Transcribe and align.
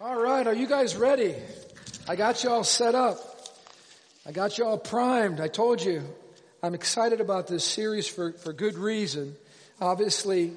All 0.00 0.14
right, 0.14 0.46
are 0.46 0.54
you 0.54 0.68
guys 0.68 0.94
ready? 0.94 1.34
I 2.06 2.14
got 2.14 2.44
you 2.44 2.50
all 2.50 2.62
set 2.62 2.94
up. 2.94 3.18
I 4.24 4.30
got 4.30 4.56
you 4.56 4.64
all 4.64 4.78
primed. 4.78 5.40
I 5.40 5.48
told 5.48 5.82
you 5.82 6.04
I'm 6.62 6.74
excited 6.74 7.20
about 7.20 7.48
this 7.48 7.64
series 7.64 8.06
for, 8.06 8.30
for 8.30 8.52
good 8.52 8.76
reason. 8.76 9.34
Obviously, 9.80 10.52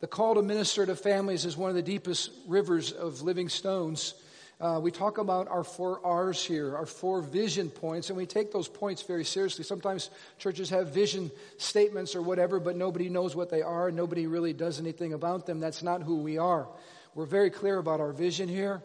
the 0.00 0.06
call 0.06 0.36
to 0.36 0.42
minister 0.42 0.86
to 0.86 0.96
families 0.96 1.44
is 1.44 1.54
one 1.54 1.68
of 1.68 1.76
the 1.76 1.82
deepest 1.82 2.30
rivers 2.48 2.92
of 2.92 3.20
living 3.20 3.50
stones. 3.50 4.14
Uh, 4.58 4.80
we 4.82 4.90
talk 4.90 5.18
about 5.18 5.48
our 5.48 5.62
four 5.62 6.00
R's 6.02 6.42
here, 6.42 6.74
our 6.74 6.86
four 6.86 7.20
vision 7.20 7.68
points, 7.68 8.08
and 8.08 8.16
we 8.16 8.24
take 8.24 8.52
those 8.52 8.68
points 8.68 9.02
very 9.02 9.24
seriously. 9.26 9.64
Sometimes 9.64 10.08
churches 10.38 10.70
have 10.70 10.94
vision 10.94 11.30
statements 11.58 12.16
or 12.16 12.22
whatever, 12.22 12.58
but 12.58 12.74
nobody 12.74 13.10
knows 13.10 13.36
what 13.36 13.50
they 13.50 13.60
are. 13.60 13.90
Nobody 13.90 14.26
really 14.26 14.54
does 14.54 14.80
anything 14.80 15.12
about 15.12 15.44
them. 15.44 15.60
That's 15.60 15.82
not 15.82 16.02
who 16.02 16.16
we 16.22 16.38
are. 16.38 16.66
We're 17.14 17.26
very 17.26 17.50
clear 17.50 17.78
about 17.78 18.00
our 18.00 18.12
vision 18.12 18.48
here. 18.48 18.82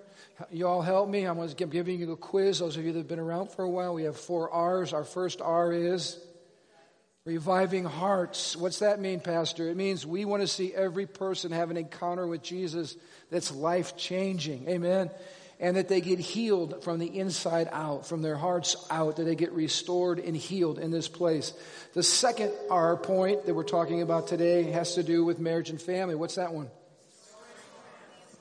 You 0.52 0.68
all 0.68 0.82
help 0.82 1.10
me. 1.10 1.26
I'm 1.26 1.46
giving 1.48 2.00
you 2.00 2.12
a 2.12 2.18
quiz. 2.18 2.60
Those 2.60 2.76
of 2.78 2.84
you 2.84 2.92
that 2.94 3.00
have 3.00 3.08
been 3.08 3.20
around 3.20 3.52
for 3.52 3.64
a 3.64 3.70
while, 3.70 3.94
we 3.94 4.04
have 4.04 4.18
four 4.18 4.50
R's. 4.50 4.94
Our 4.94 5.04
first 5.04 5.42
R 5.42 5.72
is 5.72 6.20
reviving 7.24 7.86
hearts. 7.86 8.56
What's 8.56 8.80
that 8.80 9.00
mean, 9.00 9.20
Pastor? 9.20 9.70
It 9.70 9.78
means 9.78 10.06
we 10.06 10.26
want 10.26 10.42
to 10.42 10.48
see 10.48 10.74
every 10.74 11.06
person 11.06 11.52
have 11.52 11.72
an 11.72 11.78
encounter 11.78 12.26
with 12.26 12.42
Jesus 12.42 12.98
that's 13.30 13.52
life 13.52 13.96
changing. 13.96 14.68
Amen 14.70 15.10
and 15.60 15.78
that 15.78 15.88
they 15.88 16.02
get 16.02 16.20
healed 16.20 16.84
from 16.84 17.00
the 17.00 17.18
inside 17.18 17.70
out, 17.72 18.06
from 18.06 18.22
their 18.22 18.36
hearts 18.36 18.76
out, 18.90 19.18
that 19.18 19.24
they 19.24 19.36
get 19.36 19.52
restored 19.54 20.20
and 20.20 20.36
healed 20.36 20.80
in 20.80 20.92
this 20.92 21.08
place. 21.08 21.54
The 21.94 22.04
second 22.04 22.52
R 22.70 22.98
point 22.98 23.46
that 23.46 23.54
we're 23.54 23.64
talking 23.64 24.02
about 24.02 24.28
today 24.28 24.64
has 24.72 24.96
to 24.96 25.04
do 25.04 25.24
with 25.24 25.40
marriage 25.40 25.70
and 25.70 25.82
family. 25.82 26.16
What's 26.16 26.36
that 26.36 26.54
one? 26.54 26.70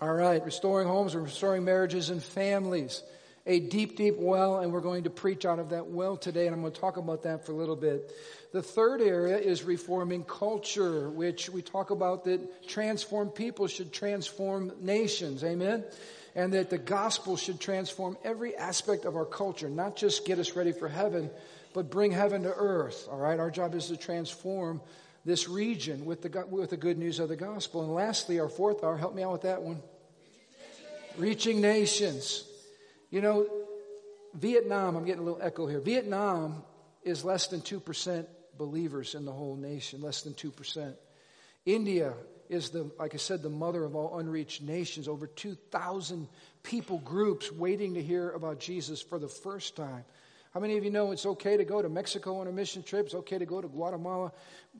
All 0.04 0.12
right, 0.12 0.44
restoring 0.44 0.86
homes 0.86 1.14
and 1.14 1.24
restoring 1.24 1.64
marriages 1.64 2.10
and 2.10 2.22
families. 2.22 3.02
A 3.46 3.58
deep, 3.58 3.96
deep 3.96 4.16
well, 4.18 4.58
and 4.58 4.70
we're 4.70 4.82
going 4.82 5.04
to 5.04 5.10
preach 5.10 5.46
out 5.46 5.58
of 5.58 5.70
that 5.70 5.86
well 5.86 6.18
today, 6.18 6.44
and 6.44 6.54
I'm 6.54 6.60
going 6.60 6.74
to 6.74 6.78
talk 6.78 6.98
about 6.98 7.22
that 7.22 7.46
for 7.46 7.52
a 7.52 7.54
little 7.54 7.74
bit. 7.74 8.12
The 8.52 8.62
third 8.62 9.00
area 9.00 9.38
is 9.38 9.62
reforming 9.62 10.24
culture, 10.24 11.08
which 11.08 11.48
we 11.48 11.62
talk 11.62 11.88
about 11.88 12.24
that 12.24 12.68
transform 12.68 13.30
people 13.30 13.66
should 13.66 13.94
transform 13.94 14.72
nations. 14.82 15.42
Amen? 15.42 15.84
and 16.34 16.52
that 16.52 16.68
the 16.68 16.78
gospel 16.78 17.36
should 17.38 17.60
transform 17.60 18.18
every 18.24 18.56
aspect 18.56 19.06
of 19.06 19.14
our 19.16 19.24
culture, 19.24 19.70
not 19.70 19.96
just 19.96 20.26
get 20.26 20.38
us 20.38 20.56
ready 20.56 20.72
for 20.72 20.88
heaven, 20.88 21.30
but 21.72 21.90
bring 21.90 22.10
heaven 22.10 22.42
to 22.42 22.52
earth. 22.52 23.08
All 23.10 23.18
right, 23.18 23.38
our 23.38 23.52
job 23.52 23.74
is 23.74 23.86
to 23.86 23.96
transform 23.96 24.82
this 25.24 25.48
region 25.48 26.04
with 26.04 26.20
the 26.20 26.44
with 26.50 26.70
the 26.70 26.76
good 26.76 26.98
news 26.98 27.20
of 27.20 27.30
the 27.30 27.36
gospel. 27.36 27.82
And 27.82 27.94
lastly, 27.94 28.40
our 28.40 28.48
fourth 28.50 28.84
hour, 28.84 28.98
help 28.98 29.14
me 29.14 29.22
out 29.22 29.32
with 29.32 29.42
that 29.42 29.62
one. 29.62 29.80
Reaching 31.16 31.60
nations. 31.60 32.44
You 33.10 33.20
know, 33.20 33.46
Vietnam, 34.34 34.96
I'm 34.96 35.04
getting 35.04 35.22
a 35.22 35.24
little 35.24 35.42
echo 35.42 35.66
here. 35.66 35.80
Vietnam 35.80 36.64
is 37.04 37.24
less 37.24 37.46
than 37.46 37.60
2% 37.60 38.26
believers 38.58 39.14
in 39.14 39.24
the 39.24 39.32
whole 39.32 39.54
nation, 39.54 40.02
less 40.02 40.22
than 40.22 40.34
2%. 40.34 40.94
India 41.66 42.14
is 42.48 42.70
the, 42.70 42.90
like 42.98 43.14
I 43.14 43.18
said, 43.18 43.42
the 43.42 43.48
mother 43.48 43.84
of 43.84 43.94
all 43.94 44.18
unreached 44.18 44.62
nations. 44.62 45.06
Over 45.06 45.28
2,000 45.28 46.26
people 46.64 46.98
groups 46.98 47.52
waiting 47.52 47.94
to 47.94 48.02
hear 48.02 48.30
about 48.30 48.58
Jesus 48.58 49.00
for 49.00 49.18
the 49.18 49.28
first 49.28 49.76
time. 49.76 50.04
How 50.52 50.60
many 50.60 50.76
of 50.76 50.84
you 50.84 50.90
know 50.90 51.12
it's 51.12 51.26
okay 51.26 51.56
to 51.56 51.64
go 51.64 51.80
to 51.80 51.88
Mexico 51.88 52.38
on 52.38 52.48
a 52.48 52.52
mission 52.52 52.82
trip? 52.82 53.06
It's 53.06 53.14
okay 53.14 53.38
to 53.38 53.46
go 53.46 53.60
to 53.60 53.68
Guatemala. 53.68 54.32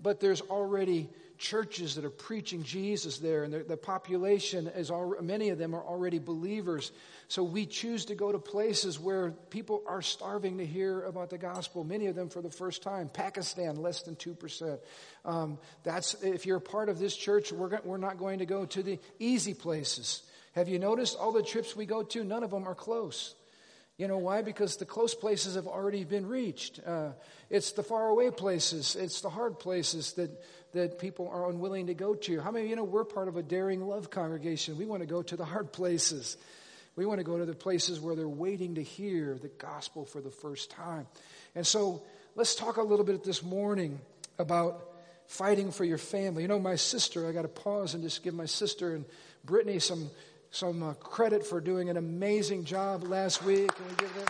But 0.02 0.20
there's 0.20 0.40
already 0.40 1.08
churches 1.44 1.94
that 1.96 2.04
are 2.06 2.10
preaching 2.28 2.62
Jesus 2.62 3.18
there, 3.18 3.44
and 3.44 3.52
the, 3.52 3.76
population 3.76 4.66
is 4.68 4.90
all, 4.90 5.14
many 5.20 5.50
of 5.50 5.58
them 5.58 5.74
are 5.74 5.84
already 5.84 6.18
believers. 6.18 6.90
So 7.28 7.44
we 7.44 7.66
choose 7.66 8.06
to 8.06 8.14
go 8.14 8.32
to 8.32 8.38
places 8.38 8.98
where 8.98 9.32
people 9.50 9.82
are 9.86 10.00
starving 10.00 10.56
to 10.58 10.64
hear 10.66 11.02
about 11.02 11.28
the 11.28 11.36
gospel. 11.36 11.84
Many 11.84 12.06
of 12.06 12.16
them 12.16 12.30
for 12.30 12.40
the 12.40 12.50
first 12.50 12.82
time. 12.82 13.10
Pakistan, 13.10 13.76
less 13.76 14.02
than 14.02 14.16
two 14.16 14.34
percent. 14.34 14.80
Um, 15.24 15.58
that's 15.82 16.14
if 16.22 16.46
you're 16.46 16.56
a 16.56 16.70
part 16.74 16.88
of 16.88 16.98
this 16.98 17.14
church, 17.14 17.52
we're 17.52 17.78
we're 17.84 17.98
not 17.98 18.16
going 18.18 18.38
to 18.38 18.46
go 18.46 18.64
to 18.64 18.82
the 18.82 18.98
easy 19.18 19.52
places. 19.54 20.22
Have 20.54 20.68
you 20.68 20.78
noticed 20.78 21.18
all 21.18 21.32
the 21.32 21.42
trips 21.42 21.76
we 21.76 21.84
go 21.84 22.02
to? 22.02 22.24
None 22.24 22.42
of 22.42 22.50
them 22.50 22.66
are 22.66 22.74
close. 22.74 23.34
You 23.96 24.08
know 24.08 24.18
why? 24.18 24.42
Because 24.42 24.76
the 24.76 24.84
close 24.84 25.14
places 25.14 25.54
have 25.54 25.68
already 25.68 26.02
been 26.02 26.26
reached. 26.26 26.80
Uh, 26.84 27.12
it's 27.48 27.72
the 27.72 27.84
faraway 27.84 28.30
places, 28.30 28.96
it's 28.96 29.20
the 29.20 29.30
hard 29.30 29.58
places 29.60 30.14
that, 30.14 30.30
that 30.74 30.98
people 30.98 31.28
are 31.28 31.48
unwilling 31.48 31.86
to 31.86 31.94
go 31.94 32.14
to. 32.14 32.40
How 32.40 32.50
many 32.50 32.68
you 32.68 32.76
know 32.76 32.84
we're 32.84 33.04
part 33.04 33.28
of 33.28 33.36
a 33.36 33.42
daring 33.42 33.80
love 33.80 34.10
congregation? 34.10 34.76
We 34.76 34.86
want 34.86 35.00
to 35.00 35.06
go 35.06 35.22
to 35.22 35.36
the 35.36 35.44
hard 35.44 35.72
places. 35.72 36.36
We 36.96 37.06
want 37.06 37.18
to 37.18 37.24
go 37.24 37.38
to 37.38 37.44
the 37.44 37.54
places 37.54 38.00
where 38.00 38.14
they're 38.14 38.28
waiting 38.28 38.76
to 38.76 38.82
hear 38.82 39.38
the 39.40 39.48
gospel 39.48 40.04
for 40.04 40.20
the 40.20 40.30
first 40.30 40.70
time. 40.70 41.06
And 41.54 41.66
so 41.66 42.02
let's 42.36 42.54
talk 42.54 42.76
a 42.76 42.82
little 42.82 43.04
bit 43.04 43.24
this 43.24 43.42
morning 43.42 44.00
about 44.38 44.84
fighting 45.26 45.72
for 45.72 45.84
your 45.84 45.98
family. 45.98 46.42
You 46.42 46.48
know, 46.48 46.60
my 46.60 46.76
sister, 46.76 47.28
I 47.28 47.32
got 47.32 47.42
to 47.42 47.48
pause 47.48 47.94
and 47.94 48.02
just 48.02 48.22
give 48.22 48.34
my 48.34 48.46
sister 48.46 48.94
and 48.94 49.04
Brittany 49.44 49.78
some 49.78 50.10
some 50.50 50.84
uh, 50.84 50.94
credit 50.94 51.44
for 51.44 51.60
doing 51.60 51.90
an 51.90 51.96
amazing 51.96 52.64
job 52.64 53.02
last 53.02 53.42
week. 53.42 53.74
Can 53.74 53.88
we 53.88 53.94
give 53.96 54.14
them? 54.14 54.26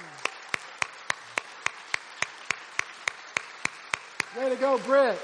Way 4.38 4.49
to 4.49 4.56
go, 4.56 4.78
Britt. 4.78 5.19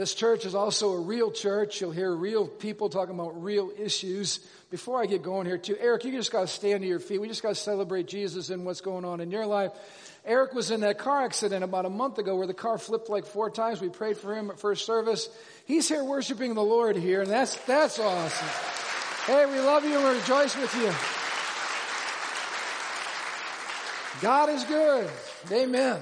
This 0.00 0.14
church 0.14 0.46
is 0.46 0.54
also 0.54 0.92
a 0.92 1.00
real 1.00 1.30
church. 1.30 1.82
You'll 1.82 1.90
hear 1.90 2.10
real 2.10 2.48
people 2.48 2.88
talking 2.88 3.14
about 3.14 3.42
real 3.42 3.70
issues. 3.78 4.40
Before 4.70 4.98
I 4.98 5.04
get 5.04 5.22
going 5.22 5.46
here 5.46 5.58
too, 5.58 5.76
Eric, 5.78 6.06
you 6.06 6.12
just 6.12 6.32
got 6.32 6.40
to 6.40 6.46
stand 6.46 6.80
to 6.80 6.88
your 6.88 7.00
feet. 7.00 7.20
We 7.20 7.28
just 7.28 7.42
got 7.42 7.50
to 7.50 7.54
celebrate 7.54 8.06
Jesus 8.06 8.48
and 8.48 8.64
what's 8.64 8.80
going 8.80 9.04
on 9.04 9.20
in 9.20 9.30
your 9.30 9.44
life. 9.44 9.72
Eric 10.24 10.54
was 10.54 10.70
in 10.70 10.80
that 10.80 10.96
car 10.96 11.22
accident 11.22 11.64
about 11.64 11.84
a 11.84 11.90
month 11.90 12.16
ago 12.16 12.34
where 12.34 12.46
the 12.46 12.54
car 12.54 12.78
flipped 12.78 13.10
like 13.10 13.26
four 13.26 13.50
times. 13.50 13.82
We 13.82 13.90
prayed 13.90 14.16
for 14.16 14.34
him 14.34 14.50
at 14.50 14.58
first 14.58 14.86
service. 14.86 15.28
He's 15.66 15.86
here 15.86 16.02
worshiping 16.02 16.54
the 16.54 16.62
Lord 16.62 16.96
here 16.96 17.20
and 17.20 17.30
that's, 17.30 17.56
that's 17.66 17.98
awesome. 17.98 18.48
Hey, 19.26 19.44
we 19.44 19.60
love 19.60 19.84
you 19.84 19.96
and 19.96 20.04
we 20.04 20.18
rejoice 20.18 20.56
with 20.56 20.74
you. 20.76 20.94
God 24.22 24.48
is 24.48 24.64
good. 24.64 25.10
Amen. 25.52 26.00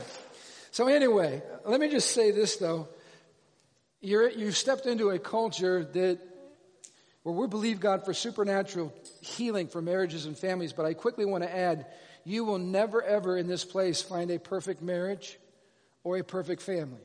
So 0.71 0.87
anyway, 0.87 1.43
let 1.67 1.81
me 1.81 1.89
just 1.89 2.13
say 2.13 2.31
this 2.31 2.59
though. 2.59 2.87
You're, 4.01 4.31
you've 4.31 4.57
stepped 4.57 4.87
into 4.87 5.11
a 5.11 5.19
culture 5.19 5.85
that 5.85 6.21
where 7.23 7.35
we 7.35 7.47
believe 7.47 7.81
God 7.81 8.05
for 8.05 8.15
supernatural 8.15 8.93
healing 9.21 9.69
for 9.69 9.83
marriages 9.83 10.25
and 10.27 10.39
families, 10.39 10.73
but 10.73 10.87
I 10.87 10.95
quickly 10.95 11.25
want 11.25 11.45
to 11.45 11.55
add, 11.55 11.87
you 12.25 12.45
will 12.45 12.59
never 12.59 13.03
ever 13.03 13.37
in 13.37 13.47
this 13.47 13.65
place 13.65 14.01
find 14.01 14.31
a 14.31 14.39
perfect 14.39 14.83
marriage 14.83 15.39
or 16.05 16.17
a 16.17 16.25
perfect 16.25 16.63
family. 16.63 17.03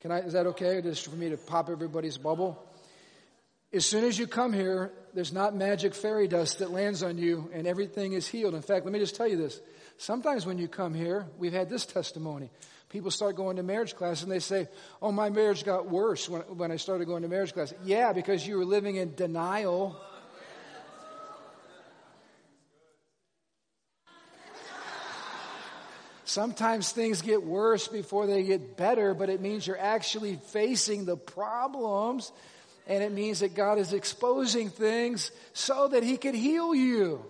Can 0.00 0.10
I, 0.10 0.20
is 0.20 0.32
that 0.32 0.46
okay? 0.46 0.80
Just 0.80 1.08
for 1.08 1.16
me 1.16 1.30
to 1.30 1.36
pop 1.36 1.68
everybody's 1.68 2.16
bubble? 2.16 2.64
As 3.72 3.84
soon 3.84 4.04
as 4.04 4.18
you 4.18 4.26
come 4.26 4.52
here, 4.52 4.92
there's 5.12 5.32
not 5.32 5.54
magic 5.54 5.94
fairy 5.94 6.26
dust 6.26 6.60
that 6.60 6.70
lands 6.70 7.02
on 7.02 7.18
you 7.18 7.50
and 7.52 7.66
everything 7.66 8.14
is 8.14 8.26
healed. 8.26 8.54
In 8.54 8.62
fact, 8.62 8.86
let 8.86 8.92
me 8.92 8.98
just 8.98 9.14
tell 9.14 9.28
you 9.28 9.36
this. 9.36 9.60
Sometimes 9.98 10.46
when 10.46 10.58
you 10.58 10.68
come 10.68 10.94
here, 10.94 11.26
we've 11.38 11.52
had 11.52 11.68
this 11.68 11.84
testimony. 11.84 12.50
People 12.88 13.10
start 13.10 13.36
going 13.36 13.56
to 13.56 13.62
marriage 13.62 13.94
class 13.94 14.22
and 14.22 14.32
they 14.32 14.38
say, 14.38 14.66
Oh, 15.02 15.12
my 15.12 15.28
marriage 15.28 15.64
got 15.64 15.90
worse 15.90 16.28
when, 16.28 16.42
when 16.42 16.72
I 16.72 16.76
started 16.76 17.06
going 17.06 17.22
to 17.22 17.28
marriage 17.28 17.52
class. 17.52 17.74
Yeah, 17.84 18.12
because 18.12 18.46
you 18.46 18.56
were 18.56 18.64
living 18.64 18.96
in 18.96 19.14
denial. 19.14 20.00
Sometimes 26.24 26.92
things 26.92 27.22
get 27.22 27.42
worse 27.42 27.88
before 27.88 28.26
they 28.26 28.42
get 28.42 28.76
better, 28.76 29.14
but 29.14 29.30
it 29.30 29.40
means 29.40 29.66
you're 29.66 29.78
actually 29.78 30.36
facing 30.36 31.04
the 31.04 31.16
problems 31.16 32.32
and 32.86 33.02
it 33.02 33.12
means 33.12 33.40
that 33.40 33.54
God 33.54 33.78
is 33.78 33.92
exposing 33.92 34.70
things 34.70 35.30
so 35.52 35.88
that 35.88 36.02
He 36.02 36.16
could 36.16 36.34
heal 36.34 36.74
you. 36.74 37.24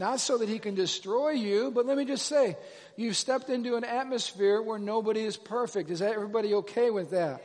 Not 0.00 0.18
so 0.18 0.38
that 0.38 0.48
He 0.48 0.58
can 0.58 0.74
destroy 0.74 1.32
you, 1.32 1.70
but 1.70 1.84
let 1.84 1.98
me 1.98 2.06
just 2.06 2.24
say, 2.24 2.56
you've 2.96 3.18
stepped 3.18 3.50
into 3.50 3.76
an 3.76 3.84
atmosphere 3.84 4.62
where 4.62 4.78
nobody 4.78 5.20
is 5.20 5.36
perfect. 5.36 5.90
Is 5.90 6.00
everybody 6.00 6.54
okay 6.54 6.88
with 6.88 7.10
that? 7.10 7.44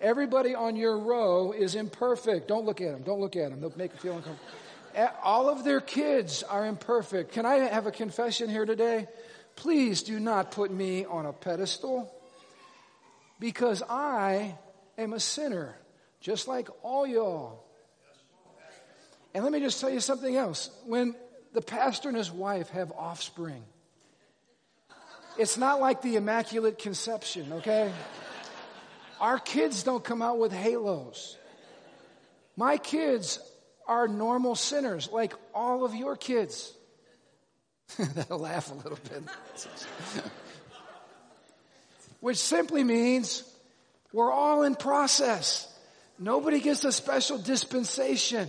Everybody 0.00 0.54
on 0.54 0.76
your 0.76 0.96
row 0.96 1.52
is 1.52 1.74
imperfect. 1.74 2.48
Don't 2.48 2.64
look 2.64 2.80
at 2.80 2.92
them. 2.92 3.02
Don't 3.02 3.20
look 3.20 3.36
at 3.36 3.50
them. 3.50 3.60
They'll 3.60 3.74
make 3.76 3.92
you 3.92 3.98
feel 3.98 4.16
uncomfortable. 4.16 4.50
All 5.22 5.50
of 5.50 5.62
their 5.62 5.82
kids 5.82 6.42
are 6.42 6.64
imperfect. 6.64 7.32
Can 7.32 7.44
I 7.44 7.56
have 7.56 7.86
a 7.86 7.92
confession 7.92 8.48
here 8.48 8.64
today? 8.64 9.06
Please 9.54 10.02
do 10.02 10.18
not 10.18 10.52
put 10.52 10.70
me 10.70 11.04
on 11.04 11.26
a 11.26 11.34
pedestal 11.34 12.10
because 13.38 13.82
I 13.90 14.56
am 14.96 15.12
a 15.12 15.20
sinner 15.20 15.76
just 16.22 16.48
like 16.48 16.70
all 16.82 17.06
y'all. 17.06 17.62
And 19.34 19.44
let 19.44 19.52
me 19.52 19.60
just 19.60 19.82
tell 19.82 19.90
you 19.90 20.00
something 20.00 20.34
else. 20.34 20.70
When 20.86 21.14
the 21.52 21.62
pastor 21.62 22.08
and 22.08 22.16
his 22.16 22.30
wife 22.30 22.70
have 22.70 22.92
offspring, 22.92 23.62
it's 25.38 25.56
not 25.56 25.80
like 25.80 26.02
the 26.02 26.16
Immaculate 26.16 26.78
Conception, 26.78 27.52
okay? 27.54 27.92
Our 29.20 29.38
kids 29.38 29.82
don't 29.82 30.02
come 30.02 30.22
out 30.22 30.38
with 30.38 30.52
halos. 30.52 31.36
My 32.56 32.76
kids 32.76 33.38
are 33.86 34.06
normal 34.06 34.54
sinners, 34.54 35.08
like 35.10 35.34
all 35.54 35.84
of 35.84 35.94
your 35.94 36.16
kids. 36.16 36.72
They'll 37.98 38.38
laugh 38.38 38.70
a 38.70 38.74
little 38.74 38.98
bit. 39.08 39.22
Which 42.20 42.36
simply 42.36 42.84
means 42.84 43.42
we're 44.12 44.32
all 44.32 44.62
in 44.62 44.74
process. 44.74 45.66
Nobody 46.18 46.60
gets 46.60 46.84
a 46.84 46.92
special 46.92 47.38
dispensation. 47.38 48.48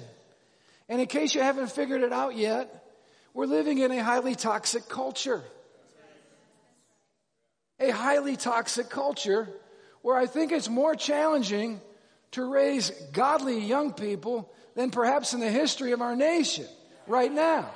And 0.89 0.99
in 0.99 1.07
case 1.07 1.33
you 1.33 1.41
haven't 1.41 1.71
figured 1.71 2.01
it 2.01 2.11
out 2.11 2.35
yet, 2.35 2.80
we're 3.33 3.45
living 3.45 3.77
in 3.79 3.91
a 3.91 4.03
highly 4.03 4.35
toxic 4.35 4.89
culture. 4.89 5.41
A 7.79 7.89
highly 7.89 8.35
toxic 8.35 8.89
culture 8.89 9.47
where 10.01 10.17
I 10.17 10.25
think 10.25 10.51
it's 10.51 10.69
more 10.69 10.95
challenging 10.95 11.81
to 12.31 12.45
raise 12.45 12.89
godly 13.11 13.59
young 13.59 13.93
people 13.93 14.51
than 14.75 14.91
perhaps 14.91 15.33
in 15.33 15.39
the 15.39 15.49
history 15.49 15.91
of 15.91 16.01
our 16.01 16.15
nation 16.15 16.65
right 17.07 17.31
now. 17.31 17.69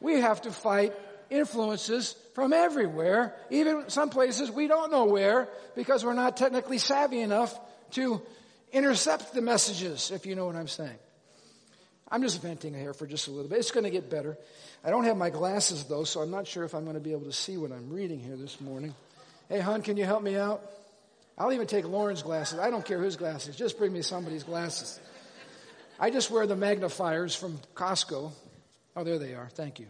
We 0.00 0.20
have 0.20 0.42
to 0.42 0.50
fight 0.50 0.92
influences 1.30 2.14
from 2.34 2.52
everywhere, 2.52 3.34
even 3.50 3.88
some 3.88 4.10
places 4.10 4.50
we 4.50 4.68
don't 4.68 4.90
know 4.90 5.06
where 5.06 5.48
because 5.74 6.04
we're 6.04 6.12
not 6.12 6.36
technically 6.36 6.78
savvy 6.78 7.20
enough 7.20 7.58
to 7.92 8.22
intercept 8.72 9.32
the 9.32 9.40
messages, 9.40 10.10
if 10.10 10.26
you 10.26 10.34
know 10.34 10.46
what 10.46 10.56
I'm 10.56 10.68
saying. 10.68 10.98
I'm 12.08 12.22
just 12.22 12.40
venting 12.40 12.72
here 12.72 12.94
for 12.94 13.06
just 13.06 13.28
a 13.28 13.30
little 13.30 13.48
bit. 13.48 13.58
It's 13.58 13.70
going 13.70 13.84
to 13.84 13.90
get 13.90 14.08
better. 14.08 14.38
I 14.84 14.90
don't 14.90 15.04
have 15.04 15.16
my 15.16 15.30
glasses 15.30 15.84
though, 15.84 16.04
so 16.04 16.20
I'm 16.20 16.30
not 16.30 16.46
sure 16.46 16.64
if 16.64 16.74
I'm 16.74 16.84
going 16.84 16.94
to 16.94 17.00
be 17.00 17.12
able 17.12 17.24
to 17.24 17.32
see 17.32 17.56
what 17.56 17.72
I'm 17.72 17.90
reading 17.90 18.20
here 18.20 18.36
this 18.36 18.60
morning. 18.60 18.94
Hey, 19.48 19.60
hon, 19.60 19.82
can 19.82 19.96
you 19.96 20.04
help 20.04 20.22
me 20.22 20.36
out? 20.36 20.62
I'll 21.38 21.52
even 21.52 21.66
take 21.66 21.84
Lauren's 21.84 22.22
glasses. 22.22 22.58
I 22.58 22.70
don't 22.70 22.84
care 22.84 22.98
whose 22.98 23.16
glasses. 23.16 23.56
Just 23.56 23.78
bring 23.78 23.92
me 23.92 24.02
somebody's 24.02 24.44
glasses. 24.44 25.00
I 25.98 26.10
just 26.10 26.30
wear 26.30 26.46
the 26.46 26.56
magnifiers 26.56 27.34
from 27.34 27.58
Costco. 27.74 28.32
Oh, 28.96 29.04
there 29.04 29.18
they 29.18 29.34
are. 29.34 29.48
Thank 29.48 29.80
you. 29.80 29.86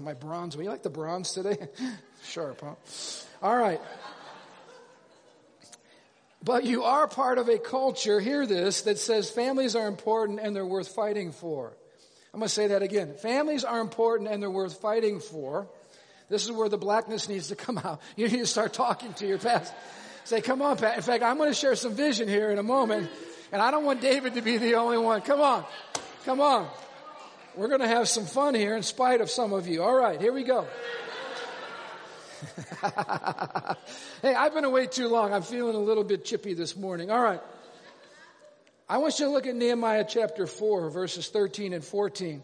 My 0.00 0.14
bronze. 0.14 0.54
You 0.54 0.64
like 0.64 0.82
the 0.82 0.90
bronze 0.90 1.32
today? 1.32 1.56
Sharp, 2.24 2.60
huh? 2.60 2.74
All 3.42 3.56
right. 3.56 3.80
But 6.44 6.64
you 6.64 6.84
are 6.84 7.08
part 7.08 7.38
of 7.38 7.48
a 7.48 7.58
culture, 7.58 8.20
hear 8.20 8.46
this, 8.46 8.82
that 8.82 8.98
says 8.98 9.30
families 9.30 9.74
are 9.74 9.86
important 9.86 10.40
and 10.40 10.54
they're 10.54 10.66
worth 10.66 10.88
fighting 10.88 11.32
for. 11.32 11.72
I'm 12.34 12.40
going 12.40 12.48
to 12.48 12.54
say 12.54 12.66
that 12.68 12.82
again. 12.82 13.14
Families 13.14 13.64
are 13.64 13.80
important 13.80 14.28
and 14.28 14.42
they're 14.42 14.50
worth 14.50 14.78
fighting 14.80 15.20
for. 15.20 15.66
This 16.28 16.44
is 16.44 16.52
where 16.52 16.68
the 16.68 16.76
blackness 16.76 17.28
needs 17.28 17.48
to 17.48 17.56
come 17.56 17.78
out. 17.78 18.02
You 18.16 18.28
need 18.28 18.40
to 18.40 18.46
start 18.46 18.74
talking 18.74 19.14
to 19.14 19.26
your 19.26 19.38
past. 19.38 19.72
Say, 20.24 20.42
come 20.42 20.60
on, 20.60 20.76
Pat. 20.76 20.96
In 20.96 21.02
fact, 21.02 21.22
I'm 21.22 21.38
going 21.38 21.50
to 21.50 21.54
share 21.54 21.76
some 21.76 21.94
vision 21.94 22.28
here 22.28 22.50
in 22.50 22.58
a 22.58 22.62
moment. 22.62 23.10
And 23.52 23.62
I 23.62 23.70
don't 23.70 23.84
want 23.84 24.00
David 24.00 24.34
to 24.34 24.42
be 24.42 24.58
the 24.58 24.74
only 24.74 24.98
one. 24.98 25.22
Come 25.22 25.40
on. 25.40 25.64
Come 26.24 26.40
on. 26.40 26.68
We're 27.54 27.68
going 27.68 27.80
to 27.80 27.88
have 27.88 28.08
some 28.08 28.26
fun 28.26 28.54
here 28.54 28.76
in 28.76 28.82
spite 28.82 29.20
of 29.20 29.30
some 29.30 29.52
of 29.52 29.68
you. 29.68 29.82
All 29.82 29.94
right, 29.94 30.20
here 30.20 30.32
we 30.32 30.42
go. 30.42 30.66
hey, 34.22 34.34
I've 34.34 34.54
been 34.54 34.64
away 34.64 34.86
too 34.86 35.08
long. 35.08 35.32
I'm 35.32 35.42
feeling 35.42 35.76
a 35.76 35.80
little 35.80 36.04
bit 36.04 36.24
chippy 36.24 36.54
this 36.54 36.76
morning. 36.76 37.10
All 37.10 37.20
right. 37.22 37.40
I 38.88 38.98
want 38.98 39.18
you 39.18 39.26
to 39.26 39.30
look 39.30 39.46
at 39.46 39.54
Nehemiah 39.54 40.04
chapter 40.06 40.46
4, 40.46 40.90
verses 40.90 41.28
13 41.28 41.72
and 41.72 41.82
14. 41.82 42.42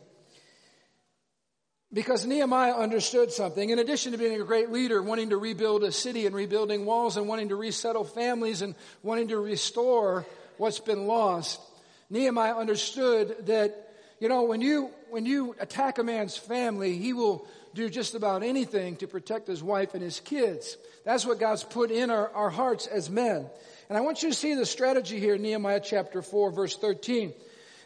Because 1.93 2.25
Nehemiah 2.25 2.75
understood 2.75 3.33
something. 3.33 3.69
In 3.69 3.79
addition 3.79 4.13
to 4.13 4.19
being 4.19 4.41
a 4.41 4.45
great 4.45 4.71
leader, 4.71 5.03
wanting 5.03 5.31
to 5.31 5.37
rebuild 5.37 5.83
a 5.83 5.93
city 5.93 6.25
and 6.25 6.35
rebuilding 6.35 6.87
walls 6.87 7.17
and 7.17 7.29
wanting 7.29 7.49
to 7.49 7.57
resettle 7.57 8.05
families 8.05 8.63
and 8.63 8.75
wanting 9.03 9.29
to 9.29 9.39
restore 9.39 10.25
what's 10.57 10.81
been 10.81 11.07
lost, 11.07 11.61
Nehemiah 12.09 12.55
understood 12.55 13.47
that, 13.47 13.93
you 14.19 14.29
know, 14.29 14.45
when 14.45 14.61
you, 14.61 14.91
when 15.11 15.27
you 15.27 15.57
attack 15.59 15.99
a 15.99 16.05
man's 16.05 16.37
family, 16.37 16.97
he 16.97 17.13
will 17.13 17.47
do 17.75 17.89
just 17.89 18.15
about 18.15 18.43
anything 18.43 18.97
to 18.97 19.07
protect 19.07 19.47
his 19.47 19.63
wife 19.63 19.95
and 19.95 20.03
his 20.03 20.21
kids. 20.21 20.77
That's 21.05 21.27
what 21.27 21.39
God's 21.39 21.65
put 21.65 21.91
in 21.91 22.11
our, 22.11 22.29
our 22.31 22.51
hearts 22.51 22.87
as 22.87 23.11
men. 23.11 23.47
And 23.89 23.99
I 23.99 24.01
want 24.01 24.23
you 24.23 24.31
to 24.31 24.35
see 24.35 24.55
the 24.55 24.67
strategy 24.67 25.19
here 25.19 25.35
in 25.35 25.43
Nehemiah 25.43 25.81
chapter 25.81 26.23
4 26.23 26.51
verse 26.53 26.77
13. 26.77 27.33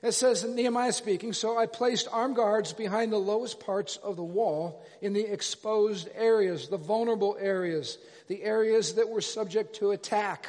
It 0.02 0.12
says, 0.12 0.44
Nehemiah 0.44 0.92
speaking, 0.92 1.32
so 1.32 1.56
I 1.56 1.64
placed 1.64 2.08
armed 2.12 2.36
guards 2.36 2.74
behind 2.74 3.10
the 3.10 3.16
lowest 3.16 3.58
parts 3.58 3.96
of 3.96 4.16
the 4.16 4.22
wall 4.22 4.84
in 5.00 5.14
the 5.14 5.32
exposed 5.32 6.10
areas, 6.14 6.68
the 6.68 6.76
vulnerable 6.76 7.38
areas, 7.40 7.96
the 8.28 8.42
areas 8.42 8.96
that 8.96 9.08
were 9.08 9.22
subject 9.22 9.76
to 9.76 9.92
attack. 9.92 10.48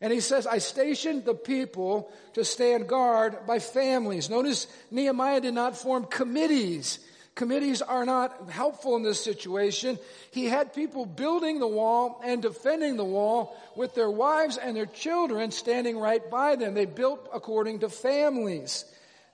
And 0.00 0.10
he 0.10 0.20
says, 0.20 0.46
I 0.46 0.58
stationed 0.58 1.26
the 1.26 1.34
people 1.34 2.10
to 2.32 2.42
stand 2.42 2.88
guard 2.88 3.46
by 3.46 3.58
families. 3.58 4.30
Notice 4.30 4.66
Nehemiah 4.90 5.42
did 5.42 5.52
not 5.52 5.76
form 5.76 6.06
committees. 6.06 7.00
Committees 7.40 7.80
are 7.80 8.04
not 8.04 8.50
helpful 8.50 8.96
in 8.96 9.02
this 9.02 9.24
situation. 9.24 9.98
He 10.30 10.44
had 10.44 10.74
people 10.74 11.06
building 11.06 11.58
the 11.58 11.66
wall 11.66 12.20
and 12.22 12.42
defending 12.42 12.98
the 12.98 13.04
wall 13.04 13.56
with 13.74 13.94
their 13.94 14.10
wives 14.10 14.58
and 14.58 14.76
their 14.76 14.84
children 14.84 15.50
standing 15.50 15.98
right 15.98 16.30
by 16.30 16.56
them. 16.56 16.74
They 16.74 16.84
built 16.84 17.30
according 17.32 17.78
to 17.78 17.88
families. 17.88 18.84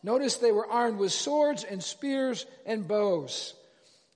Notice 0.04 0.36
they 0.36 0.52
were 0.52 0.68
armed 0.68 0.98
with 0.98 1.10
swords 1.10 1.64
and 1.64 1.82
spears 1.82 2.46
and 2.64 2.86
bows. 2.86 3.54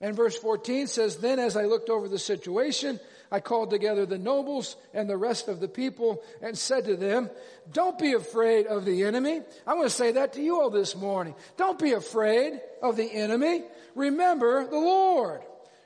And 0.01 0.15
verse 0.15 0.37
14 0.37 0.87
says, 0.87 1.17
Then 1.17 1.41
as 1.41 1.57
I 1.57 1.65
looked 1.65 1.91
over 1.91 2.07
the 2.07 2.17
situation, 2.17 3.01
I 3.31 3.41
called 3.41 3.71
together 3.71 4.06
the 4.06 4.19
nobles 4.19 4.77
and 4.93 5.09
the 5.09 5.17
rest 5.17 5.49
of 5.49 5.61
the 5.61 5.69
people 5.69 6.23
and 6.43 6.59
said 6.59 6.87
to 6.87 6.97
them, 6.97 7.31
don't 7.73 7.99
be 7.99 8.15
afraid 8.15 8.67
of 8.67 8.85
the 8.85 9.05
enemy. 9.05 9.43
I 9.67 9.75
want 9.75 9.87
to 9.87 9.94
say 9.94 10.12
that 10.12 10.32
to 10.32 10.43
you 10.43 10.61
all 10.61 10.71
this 10.71 10.97
morning. 10.97 11.35
Don't 11.56 11.79
be 11.79 11.93
afraid 11.93 12.61
of 12.82 12.97
the 12.97 13.05
enemy. 13.05 13.62
Remember 13.94 14.67
the 14.67 14.79
Lord. 14.79 15.43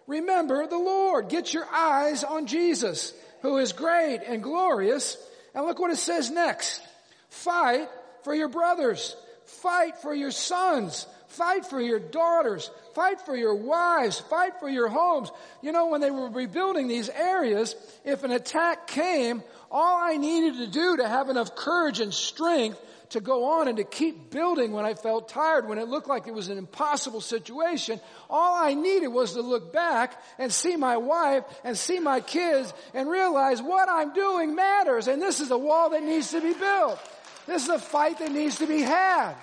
Remember 0.06 0.66
the 0.66 0.78
Lord. 0.78 1.28
Get 1.28 1.52
your 1.52 1.66
eyes 1.66 2.24
on 2.24 2.46
Jesus, 2.46 3.12
who 3.42 3.58
is 3.58 3.72
great 3.72 4.20
and 4.26 4.42
glorious. 4.42 5.18
And 5.54 5.66
look 5.66 5.78
what 5.78 5.90
it 5.90 5.98
says 5.98 6.30
next. 6.30 6.80
Fight 7.28 7.88
for 8.22 8.34
your 8.34 8.48
brothers. 8.48 9.16
Fight 9.44 9.98
for 9.98 10.14
your 10.14 10.30
sons. 10.30 11.06
Fight 11.34 11.66
for 11.66 11.80
your 11.80 11.98
daughters. 11.98 12.70
Fight 12.94 13.20
for 13.20 13.34
your 13.34 13.56
wives. 13.56 14.20
Fight 14.20 14.60
for 14.60 14.68
your 14.68 14.88
homes. 14.88 15.32
You 15.62 15.72
know, 15.72 15.88
when 15.88 16.00
they 16.00 16.12
were 16.12 16.28
rebuilding 16.28 16.86
these 16.86 17.08
areas, 17.08 17.74
if 18.04 18.22
an 18.22 18.30
attack 18.30 18.86
came, 18.86 19.42
all 19.68 19.98
I 20.00 20.16
needed 20.16 20.58
to 20.58 20.66
do 20.68 20.98
to 20.98 21.08
have 21.08 21.30
enough 21.30 21.56
courage 21.56 21.98
and 21.98 22.14
strength 22.14 22.80
to 23.10 23.20
go 23.20 23.44
on 23.44 23.66
and 23.66 23.78
to 23.78 23.84
keep 23.84 24.30
building 24.30 24.70
when 24.70 24.84
I 24.84 24.94
felt 24.94 25.28
tired, 25.28 25.68
when 25.68 25.78
it 25.78 25.88
looked 25.88 26.08
like 26.08 26.28
it 26.28 26.34
was 26.34 26.50
an 26.50 26.58
impossible 26.58 27.20
situation, 27.20 28.00
all 28.30 28.54
I 28.62 28.74
needed 28.74 29.08
was 29.08 29.32
to 29.32 29.42
look 29.42 29.72
back 29.72 30.22
and 30.38 30.52
see 30.52 30.76
my 30.76 30.96
wife 30.98 31.42
and 31.64 31.76
see 31.76 31.98
my 31.98 32.20
kids 32.20 32.72
and 32.94 33.10
realize 33.10 33.60
what 33.60 33.88
I'm 33.88 34.14
doing 34.14 34.54
matters. 34.54 35.08
And 35.08 35.20
this 35.20 35.40
is 35.40 35.50
a 35.50 35.58
wall 35.58 35.90
that 35.90 36.02
needs 36.04 36.30
to 36.30 36.40
be 36.40 36.54
built. 36.54 37.00
This 37.46 37.64
is 37.64 37.68
a 37.70 37.78
fight 37.80 38.20
that 38.20 38.30
needs 38.30 38.58
to 38.58 38.68
be 38.68 38.82
had. 38.82 39.34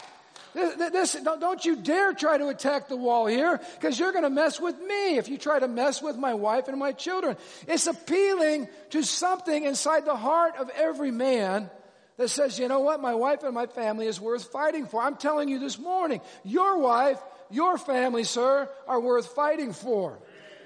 This, 0.53 1.13
don't 1.13 1.63
you 1.63 1.77
dare 1.77 2.13
try 2.13 2.37
to 2.37 2.49
attack 2.49 2.89
the 2.89 2.97
wall 2.97 3.25
here 3.25 3.59
because 3.75 3.97
you're 3.97 4.11
going 4.11 4.23
to 4.23 4.29
mess 4.29 4.59
with 4.59 4.79
me 4.79 5.17
if 5.17 5.29
you 5.29 5.37
try 5.37 5.59
to 5.59 5.67
mess 5.67 6.01
with 6.01 6.17
my 6.17 6.33
wife 6.33 6.67
and 6.67 6.77
my 6.77 6.91
children. 6.91 7.37
It's 7.67 7.87
appealing 7.87 8.67
to 8.89 9.03
something 9.03 9.63
inside 9.63 10.05
the 10.05 10.15
heart 10.15 10.55
of 10.57 10.69
every 10.71 11.11
man 11.11 11.69
that 12.17 12.29
says, 12.29 12.59
you 12.59 12.67
know 12.67 12.79
what, 12.79 13.01
my 13.01 13.15
wife 13.15 13.43
and 13.43 13.53
my 13.53 13.65
family 13.65 14.07
is 14.07 14.19
worth 14.19 14.51
fighting 14.51 14.87
for. 14.87 15.01
I'm 15.01 15.15
telling 15.15 15.47
you 15.47 15.59
this 15.59 15.79
morning, 15.79 16.21
your 16.43 16.79
wife, 16.79 17.19
your 17.49 17.77
family, 17.77 18.25
sir, 18.25 18.69
are 18.87 18.99
worth 18.99 19.27
fighting 19.27 19.71
for. 19.71 20.19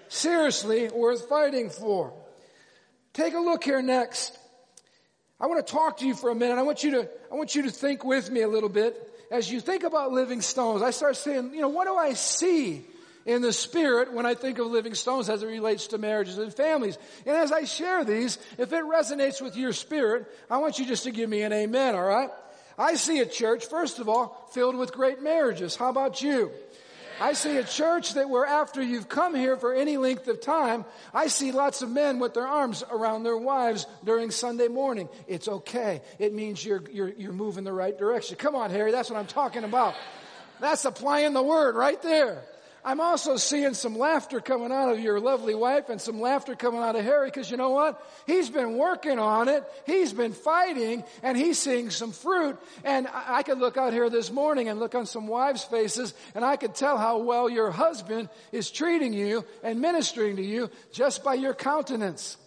Seriously, 0.07 0.89
worth 0.89 1.29
fighting 1.29 1.69
for. 1.69 2.13
Take 3.13 3.35
a 3.35 3.39
look 3.39 3.63
here 3.63 3.81
next. 3.81 4.37
I 5.39 5.47
want 5.47 5.65
to 5.65 5.71
talk 5.71 5.97
to 5.97 6.07
you 6.07 6.15
for 6.15 6.29
a 6.31 6.35
minute. 6.35 6.57
I 6.57 6.63
want 6.63 6.83
you 6.83 6.91
to, 6.91 7.09
I 7.31 7.35
want 7.35 7.55
you 7.55 7.63
to 7.63 7.71
think 7.71 8.03
with 8.03 8.31
me 8.31 8.41
a 8.41 8.47
little 8.47 8.69
bit 8.69 9.11
as 9.31 9.51
you 9.51 9.59
think 9.59 9.83
about 9.83 10.11
living 10.11 10.41
stones, 10.41 10.81
I 10.81 10.91
start 10.91 11.15
saying, 11.15 11.51
you 11.53 11.61
know, 11.61 11.69
what 11.69 11.85
do 11.85 11.95
I 11.95 12.13
see 12.13 12.85
in 13.25 13.41
the 13.41 13.53
spirit 13.53 14.13
when 14.13 14.25
I 14.25 14.35
think 14.35 14.59
of 14.59 14.67
living 14.67 14.93
stones 14.93 15.29
as 15.29 15.41
it 15.43 15.47
relates 15.47 15.87
to 15.87 15.97
marriages 15.97 16.37
and 16.37 16.53
families? 16.53 16.97
And 17.25 17.35
as 17.35 17.51
I 17.51 17.63
share 17.63 18.03
these, 18.03 18.37
if 18.57 18.71
it 18.71 18.83
resonates 18.83 19.41
with 19.41 19.55
your 19.57 19.73
spirit, 19.73 20.27
I 20.49 20.57
want 20.57 20.79
you 20.79 20.85
just 20.85 21.03
to 21.03 21.11
give 21.11 21.29
me 21.29 21.41
an 21.41 21.53
amen, 21.53 21.95
alright? 21.95 22.29
I 22.77 22.95
see 22.95 23.19
a 23.19 23.25
church, 23.25 23.67
first 23.67 23.99
of 23.99 24.09
all, 24.09 24.49
filled 24.51 24.75
with 24.75 24.91
great 24.91 25.21
marriages. 25.21 25.75
How 25.75 25.89
about 25.89 26.21
you? 26.21 26.51
I 27.19 27.33
see 27.33 27.57
a 27.57 27.63
church 27.63 28.13
that 28.15 28.29
where 28.29 28.45
after 28.45 28.81
you've 28.81 29.07
come 29.07 29.35
here 29.35 29.57
for 29.57 29.73
any 29.73 29.97
length 29.97 30.27
of 30.27 30.41
time, 30.41 30.85
I 31.13 31.27
see 31.27 31.51
lots 31.51 31.81
of 31.81 31.89
men 31.89 32.19
with 32.19 32.33
their 32.33 32.47
arms 32.47 32.83
around 32.91 33.23
their 33.23 33.37
wives 33.37 33.87
during 34.03 34.31
Sunday 34.31 34.67
morning. 34.67 35.09
It's 35.27 35.47
okay. 35.47 36.01
It 36.19 36.33
means 36.33 36.65
you're, 36.65 36.83
you're, 36.91 37.09
you're 37.09 37.33
moving 37.33 37.63
the 37.63 37.73
right 37.73 37.97
direction. 37.97 38.35
Come 38.37 38.55
on, 38.55 38.69
Harry. 38.71 38.91
That's 38.91 39.09
what 39.09 39.17
I'm 39.17 39.27
talking 39.27 39.63
about. 39.63 39.95
That's 40.59 40.85
applying 40.85 41.33
the 41.33 41.43
word 41.43 41.75
right 41.75 42.01
there. 42.01 42.43
I'm 42.85 43.01
also 43.01 43.35
seeing 43.37 43.73
some 43.73 43.97
laughter 43.97 44.39
coming 44.39 44.71
out 44.71 44.91
of 44.91 44.99
your 44.99 45.19
lovely 45.19 45.55
wife 45.55 45.89
and 45.89 45.99
some 45.99 46.21
laughter 46.21 46.53
coming 46.55 46.81
out 46.81 46.95
of 46.95 47.03
Harry 47.03 47.29
because 47.29 47.49
you 47.49 47.57
know 47.57 47.71
what? 47.71 47.99
He's 48.27 48.47
been 48.51 48.77
working 48.77 49.17
on 49.17 49.49
it. 49.49 49.63
He's 49.87 50.13
been 50.13 50.33
fighting 50.33 51.03
and 51.23 51.35
he's 51.35 51.57
seeing 51.57 51.89
some 51.89 52.11
fruit. 52.11 52.59
And 52.83 53.07
I, 53.07 53.37
I 53.37 53.43
could 53.43 53.57
look 53.57 53.75
out 53.75 53.91
here 53.91 54.07
this 54.11 54.31
morning 54.31 54.69
and 54.69 54.79
look 54.79 54.93
on 54.93 55.07
some 55.07 55.27
wives' 55.27 55.63
faces 55.63 56.13
and 56.35 56.45
I 56.45 56.57
could 56.57 56.75
tell 56.75 56.99
how 56.99 57.17
well 57.17 57.49
your 57.49 57.71
husband 57.71 58.29
is 58.51 58.69
treating 58.69 59.13
you 59.13 59.45
and 59.63 59.81
ministering 59.81 60.35
to 60.35 60.43
you 60.43 60.69
just 60.93 61.23
by 61.23 61.33
your 61.33 61.55
countenance. 61.55 62.37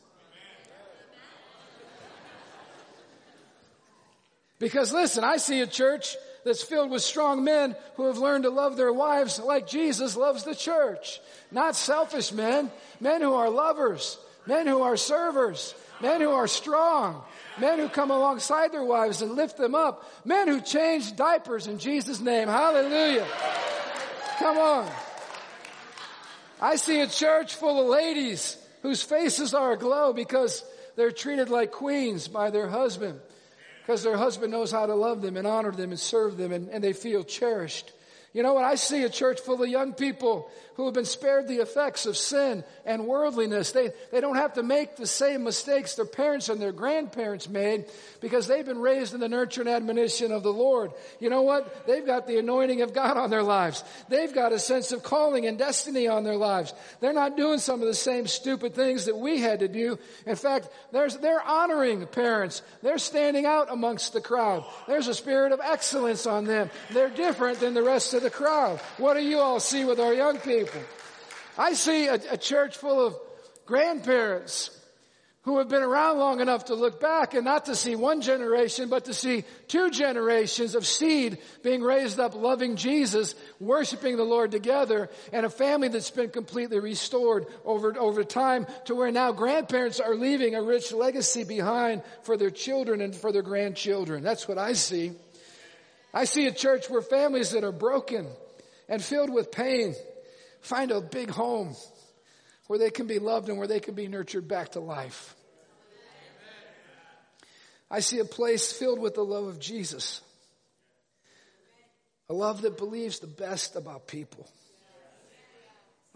Because 4.60 4.92
listen, 4.92 5.24
I 5.24 5.38
see 5.38 5.62
a 5.62 5.66
church 5.66 6.16
that's 6.48 6.62
filled 6.62 6.90
with 6.90 7.02
strong 7.02 7.44
men 7.44 7.76
who 7.96 8.06
have 8.06 8.18
learned 8.18 8.44
to 8.44 8.50
love 8.50 8.76
their 8.76 8.92
wives 8.92 9.38
like 9.38 9.68
Jesus 9.68 10.16
loves 10.16 10.44
the 10.44 10.54
church. 10.54 11.20
Not 11.52 11.76
selfish 11.76 12.32
men, 12.32 12.70
men 13.00 13.20
who 13.20 13.34
are 13.34 13.50
lovers, 13.50 14.18
men 14.46 14.66
who 14.66 14.82
are 14.82 14.96
servers, 14.96 15.74
men 16.00 16.20
who 16.20 16.30
are 16.30 16.48
strong, 16.48 17.22
men 17.60 17.78
who 17.78 17.88
come 17.88 18.10
alongside 18.10 18.72
their 18.72 18.82
wives 18.82 19.22
and 19.22 19.32
lift 19.32 19.58
them 19.58 19.74
up, 19.74 20.10
men 20.24 20.48
who 20.48 20.60
change 20.60 21.14
diapers 21.14 21.66
in 21.66 21.78
Jesus' 21.78 22.20
name. 22.20 22.48
Hallelujah. 22.48 23.26
Come 24.38 24.56
on. 24.56 24.90
I 26.60 26.76
see 26.76 27.00
a 27.00 27.06
church 27.06 27.54
full 27.54 27.80
of 27.80 27.88
ladies 27.88 28.56
whose 28.82 29.02
faces 29.02 29.54
are 29.54 29.72
aglow 29.72 30.12
because 30.12 30.64
they're 30.96 31.12
treated 31.12 31.50
like 31.50 31.72
queens 31.72 32.26
by 32.26 32.50
their 32.50 32.68
husband 32.68 33.20
because 33.88 34.02
their 34.02 34.18
husband 34.18 34.52
knows 34.52 34.70
how 34.70 34.84
to 34.84 34.94
love 34.94 35.22
them 35.22 35.38
and 35.38 35.46
honor 35.46 35.70
them 35.70 35.92
and 35.92 35.98
serve 35.98 36.36
them 36.36 36.52
and, 36.52 36.68
and 36.68 36.84
they 36.84 36.92
feel 36.92 37.24
cherished. 37.24 37.90
You 38.38 38.44
know 38.44 38.54
what? 38.54 38.62
I 38.62 38.76
see 38.76 39.02
a 39.02 39.08
church 39.08 39.40
full 39.40 39.60
of 39.60 39.68
young 39.68 39.94
people 39.94 40.48
who 40.78 40.84
have 40.84 40.94
been 40.94 41.04
spared 41.04 41.48
the 41.48 41.56
effects 41.56 42.06
of 42.06 42.16
sin 42.16 42.62
and 42.86 43.04
worldliness. 43.04 43.72
They, 43.72 43.90
they 44.12 44.20
don't 44.20 44.36
have 44.36 44.52
to 44.52 44.62
make 44.62 44.94
the 44.94 45.08
same 45.08 45.42
mistakes 45.42 45.96
their 45.96 46.04
parents 46.04 46.48
and 46.48 46.62
their 46.62 46.70
grandparents 46.70 47.48
made 47.48 47.86
because 48.20 48.46
they've 48.46 48.64
been 48.64 48.78
raised 48.78 49.12
in 49.12 49.18
the 49.18 49.28
nurture 49.28 49.62
and 49.62 49.68
admonition 49.68 50.30
of 50.30 50.44
the 50.44 50.52
Lord. 50.52 50.92
You 51.18 51.30
know 51.30 51.42
what? 51.42 51.84
They've 51.88 52.06
got 52.06 52.28
the 52.28 52.38
anointing 52.38 52.80
of 52.82 52.94
God 52.94 53.16
on 53.16 53.28
their 53.28 53.42
lives. 53.42 53.82
They've 54.08 54.32
got 54.32 54.52
a 54.52 54.60
sense 54.60 54.92
of 54.92 55.02
calling 55.02 55.46
and 55.46 55.58
destiny 55.58 56.06
on 56.06 56.22
their 56.22 56.36
lives. 56.36 56.72
They're 57.00 57.12
not 57.12 57.36
doing 57.36 57.58
some 57.58 57.82
of 57.82 57.88
the 57.88 57.92
same 57.94 58.28
stupid 58.28 58.72
things 58.72 59.06
that 59.06 59.18
we 59.18 59.40
had 59.40 59.58
to 59.58 59.68
do. 59.68 59.98
In 60.26 60.36
fact, 60.36 60.68
there's, 60.92 61.16
they're 61.16 61.42
honoring 61.42 62.06
parents. 62.06 62.62
They're 62.84 62.98
standing 62.98 63.46
out 63.46 63.66
amongst 63.68 64.12
the 64.12 64.20
crowd. 64.20 64.64
There's 64.86 65.08
a 65.08 65.14
spirit 65.14 65.50
of 65.50 65.58
excellence 65.60 66.24
on 66.24 66.44
them. 66.44 66.70
They're 66.92 67.10
different 67.10 67.58
than 67.58 67.74
the 67.74 67.82
rest 67.82 68.14
of 68.14 68.22
the 68.22 68.27
crowd. 68.30 68.80
What 68.98 69.14
do 69.14 69.22
you 69.22 69.38
all 69.38 69.60
see 69.60 69.84
with 69.84 69.98
our 69.98 70.12
young 70.12 70.36
people? 70.38 70.48
people. 70.58 70.80
I 71.56 71.72
see 71.74 72.06
a, 72.06 72.14
a 72.30 72.36
church 72.36 72.76
full 72.76 73.06
of 73.06 73.16
grandparents 73.66 74.74
who 75.42 75.58
have 75.58 75.68
been 75.68 75.82
around 75.82 76.18
long 76.18 76.40
enough 76.40 76.66
to 76.66 76.74
look 76.74 77.00
back 77.00 77.32
and 77.32 77.44
not 77.44 77.64
to 77.66 77.74
see 77.74 77.96
one 77.96 78.20
generation, 78.20 78.90
but 78.90 79.06
to 79.06 79.14
see 79.14 79.44
two 79.66 79.90
generations 79.90 80.74
of 80.74 80.86
seed 80.86 81.38
being 81.62 81.80
raised 81.80 82.20
up 82.20 82.34
loving 82.34 82.76
Jesus, 82.76 83.34
worshiping 83.58 84.16
the 84.16 84.24
Lord 84.24 84.50
together, 84.50 85.08
and 85.32 85.46
a 85.46 85.50
family 85.50 85.88
that's 85.88 86.10
been 86.10 86.28
completely 86.28 86.80
restored 86.80 87.46
over, 87.64 87.98
over 87.98 88.24
time 88.24 88.66
to 88.86 88.94
where 88.94 89.10
now 89.10 89.32
grandparents 89.32 90.00
are 90.00 90.14
leaving 90.14 90.54
a 90.54 90.62
rich 90.62 90.92
legacy 90.92 91.44
behind 91.44 92.02
for 92.22 92.36
their 92.36 92.50
children 92.50 93.00
and 93.00 93.14
for 93.14 93.32
their 93.32 93.42
grandchildren. 93.42 94.22
That's 94.22 94.46
what 94.46 94.58
I 94.58 94.74
see. 94.74 95.12
I 96.18 96.24
see 96.24 96.48
a 96.48 96.52
church 96.52 96.90
where 96.90 97.00
families 97.00 97.52
that 97.52 97.62
are 97.62 97.70
broken 97.70 98.26
and 98.88 99.00
filled 99.00 99.32
with 99.32 99.52
pain 99.52 99.94
find 100.60 100.90
a 100.90 101.00
big 101.00 101.30
home 101.30 101.76
where 102.66 102.76
they 102.76 102.90
can 102.90 103.06
be 103.06 103.20
loved 103.20 103.48
and 103.48 103.56
where 103.56 103.68
they 103.68 103.78
can 103.78 103.94
be 103.94 104.08
nurtured 104.08 104.48
back 104.48 104.72
to 104.72 104.80
life. 104.80 105.36
I 107.88 108.00
see 108.00 108.18
a 108.18 108.24
place 108.24 108.72
filled 108.72 108.98
with 108.98 109.14
the 109.14 109.24
love 109.24 109.44
of 109.44 109.60
Jesus. 109.60 110.20
A 112.28 112.34
love 112.34 112.62
that 112.62 112.78
believes 112.78 113.20
the 113.20 113.28
best 113.28 113.76
about 113.76 114.08
people. 114.08 114.50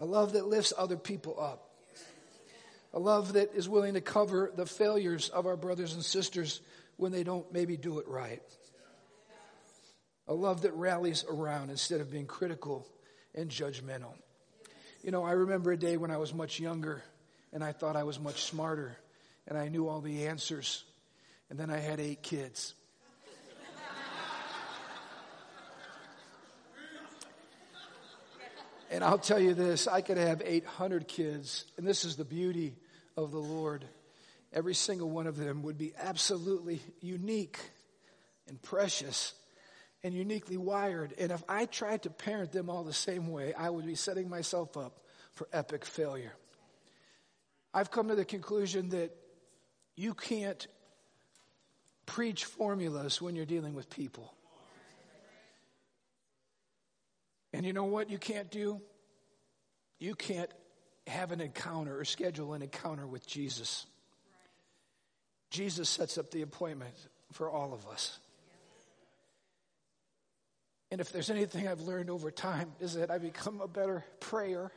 A 0.01 0.05
love 0.05 0.33
that 0.33 0.47
lifts 0.47 0.73
other 0.77 0.97
people 0.97 1.39
up. 1.39 1.69
A 2.93 2.99
love 2.99 3.33
that 3.33 3.55
is 3.55 3.69
willing 3.69 3.93
to 3.93 4.01
cover 4.01 4.51
the 4.53 4.65
failures 4.65 5.29
of 5.29 5.47
our 5.47 5.55
brothers 5.55 5.93
and 5.93 6.03
sisters 6.03 6.59
when 6.97 7.13
they 7.13 7.23
don't 7.23 7.49
maybe 7.53 7.77
do 7.77 7.99
it 7.99 8.07
right. 8.09 8.41
A 10.27 10.33
love 10.33 10.61
that 10.61 10.73
rallies 10.73 11.25
around 11.29 11.69
instead 11.69 12.01
of 12.01 12.11
being 12.11 12.25
critical 12.25 12.87
and 13.35 13.49
judgmental. 13.49 14.13
You 15.03 15.11
know, 15.11 15.23
I 15.23 15.31
remember 15.31 15.71
a 15.71 15.77
day 15.77 15.97
when 15.97 16.11
I 16.11 16.17
was 16.17 16.33
much 16.33 16.59
younger 16.59 17.03
and 17.51 17.63
I 17.63 17.73
thought 17.73 17.95
I 17.95 18.03
was 18.03 18.19
much 18.19 18.43
smarter 18.43 18.97
and 19.47 19.57
I 19.57 19.67
knew 19.67 19.87
all 19.87 20.01
the 20.01 20.27
answers. 20.27 20.85
And 21.49 21.59
then 21.59 21.69
I 21.69 21.77
had 21.77 21.99
eight 21.99 22.23
kids. 22.23 22.73
and 28.89 29.03
I'll 29.03 29.17
tell 29.17 29.39
you 29.39 29.53
this 29.53 29.87
I 29.87 30.01
could 30.01 30.17
have 30.17 30.41
800 30.43 31.07
kids, 31.07 31.65
and 31.77 31.85
this 31.85 32.05
is 32.05 32.15
the 32.15 32.25
beauty 32.25 32.75
of 33.17 33.31
the 33.31 33.39
Lord. 33.39 33.85
Every 34.53 34.75
single 34.75 35.09
one 35.09 35.27
of 35.27 35.35
them 35.35 35.63
would 35.63 35.77
be 35.77 35.93
absolutely 35.99 36.81
unique 37.01 37.59
and 38.47 38.61
precious 38.61 39.33
and 40.03 40.13
uniquely 40.13 40.57
wired. 40.57 41.13
And 41.17 41.31
if 41.31 41.43
I 41.47 41.65
tried 41.65 42.03
to 42.03 42.09
parent 42.09 42.51
them 42.51 42.69
all 42.69 42.83
the 42.83 42.93
same 42.93 43.27
way, 43.27 43.53
I 43.53 43.69
would 43.69 43.85
be 43.85 43.95
setting 43.95 44.29
myself 44.29 44.75
up 44.75 44.99
for 45.31 45.47
epic 45.53 45.85
failure. 45.85 46.33
I've 47.73 47.89
come 47.89 48.09
to 48.09 48.15
the 48.15 48.25
conclusion 48.25 48.89
that 48.89 49.15
you 49.95 50.13
can't 50.13 50.67
preach 52.05 52.45
formulas 52.45 53.21
when 53.21 53.35
you're 53.35 53.45
dealing 53.45 53.73
with 53.73 53.89
people. 53.89 54.33
And 57.53 57.65
you 57.65 57.73
know 57.73 57.85
what 57.85 58.09
you 58.09 58.17
can't 58.17 58.51
do? 58.51 58.81
You 59.99 60.15
can't 60.15 60.51
have 61.07 61.31
an 61.31 61.39
encounter 61.39 61.97
or 61.99 62.05
schedule 62.05 62.53
an 62.53 62.61
encounter 62.61 63.05
with 63.05 63.25
Jesus. 63.27 63.85
Jesus 65.49 65.87
sets 65.87 66.17
up 66.17 66.31
the 66.31 66.41
appointment 66.41 66.95
for 67.31 67.49
all 67.49 67.73
of 67.73 67.87
us. 67.87 68.19
And 70.93 71.01
if 71.01 71.11
there's 71.11 71.31
anything 71.31 71.67
I've 71.67 71.81
learned 71.81 72.11
over 72.11 72.29
time, 72.29 72.71
is 72.79 72.93
that 72.93 73.09
I 73.09 73.17
become 73.17 73.61
a 73.61 73.67
better 73.67 74.05
prayer. 74.19 74.71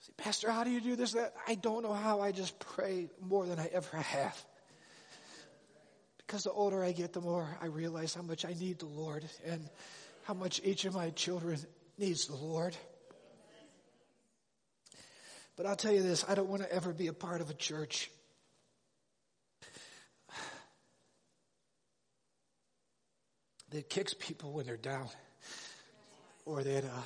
Say, 0.00 0.12
Pastor, 0.18 0.50
how 0.50 0.62
do 0.62 0.68
you 0.68 0.82
do 0.82 0.94
this? 0.94 1.12
That 1.12 1.32
I 1.48 1.54
don't 1.54 1.82
know 1.82 1.94
how. 1.94 2.20
I 2.20 2.32
just 2.32 2.58
pray 2.58 3.08
more 3.18 3.46
than 3.46 3.58
I 3.58 3.64
ever 3.72 3.96
have. 3.96 4.44
Because 6.18 6.42
the 6.42 6.52
older 6.52 6.84
I 6.84 6.92
get, 6.92 7.14
the 7.14 7.22
more 7.22 7.48
I 7.62 7.66
realize 7.68 8.12
how 8.12 8.20
much 8.20 8.44
I 8.44 8.52
need 8.52 8.80
the 8.80 8.84
Lord 8.84 9.24
and 9.46 9.70
how 10.24 10.34
much 10.34 10.60
each 10.64 10.84
of 10.84 10.94
my 10.94 11.08
children 11.08 11.58
needs 11.96 12.26
the 12.26 12.36
Lord. 12.36 12.76
But 15.56 15.64
I'll 15.64 15.76
tell 15.76 15.94
you 15.94 16.02
this 16.02 16.26
I 16.28 16.34
don't 16.34 16.50
want 16.50 16.60
to 16.60 16.70
ever 16.70 16.92
be 16.92 17.06
a 17.06 17.14
part 17.14 17.40
of 17.40 17.48
a 17.48 17.54
church 17.54 18.10
that 23.76 23.90
kicks 23.90 24.14
people 24.14 24.52
when 24.52 24.64
they're 24.64 24.78
down 24.78 25.06
or 26.46 26.62
that, 26.62 26.82
uh, 26.82 27.02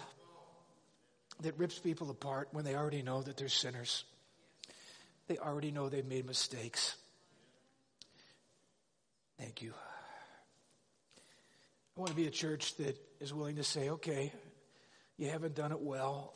that 1.43 1.59
rips 1.59 1.81
people 1.81 2.09
apart 2.11 2.49
when 2.53 2.65
they 2.65 2.77
already 2.77 3.03
know 3.03 3.23
that 3.23 3.37
they're 3.37 3.49
sinners. 3.49 4.05
They 5.27 5.37
already 5.37 5.73
know 5.73 5.89
they've 5.89 6.07
made 6.07 6.27
mistakes. 6.27 6.95
Thank 9.37 9.62
you. 9.62 9.75
I 11.97 12.00
want 12.00 12.11
to 12.11 12.17
be 12.17 12.29
a 12.29 12.31
church 12.31 12.77
that 12.77 12.97
is 13.19 13.35
willing 13.35 13.57
to 13.57 13.65
say, 13.65 13.91
okay, 13.91 14.33
you 15.19 15.29
haven't 15.29 15.57
done 15.57 15.73
it 15.73 15.81
well. 15.81 16.35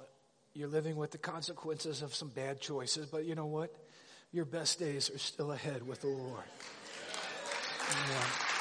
You're 0.52 0.66
living 0.66 0.96
with 0.96 1.12
the 1.12 1.18
consequences 1.18 2.02
of 2.02 2.12
some 2.12 2.28
bad 2.28 2.60
choices, 2.60 3.06
but 3.06 3.24
you 3.24 3.36
know 3.36 3.46
what? 3.46 3.72
Your 4.32 4.46
best 4.46 4.80
days 4.80 5.10
are 5.10 5.18
still 5.18 5.52
ahead 5.52 5.86
with 5.86 6.00
the 6.00 6.08
Lord. 6.08 6.42
Yeah. 8.08 8.53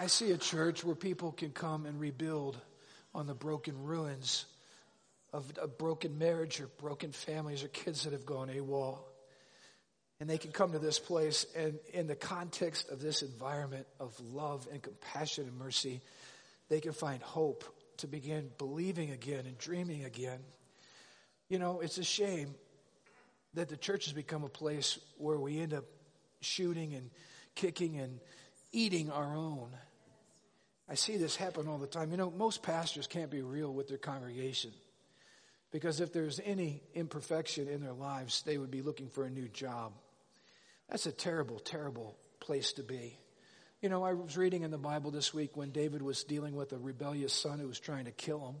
I 0.00 0.06
see 0.06 0.30
a 0.30 0.38
church 0.38 0.82
where 0.82 0.94
people 0.94 1.30
can 1.30 1.50
come 1.50 1.84
and 1.84 2.00
rebuild 2.00 2.56
on 3.14 3.26
the 3.26 3.34
broken 3.34 3.84
ruins 3.84 4.46
of 5.30 5.44
a 5.60 5.68
broken 5.68 6.16
marriage 6.16 6.58
or 6.58 6.68
broken 6.78 7.12
families 7.12 7.62
or 7.62 7.68
kids 7.68 8.04
that 8.04 8.14
have 8.14 8.24
gone 8.24 8.48
AWOL. 8.48 8.98
And 10.18 10.30
they 10.30 10.38
can 10.38 10.52
come 10.52 10.72
to 10.72 10.78
this 10.78 10.98
place 10.98 11.44
and 11.54 11.78
in 11.92 12.06
the 12.06 12.16
context 12.16 12.88
of 12.88 13.02
this 13.02 13.20
environment 13.20 13.86
of 13.98 14.18
love 14.32 14.66
and 14.72 14.80
compassion 14.80 15.44
and 15.44 15.58
mercy, 15.58 16.00
they 16.70 16.80
can 16.80 16.92
find 16.92 17.20
hope 17.20 17.62
to 17.98 18.06
begin 18.06 18.48
believing 18.56 19.10
again 19.10 19.44
and 19.44 19.58
dreaming 19.58 20.04
again. 20.04 20.40
You 21.50 21.58
know, 21.58 21.80
it's 21.80 21.98
a 21.98 22.04
shame 22.04 22.54
that 23.52 23.68
the 23.68 23.76
church 23.76 24.06
has 24.06 24.14
become 24.14 24.44
a 24.44 24.48
place 24.48 24.98
where 25.18 25.38
we 25.38 25.60
end 25.60 25.74
up 25.74 25.84
shooting 26.40 26.94
and 26.94 27.10
kicking 27.54 27.98
and 27.98 28.18
eating 28.72 29.10
our 29.10 29.36
own. 29.36 29.68
I 30.90 30.94
see 30.94 31.16
this 31.16 31.36
happen 31.36 31.68
all 31.68 31.78
the 31.78 31.86
time. 31.86 32.10
You 32.10 32.16
know, 32.16 32.32
most 32.32 32.64
pastors 32.64 33.06
can't 33.06 33.30
be 33.30 33.42
real 33.42 33.72
with 33.72 33.86
their 33.86 33.96
congregation 33.96 34.72
because 35.70 36.00
if 36.00 36.12
there's 36.12 36.40
any 36.44 36.82
imperfection 36.94 37.68
in 37.68 37.80
their 37.80 37.92
lives, 37.92 38.42
they 38.42 38.58
would 38.58 38.72
be 38.72 38.82
looking 38.82 39.08
for 39.08 39.24
a 39.24 39.30
new 39.30 39.46
job. 39.46 39.92
That's 40.88 41.06
a 41.06 41.12
terrible, 41.12 41.60
terrible 41.60 42.16
place 42.40 42.72
to 42.72 42.82
be. 42.82 43.16
You 43.80 43.88
know, 43.88 44.02
I 44.02 44.14
was 44.14 44.36
reading 44.36 44.64
in 44.64 44.72
the 44.72 44.78
Bible 44.78 45.12
this 45.12 45.32
week 45.32 45.56
when 45.56 45.70
David 45.70 46.02
was 46.02 46.24
dealing 46.24 46.56
with 46.56 46.72
a 46.72 46.78
rebellious 46.78 47.32
son 47.32 47.60
who 47.60 47.68
was 47.68 47.78
trying 47.78 48.06
to 48.06 48.10
kill 48.10 48.44
him. 48.48 48.56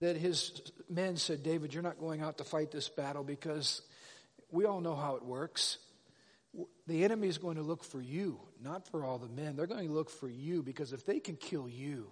That 0.00 0.16
his 0.16 0.60
men 0.90 1.16
said, 1.16 1.42
David, 1.42 1.72
you're 1.72 1.82
not 1.82 1.98
going 1.98 2.20
out 2.20 2.38
to 2.38 2.44
fight 2.44 2.70
this 2.70 2.90
battle 2.90 3.24
because 3.24 3.80
we 4.50 4.66
all 4.66 4.82
know 4.82 4.94
how 4.94 5.16
it 5.16 5.24
works. 5.24 5.78
The 6.86 7.04
enemy 7.04 7.28
is 7.28 7.38
going 7.38 7.56
to 7.56 7.62
look 7.62 7.82
for 7.82 8.00
you, 8.00 8.38
not 8.62 8.88
for 8.88 9.04
all 9.04 9.18
the 9.18 9.28
men. 9.28 9.56
They're 9.56 9.66
going 9.66 9.86
to 9.86 9.94
look 9.94 10.10
for 10.10 10.28
you 10.28 10.62
because 10.62 10.92
if 10.92 11.06
they 11.06 11.18
can 11.18 11.36
kill 11.36 11.68
you, 11.68 12.08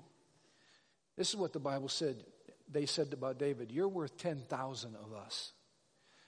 this 1.16 1.28
is 1.28 1.36
what 1.36 1.52
the 1.52 1.60
Bible 1.60 1.88
said. 1.88 2.24
They 2.72 2.86
said 2.86 3.12
about 3.12 3.38
David, 3.38 3.70
You're 3.70 3.88
worth 3.88 4.16
10,000 4.16 4.96
of 4.96 5.12
us. 5.12 5.52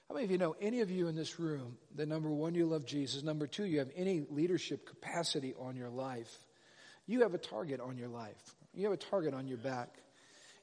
How 0.07 0.15
many 0.15 0.25
of 0.25 0.31
you 0.31 0.37
know 0.37 0.55
any 0.61 0.81
of 0.81 0.91
you 0.91 1.07
in 1.07 1.15
this 1.15 1.39
room 1.39 1.77
that 1.95 2.07
number 2.07 2.29
one, 2.29 2.53
you 2.53 2.65
love 2.65 2.85
Jesus, 2.85 3.23
number 3.23 3.47
two, 3.47 3.65
you 3.65 3.79
have 3.79 3.89
any 3.95 4.25
leadership 4.29 4.85
capacity 4.85 5.55
on 5.57 5.75
your 5.75 5.89
life? 5.89 6.37
You 7.07 7.21
have 7.21 7.33
a 7.33 7.37
target 7.39 7.79
on 7.79 7.97
your 7.97 8.09
life, 8.09 8.55
you 8.73 8.83
have 8.83 8.93
a 8.93 8.97
target 8.97 9.33
on 9.33 9.47
your 9.47 9.57
back. 9.57 9.89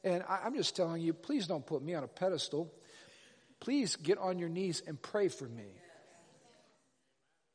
And 0.05 0.23
I, 0.29 0.41
I'm 0.45 0.55
just 0.55 0.77
telling 0.77 1.03
you, 1.03 1.13
please 1.13 1.47
don't 1.47 1.67
put 1.67 1.83
me 1.83 1.95
on 1.95 2.05
a 2.05 2.09
pedestal. 2.09 2.73
Please 3.59 3.97
get 3.97 4.17
on 4.17 4.39
your 4.39 4.49
knees 4.49 4.83
and 4.87 5.01
pray 5.01 5.29
for 5.29 5.45
me 5.45 5.67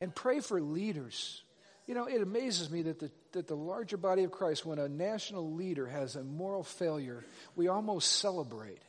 and 0.06 0.14
pray 0.14 0.40
for 0.40 0.62
leaders. 0.62 1.42
You 1.88 1.96
know, 1.96 2.06
it 2.06 2.22
amazes 2.22 2.70
me 2.70 2.84
that 2.84 3.00
the, 3.00 3.10
that 3.32 3.48
the 3.48 3.56
larger 3.56 3.98
body 3.98 4.24
of 4.24 4.30
Christ, 4.30 4.64
when 4.64 4.78
a 4.78 4.88
national 4.88 5.56
leader 5.56 5.88
has 5.88 6.16
a 6.16 6.24
moral 6.24 6.62
failure, 6.62 7.26
we 7.56 7.70
almost 7.70 8.20
celebrate. 8.20 8.84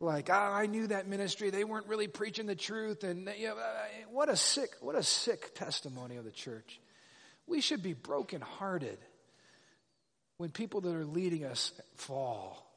Like, 0.00 0.30
oh, 0.30 0.32
I 0.32 0.64
knew 0.64 0.86
that 0.86 1.06
ministry. 1.06 1.50
They 1.50 1.64
weren't 1.64 1.86
really 1.86 2.06
preaching 2.06 2.46
the 2.46 2.54
truth. 2.54 3.04
And, 3.04 3.28
you 3.38 3.48
know, 3.48 3.58
uh, 3.58 3.88
what 4.10 4.30
a 4.30 4.36
sick, 4.36 4.70
what 4.80 4.96
a 4.96 5.02
sick 5.02 5.54
testimony 5.54 6.16
of 6.16 6.24
the 6.24 6.30
church. 6.30 6.80
We 7.46 7.60
should 7.60 7.82
be 7.82 7.92
brokenhearted 7.92 8.98
when 10.38 10.48
people 10.48 10.80
that 10.80 10.94
are 10.94 11.04
leading 11.04 11.44
us 11.44 11.72
fall. 11.96 12.72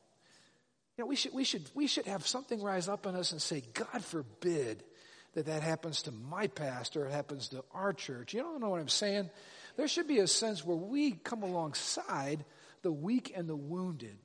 You 0.98 1.06
know, 1.06 1.08
we 1.08 1.16
should, 1.16 1.34
we 1.34 1.46
should, 1.46 1.70
we 1.74 1.88
should 1.88 2.06
have 2.06 2.28
something 2.28 2.62
rise 2.62 2.90
up 2.90 3.06
in 3.06 3.16
us 3.16 3.32
and 3.32 3.42
say, 3.42 3.64
God 3.74 4.04
forbid 4.04 4.84
that 5.34 5.46
that 5.46 5.64
happens 5.64 6.04
to 6.04 6.12
my 6.12 6.48
pastor 6.48 7.06
it 7.06 7.12
happens 7.12 7.50
to 7.50 7.64
our 7.74 7.94
church. 7.94 8.34
You 8.34 8.42
don't 8.42 8.60
know 8.60 8.70
what 8.70 8.82
I'm 8.82 8.90
saying? 8.90 9.30
There 9.78 9.88
should 9.88 10.08
be 10.08 10.20
a 10.20 10.28
sense 10.28 10.66
where 10.66 10.78
we 10.78 11.12
come 11.12 11.44
alongside 11.44 12.44
the 12.82 12.92
weak 12.92 13.32
and 13.36 13.48
the 13.48 13.56
wounded 13.56 14.18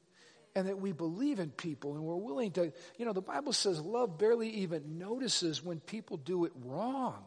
and 0.54 0.68
that 0.68 0.80
we 0.80 0.92
believe 0.92 1.38
in 1.38 1.50
people 1.50 1.94
and 1.94 2.02
we're 2.02 2.16
willing 2.16 2.50
to, 2.52 2.72
you 2.96 3.04
know, 3.04 3.12
the 3.12 3.20
Bible 3.20 3.52
says 3.52 3.80
love 3.80 4.18
barely 4.18 4.48
even 4.48 4.98
notices 4.98 5.62
when 5.62 5.80
people 5.80 6.16
do 6.16 6.44
it 6.46 6.52
wrong. 6.64 7.22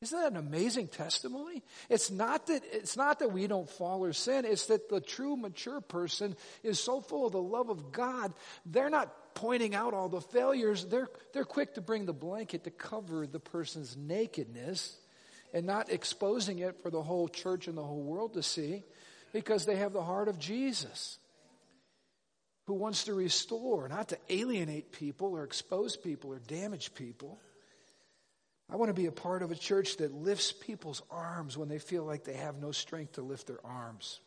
Isn't 0.00 0.18
that 0.18 0.30
an 0.30 0.36
amazing 0.36 0.88
testimony? 0.88 1.64
It's 1.88 2.10
not 2.10 2.46
that, 2.46 2.62
it's 2.70 2.96
not 2.96 3.18
that 3.18 3.32
we 3.32 3.48
don't 3.48 3.68
fall 3.68 4.04
or 4.04 4.12
sin. 4.12 4.44
It's 4.44 4.66
that 4.66 4.88
the 4.88 5.00
true 5.00 5.36
mature 5.36 5.80
person 5.80 6.36
is 6.62 6.78
so 6.78 7.00
full 7.00 7.26
of 7.26 7.32
the 7.32 7.42
love 7.42 7.68
of 7.68 7.90
God, 7.90 8.32
they're 8.64 8.90
not 8.90 9.12
pointing 9.38 9.72
out 9.72 9.94
all 9.94 10.08
the 10.08 10.20
failures, 10.20 10.84
they're, 10.86 11.08
they're 11.32 11.44
quick 11.44 11.74
to 11.74 11.80
bring 11.80 12.06
the 12.06 12.12
blanket 12.12 12.64
to 12.64 12.70
cover 12.70 13.24
the 13.24 13.38
person's 13.38 13.96
nakedness 13.96 14.96
and 15.54 15.64
not 15.64 15.92
exposing 15.92 16.58
it 16.58 16.82
for 16.82 16.90
the 16.90 17.00
whole 17.00 17.28
church 17.28 17.68
and 17.68 17.78
the 17.78 17.84
whole 17.84 18.02
world 18.02 18.34
to 18.34 18.42
see 18.42 18.82
because 19.32 19.64
they 19.64 19.76
have 19.76 19.92
the 19.92 20.02
heart 20.02 20.26
of 20.26 20.40
Jesus 20.40 21.18
who 22.66 22.74
wants 22.74 23.04
to 23.04 23.14
restore, 23.14 23.88
not 23.88 24.08
to 24.08 24.18
alienate 24.28 24.90
people 24.90 25.28
or 25.28 25.44
expose 25.44 25.96
people 25.96 26.32
or 26.32 26.40
damage 26.40 26.92
people. 26.94 27.38
I 28.68 28.74
want 28.74 28.88
to 28.88 28.94
be 28.94 29.06
a 29.06 29.12
part 29.12 29.44
of 29.44 29.52
a 29.52 29.54
church 29.54 29.98
that 29.98 30.12
lifts 30.12 30.50
people's 30.50 31.00
arms 31.12 31.56
when 31.56 31.68
they 31.68 31.78
feel 31.78 32.02
like 32.02 32.24
they 32.24 32.34
have 32.34 32.56
no 32.56 32.72
strength 32.72 33.12
to 33.12 33.22
lift 33.22 33.46
their 33.46 33.64
arms. 33.64 34.18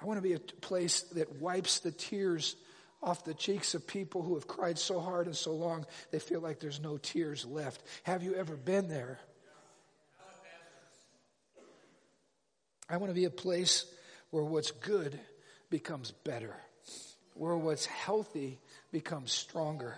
I 0.00 0.04
want 0.04 0.18
to 0.18 0.22
be 0.22 0.34
a 0.34 0.38
place 0.38 1.00
that 1.14 1.40
wipes 1.40 1.80
the 1.80 1.90
tears 1.90 2.54
off 3.02 3.24
the 3.24 3.34
cheeks 3.34 3.74
of 3.74 3.86
people 3.86 4.22
who 4.22 4.34
have 4.34 4.46
cried 4.46 4.78
so 4.78 5.00
hard 5.00 5.26
and 5.26 5.36
so 5.36 5.52
long 5.52 5.86
they 6.10 6.18
feel 6.18 6.40
like 6.40 6.60
there's 6.60 6.80
no 6.80 6.98
tears 6.98 7.44
left. 7.44 7.82
Have 8.02 8.22
you 8.22 8.34
ever 8.34 8.56
been 8.56 8.88
there? 8.88 9.18
I 12.90 12.96
want 12.96 13.10
to 13.10 13.14
be 13.14 13.26
a 13.26 13.30
place 13.30 13.84
where 14.30 14.44
what's 14.44 14.70
good 14.70 15.18
becomes 15.68 16.10
better, 16.10 16.56
where 17.34 17.56
what's 17.56 17.84
healthy 17.84 18.58
becomes 18.92 19.30
stronger, 19.30 19.94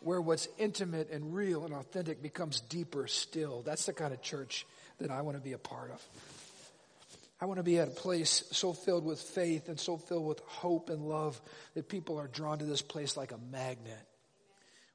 where 0.00 0.20
what's 0.20 0.46
intimate 0.58 1.10
and 1.10 1.34
real 1.34 1.64
and 1.64 1.72
authentic 1.72 2.22
becomes 2.22 2.60
deeper 2.60 3.06
still. 3.06 3.62
That's 3.62 3.86
the 3.86 3.94
kind 3.94 4.12
of 4.12 4.20
church 4.20 4.66
that 4.98 5.10
I 5.10 5.22
want 5.22 5.38
to 5.38 5.42
be 5.42 5.52
a 5.52 5.58
part 5.58 5.90
of. 5.90 6.06
I 7.40 7.44
want 7.44 7.58
to 7.58 7.64
be 7.64 7.78
at 7.78 7.88
a 7.88 7.90
place 7.90 8.44
so 8.52 8.72
filled 8.72 9.04
with 9.04 9.20
faith 9.20 9.68
and 9.68 9.78
so 9.78 9.98
filled 9.98 10.26
with 10.26 10.40
hope 10.40 10.88
and 10.88 11.02
love 11.02 11.40
that 11.74 11.88
people 11.88 12.18
are 12.18 12.28
drawn 12.28 12.58
to 12.58 12.64
this 12.64 12.80
place 12.80 13.16
like 13.16 13.32
a 13.32 13.38
magnet. 13.52 14.06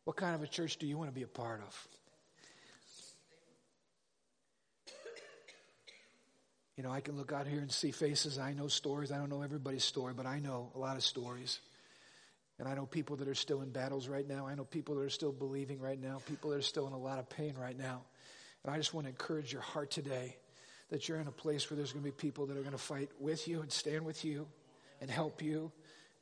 What 0.05 0.15
kind 0.15 0.33
of 0.33 0.41
a 0.41 0.47
church 0.47 0.77
do 0.77 0.87
you 0.87 0.97
want 0.97 1.09
to 1.09 1.13
be 1.13 1.21
a 1.21 1.27
part 1.27 1.61
of? 1.61 1.87
You 6.77 6.83
know, 6.83 6.91
I 6.91 7.01
can 7.01 7.15
look 7.15 7.31
out 7.31 7.45
here 7.45 7.59
and 7.59 7.71
see 7.71 7.91
faces. 7.91 8.39
I 8.39 8.53
know 8.53 8.67
stories. 8.67 9.11
I 9.11 9.17
don't 9.17 9.29
know 9.29 9.43
everybody's 9.43 9.83
story, 9.83 10.13
but 10.15 10.25
I 10.25 10.39
know 10.39 10.71
a 10.73 10.79
lot 10.79 10.95
of 10.95 11.03
stories. 11.03 11.59
And 12.57 12.67
I 12.67 12.73
know 12.73 12.87
people 12.87 13.17
that 13.17 13.27
are 13.27 13.35
still 13.35 13.61
in 13.61 13.69
battles 13.69 14.07
right 14.07 14.27
now. 14.27 14.47
I 14.47 14.55
know 14.55 14.63
people 14.63 14.95
that 14.95 15.01
are 15.01 15.09
still 15.09 15.31
believing 15.31 15.79
right 15.79 16.01
now, 16.01 16.21
people 16.25 16.49
that 16.49 16.57
are 16.57 16.63
still 16.63 16.87
in 16.87 16.93
a 16.93 16.97
lot 16.97 17.19
of 17.19 17.29
pain 17.29 17.53
right 17.59 17.77
now. 17.77 18.01
And 18.63 18.73
I 18.73 18.77
just 18.77 18.95
want 18.95 19.05
to 19.05 19.09
encourage 19.09 19.53
your 19.53 19.61
heart 19.61 19.91
today 19.91 20.37
that 20.91 21.07
you're 21.07 21.19
in 21.19 21.27
a 21.27 21.31
place 21.31 21.69
where 21.69 21.77
there's 21.77 21.93
going 21.93 22.03
to 22.03 22.11
be 22.11 22.15
people 22.15 22.45
that 22.45 22.57
are 22.57 22.61
going 22.61 22.73
to 22.73 22.77
fight 22.77 23.09
with 23.19 23.47
you 23.47 23.61
and 23.61 23.71
stand 23.71 24.05
with 24.05 24.23
you 24.23 24.45
and 24.99 25.09
help 25.09 25.41
you 25.41 25.71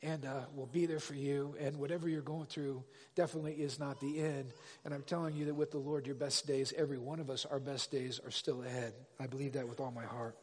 and 0.01 0.25
uh, 0.25 0.41
will 0.55 0.67
be 0.67 0.85
there 0.85 0.99
for 0.99 1.15
you. 1.15 1.55
And 1.59 1.77
whatever 1.77 2.07
you're 2.07 2.21
going 2.21 2.45
through 2.45 2.83
definitely 3.15 3.53
is 3.53 3.79
not 3.79 3.99
the 3.99 4.19
end. 4.19 4.53
And 4.85 4.93
I'm 4.93 5.01
telling 5.01 5.35
you 5.35 5.45
that 5.45 5.55
with 5.55 5.71
the 5.71 5.79
Lord, 5.79 6.05
your 6.05 6.15
best 6.15 6.47
days, 6.47 6.71
every 6.77 6.97
one 6.97 7.19
of 7.19 7.29
us, 7.29 7.45
our 7.45 7.59
best 7.59 7.91
days 7.91 8.21
are 8.23 8.31
still 8.31 8.63
ahead. 8.63 8.93
I 9.19 9.27
believe 9.27 9.53
that 9.53 9.67
with 9.67 9.79
all 9.79 9.91
my 9.91 10.05
heart. 10.05 10.37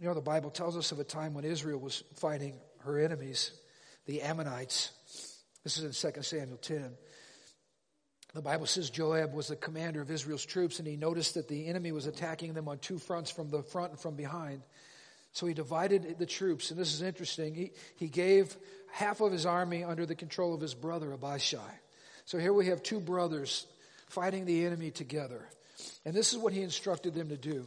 You 0.00 0.06
know, 0.06 0.14
the 0.14 0.20
Bible 0.20 0.50
tells 0.50 0.76
us 0.76 0.92
of 0.92 1.00
a 1.00 1.04
time 1.04 1.34
when 1.34 1.44
Israel 1.44 1.80
was 1.80 2.04
fighting 2.14 2.54
her 2.84 2.98
enemies, 2.98 3.50
the 4.06 4.22
Ammonites. 4.22 4.92
This 5.64 5.76
is 5.76 6.04
in 6.04 6.12
2 6.12 6.22
Samuel 6.22 6.56
10. 6.58 6.92
The 8.38 8.42
Bible 8.42 8.66
says 8.66 8.88
Joab 8.88 9.34
was 9.34 9.48
the 9.48 9.56
commander 9.56 10.00
of 10.00 10.12
Israel's 10.12 10.46
troops 10.46 10.78
and 10.78 10.86
he 10.86 10.94
noticed 10.94 11.34
that 11.34 11.48
the 11.48 11.66
enemy 11.66 11.90
was 11.90 12.06
attacking 12.06 12.54
them 12.54 12.68
on 12.68 12.78
two 12.78 12.96
fronts 12.96 13.32
from 13.32 13.50
the 13.50 13.64
front 13.64 13.90
and 13.90 13.98
from 13.98 14.14
behind. 14.14 14.62
So 15.32 15.46
he 15.46 15.54
divided 15.54 16.20
the 16.20 16.24
troops, 16.24 16.70
and 16.70 16.78
this 16.78 16.94
is 16.94 17.02
interesting. 17.02 17.52
He, 17.56 17.72
he 17.96 18.06
gave 18.06 18.56
half 18.92 19.20
of 19.20 19.32
his 19.32 19.44
army 19.44 19.82
under 19.82 20.06
the 20.06 20.14
control 20.14 20.54
of 20.54 20.60
his 20.60 20.72
brother 20.72 21.12
Abishai. 21.12 21.80
So 22.26 22.38
here 22.38 22.52
we 22.52 22.66
have 22.66 22.80
two 22.80 23.00
brothers 23.00 23.66
fighting 24.06 24.44
the 24.44 24.64
enemy 24.66 24.92
together. 24.92 25.48
And 26.04 26.14
this 26.14 26.32
is 26.32 26.38
what 26.38 26.52
he 26.52 26.62
instructed 26.62 27.14
them 27.14 27.30
to 27.30 27.36
do. 27.36 27.66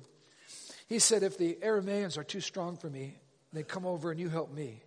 He 0.88 1.00
said, 1.00 1.22
If 1.22 1.38
the 1.38 1.58
Arameans 1.62 2.18
are 2.18 2.24
too 2.24 2.40
strong 2.40 2.78
for 2.78 2.90
me, 2.90 3.16
then 3.52 3.66
come 3.66 3.86
over 3.86 4.10
and 4.10 4.22
you 4.22 4.30
help 4.30 4.54
me, 4.54 4.82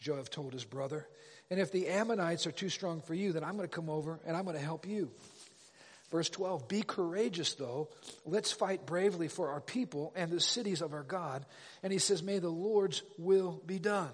Joab 0.00 0.28
told 0.28 0.52
his 0.52 0.66
brother. 0.66 1.08
And 1.50 1.58
if 1.58 1.72
the 1.72 1.88
Ammonites 1.88 2.46
are 2.46 2.52
too 2.52 2.68
strong 2.68 3.00
for 3.00 3.14
you, 3.14 3.32
then 3.32 3.42
I'm 3.42 3.56
going 3.56 3.68
to 3.68 3.74
come 3.74 3.90
over 3.90 4.20
and 4.24 4.36
I'm 4.36 4.44
going 4.44 4.56
to 4.56 4.62
help 4.62 4.86
you. 4.86 5.10
Verse 6.10 6.28
12, 6.28 6.68
be 6.68 6.82
courageous 6.82 7.54
though. 7.54 7.88
Let's 8.24 8.50
fight 8.50 8.84
bravely 8.86 9.28
for 9.28 9.50
our 9.50 9.60
people 9.60 10.12
and 10.16 10.30
the 10.30 10.40
cities 10.40 10.80
of 10.80 10.92
our 10.92 11.04
God. 11.04 11.44
And 11.82 11.92
he 11.92 11.98
says, 11.98 12.22
may 12.22 12.38
the 12.38 12.48
Lord's 12.48 13.02
will 13.18 13.62
be 13.66 13.78
done. 13.78 14.10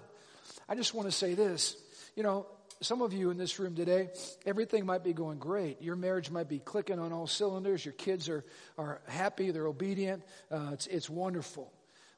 I 0.69 0.75
just 0.75 0.93
want 0.93 1.07
to 1.07 1.11
say 1.11 1.33
this. 1.33 1.75
You 2.15 2.23
know, 2.23 2.45
some 2.81 3.01
of 3.01 3.13
you 3.13 3.31
in 3.31 3.37
this 3.37 3.57
room 3.57 3.75
today, 3.75 4.09
everything 4.45 4.85
might 4.85 5.03
be 5.03 5.13
going 5.13 5.39
great. 5.39 5.81
Your 5.81 5.95
marriage 5.95 6.29
might 6.29 6.47
be 6.47 6.59
clicking 6.59 6.99
on 6.99 7.11
all 7.11 7.25
cylinders. 7.25 7.83
Your 7.83 7.93
kids 7.93 8.29
are, 8.29 8.43
are 8.77 9.01
happy. 9.07 9.49
They're 9.49 9.67
obedient. 9.67 10.23
Uh, 10.51 10.69
it's, 10.73 10.87
it's 10.87 11.09
wonderful. 11.09 11.71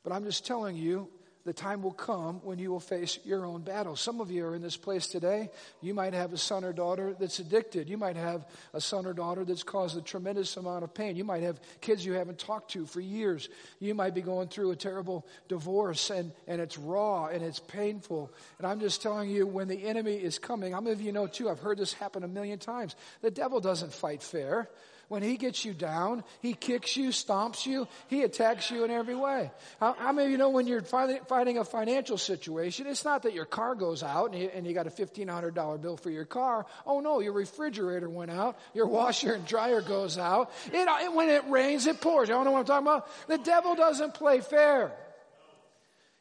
But 0.04 0.12
I'm 0.12 0.26
just 0.26 0.46
telling 0.46 0.76
you, 0.76 1.10
the 1.46 1.54
time 1.54 1.82
will 1.82 1.94
come 1.94 2.42
when 2.44 2.60
you 2.60 2.70
will 2.70 2.80
face 2.80 3.18
your 3.24 3.46
own 3.46 3.62
battle. 3.62 3.96
Some 3.96 4.20
of 4.20 4.30
you 4.30 4.46
are 4.46 4.56
in 4.56 4.62
this 4.62 4.78
place 4.78 5.08
today. 5.08 5.50
You 5.82 5.94
might 5.94 6.14
have 6.14 6.34
a 6.34 6.38
son 6.38 6.64
or 6.64 6.74
daughter 6.74 7.16
that's 7.18 7.40
addicted. 7.40 7.90
You 7.90 7.98
might 7.98 8.18
have 8.18 8.46
a 8.74 8.82
son 8.82 9.06
or 9.06 9.14
daughter 9.14 9.46
that's 9.46 9.64
caused 9.64 9.98
a 9.98 10.02
tremendous 10.02 10.58
amount 10.58 10.84
of 10.84 10.94
pain. 10.94 11.16
You 11.16 11.24
might 11.24 11.44
have 11.44 11.60
kids 11.82 12.06
you 12.06 12.14
haven't 12.14 12.40
talked 12.40 12.72
to 12.72 12.86
for 12.86 13.00
years. 13.00 13.50
You 13.80 13.96
might 13.96 14.14
be 14.14 14.22
going 14.22 14.50
through 14.50 14.72
a 14.72 14.76
terrible 14.76 15.26
divorce 15.48 16.10
and, 16.10 16.32
and 16.48 16.60
it's 16.60 16.78
raw 16.78 17.28
and 17.28 17.42
it's 17.42 17.60
painful. 17.60 18.32
And 18.58 18.68
I'm 18.68 18.80
just 18.80 19.02
telling 19.02 19.30
you, 19.30 19.48
when 19.48 19.70
the 19.70 19.86
enemy 19.86 20.16
is 20.16 20.40
coming, 20.40 20.74
how 20.74 20.82
many 20.82 20.94
of 20.94 21.02
you 21.02 21.12
know 21.12 21.28
too, 21.28 21.50
I've 21.50 21.60
heard 21.60 21.78
this 21.78 21.94
happen 21.94 22.24
a 22.24 22.28
million 22.28 22.60
times. 22.60 22.96
The 23.22 23.32
devil 23.32 23.62
doesn't 23.62 23.94
fight 23.94 24.22
fair. 24.22 24.70
When 25.10 25.24
he 25.24 25.38
gets 25.38 25.66
you 25.66 25.74
down, 25.74 26.24
he 26.40 26.54
kicks 26.54 26.96
you, 26.96 27.10
stomps 27.10 27.66
you, 27.66 27.88
he 28.08 28.22
attacks 28.22 28.70
you 28.70 28.84
in 28.84 28.92
every 28.92 29.16
way. 29.16 29.52
How, 29.80 29.94
how 29.94 30.12
many 30.12 30.28
of 30.28 30.32
you 30.32 30.38
know 30.38 30.52
when 30.52 30.68
you're 30.68 30.84
fighting, 30.84 31.58
a 31.58 31.66
financial 31.66 32.18
situation, 32.18 32.86
it's 32.86 33.04
not 33.04 33.24
that 33.24 33.34
your 33.34 33.46
car 33.46 33.74
goes 33.74 34.04
out 34.04 34.34
and 34.34 34.42
you, 34.42 34.52
and 34.54 34.68
you 34.68 34.74
got 34.76 34.86
a 34.86 34.92
$1,500 34.92 35.82
bill 35.82 35.98
for 35.98 36.12
your 36.12 36.26
car. 36.26 36.68
Oh 36.86 37.00
no, 37.00 37.22
your 37.22 37.34
refrigerator 37.34 38.08
went 38.08 38.30
out, 38.30 38.60
your 38.76 38.86
washer 38.86 39.34
and 39.34 39.46
dryer 39.48 39.82
goes 39.82 40.20
out. 40.20 40.52
It, 40.72 40.88
it, 40.88 41.14
when 41.14 41.30
it 41.30 41.44
rains, 41.50 41.88
it 41.88 42.02
pours. 42.02 42.30
Y'all 42.30 42.46
know 42.46 42.52
what 42.52 42.60
I'm 42.60 42.66
talking 42.66 42.88
about? 42.88 43.28
The 43.28 43.40
devil 43.40 43.74
doesn't 43.74 44.14
play 44.14 44.42
fair. 44.42 44.94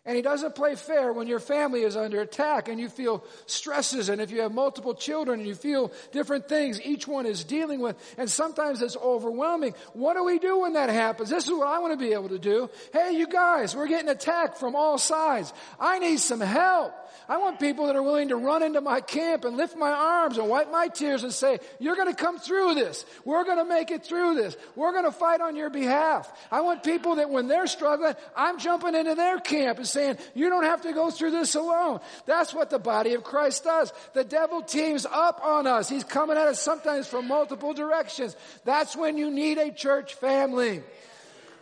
And 0.09 0.17
he 0.17 0.23
doesn't 0.23 0.55
play 0.55 0.75
fair 0.75 1.13
when 1.13 1.27
your 1.27 1.39
family 1.39 1.83
is 1.83 1.95
under 1.95 2.23
attack 2.23 2.69
and 2.69 2.81
you 2.81 2.89
feel 2.89 3.23
stresses 3.45 4.09
and 4.09 4.23
if 4.23 4.31
you 4.31 4.41
have 4.41 4.55
multiple 4.55 4.95
children 4.95 5.41
and 5.41 5.47
you 5.47 5.55
feel 5.55 5.93
different 6.13 6.49
things 6.49 6.81
each 6.81 7.07
one 7.07 7.27
is 7.27 7.45
dealing 7.45 7.81
with 7.81 7.95
and 8.17 8.31
sometimes 8.31 8.81
it's 8.81 8.97
overwhelming. 8.97 9.75
What 9.93 10.15
do 10.15 10.25
we 10.25 10.39
do 10.39 10.61
when 10.61 10.73
that 10.73 10.89
happens? 10.89 11.29
This 11.29 11.45
is 11.45 11.51
what 11.51 11.69
I 11.69 11.79
want 11.81 11.93
to 11.93 12.03
be 12.03 12.15
able 12.15 12.31
to 12.31 12.39
do. 12.39 12.71
Hey, 12.91 13.19
you 13.19 13.27
guys, 13.27 13.77
we're 13.77 13.87
getting 13.87 14.09
attacked 14.09 14.57
from 14.57 14.75
all 14.75 14.97
sides. 14.97 15.53
I 15.79 15.99
need 15.99 16.21
some 16.21 16.41
help. 16.41 16.95
I 17.29 17.37
want 17.37 17.61
people 17.61 17.87
that 17.89 17.97
are 17.97 18.03
willing 18.03 18.29
to 18.29 18.37
run 18.37 18.63
into 18.63 18.81
my 18.81 19.03
camp 19.03 19.45
and 19.45 19.59
lift 19.59 19.77
my 19.77 19.91
arms 19.91 20.39
and 20.39 20.49
wipe 20.49 20.71
my 20.71 20.89
tears 20.89 21.23
and 21.23 21.33
say, 21.33 21.59
you're 21.79 21.97
going 21.97 22.09
to 22.09 22.17
come 22.17 22.39
through 22.39 22.77
this. 22.77 23.05
We're 23.27 23.45
going 23.45 23.59
to 23.59 23.67
make 23.67 23.91
it 23.91 24.05
through 24.05 24.37
this. 24.37 24.57
We're 24.75 24.93
going 24.93 25.05
to 25.05 25.13
fight 25.13 25.43
on 25.43 25.55
your 25.55 25.69
behalf. 25.69 26.33
I 26.51 26.63
want 26.63 26.83
people 26.83 27.17
that 27.17 27.29
when 27.29 27.47
they're 27.47 27.67
struggling, 27.67 28.15
I'm 28.35 28.59
jumping 28.59 28.95
into 28.95 29.15
their 29.15 29.39
camp 29.39 29.77
and 29.77 29.87
saying, 29.87 29.98
you 30.35 30.49
don't 30.49 30.65
have 30.65 30.83
to 30.83 30.93
go 30.93 31.11
through 31.11 31.33
this 31.33 31.55
alone. 31.55 32.01
That's 32.27 32.53
what 32.55 32.71
the 32.71 32.79
body 32.79 33.15
of 33.15 33.25
Christ 33.25 33.65
does. 33.65 33.93
The 34.15 34.25
devil 34.25 34.63
teams 34.63 35.07
up 35.07 35.41
on 35.43 35.67
us. 35.67 35.89
He's 35.89 36.05
coming 36.05 36.37
at 36.37 36.49
us 36.49 36.61
sometimes 36.61 37.07
from 37.07 37.29
multiple 37.29 37.75
directions. 37.75 38.37
That's 38.65 38.97
when 38.97 39.17
you 39.17 39.31
need 39.31 39.59
a 39.59 39.73
church 39.73 40.15
family. 40.15 40.83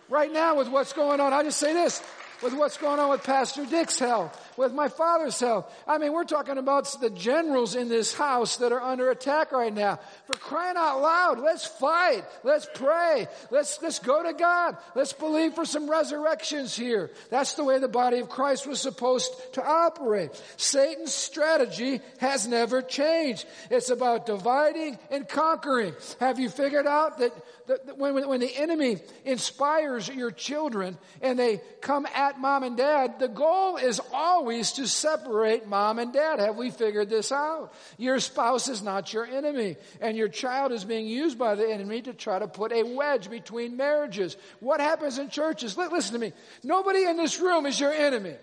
Right 0.08 0.32
now 0.32 0.58
with 0.58 0.68
what's 0.68 0.92
going 0.92 1.20
on, 1.20 1.32
I'll 1.32 1.42
just 1.42 1.58
say 1.58 1.72
this, 1.72 2.00
with 2.42 2.54
what's 2.54 2.76
going 2.76 3.00
on 3.00 3.10
with 3.10 3.24
Pastor 3.24 3.64
Dick's 3.66 3.98
health 3.98 4.46
with 4.56 4.72
my 4.72 4.88
father's 4.88 5.38
health. 5.38 5.72
I 5.86 5.98
mean, 5.98 6.12
we're 6.12 6.24
talking 6.24 6.58
about 6.58 6.86
the 7.00 7.10
generals 7.10 7.74
in 7.74 7.88
this 7.88 8.14
house 8.14 8.56
that 8.58 8.72
are 8.72 8.80
under 8.80 9.10
attack 9.10 9.52
right 9.52 9.72
now. 9.72 9.98
For 10.26 10.38
crying 10.38 10.76
out 10.76 11.00
loud, 11.00 11.40
let's 11.40 11.66
fight. 11.66 12.24
Let's 12.42 12.66
pray. 12.74 13.28
Let's, 13.50 13.80
let's 13.82 13.98
go 13.98 14.22
to 14.22 14.32
God. 14.32 14.76
Let's 14.94 15.12
believe 15.12 15.54
for 15.54 15.64
some 15.64 15.90
resurrections 15.90 16.76
here. 16.76 17.10
That's 17.30 17.54
the 17.54 17.64
way 17.64 17.78
the 17.78 17.88
body 17.88 18.18
of 18.18 18.28
Christ 18.28 18.66
was 18.66 18.80
supposed 18.80 19.32
to 19.54 19.64
operate. 19.64 20.30
Satan's 20.56 21.12
strategy 21.12 22.00
has 22.18 22.46
never 22.46 22.82
changed. 22.82 23.46
It's 23.70 23.90
about 23.90 24.26
dividing 24.26 24.98
and 25.10 25.28
conquering. 25.28 25.94
Have 26.20 26.38
you 26.38 26.48
figured 26.48 26.86
out 26.86 27.18
that, 27.18 27.32
that 27.32 27.55
when, 27.96 28.28
when 28.28 28.40
the 28.40 28.56
enemy 28.56 28.98
inspires 29.24 30.08
your 30.08 30.30
children 30.30 30.98
and 31.20 31.38
they 31.38 31.60
come 31.80 32.06
at 32.14 32.40
mom 32.40 32.62
and 32.62 32.76
dad, 32.76 33.18
the 33.18 33.28
goal 33.28 33.76
is 33.76 34.00
always 34.12 34.46
always 34.46 34.72
to 34.72 34.86
separate 34.86 35.66
mom 35.66 35.98
and 35.98 36.12
dad. 36.12 36.38
Have 36.38 36.56
we 36.56 36.70
figured 36.70 37.10
this 37.10 37.32
out? 37.32 37.72
Your 37.98 38.20
spouse 38.20 38.68
is 38.68 38.82
not 38.82 39.12
your 39.12 39.26
enemy, 39.26 39.76
and 40.00 40.16
your 40.16 40.28
child 40.28 40.72
is 40.72 40.84
being 40.84 41.06
used 41.06 41.38
by 41.38 41.54
the 41.54 41.68
enemy 41.68 42.02
to 42.02 42.12
try 42.12 42.38
to 42.38 42.48
put 42.48 42.72
a 42.72 42.82
wedge 42.82 43.28
between 43.28 43.76
marriages. 43.76 44.36
What 44.60 44.80
happens 44.80 45.18
in 45.18 45.30
churches? 45.30 45.76
Listen 45.76 46.14
to 46.14 46.18
me. 46.18 46.32
Nobody 46.62 47.04
in 47.04 47.16
this 47.16 47.40
room 47.40 47.66
is 47.66 47.78
your 47.78 47.92
enemy. 47.92 48.36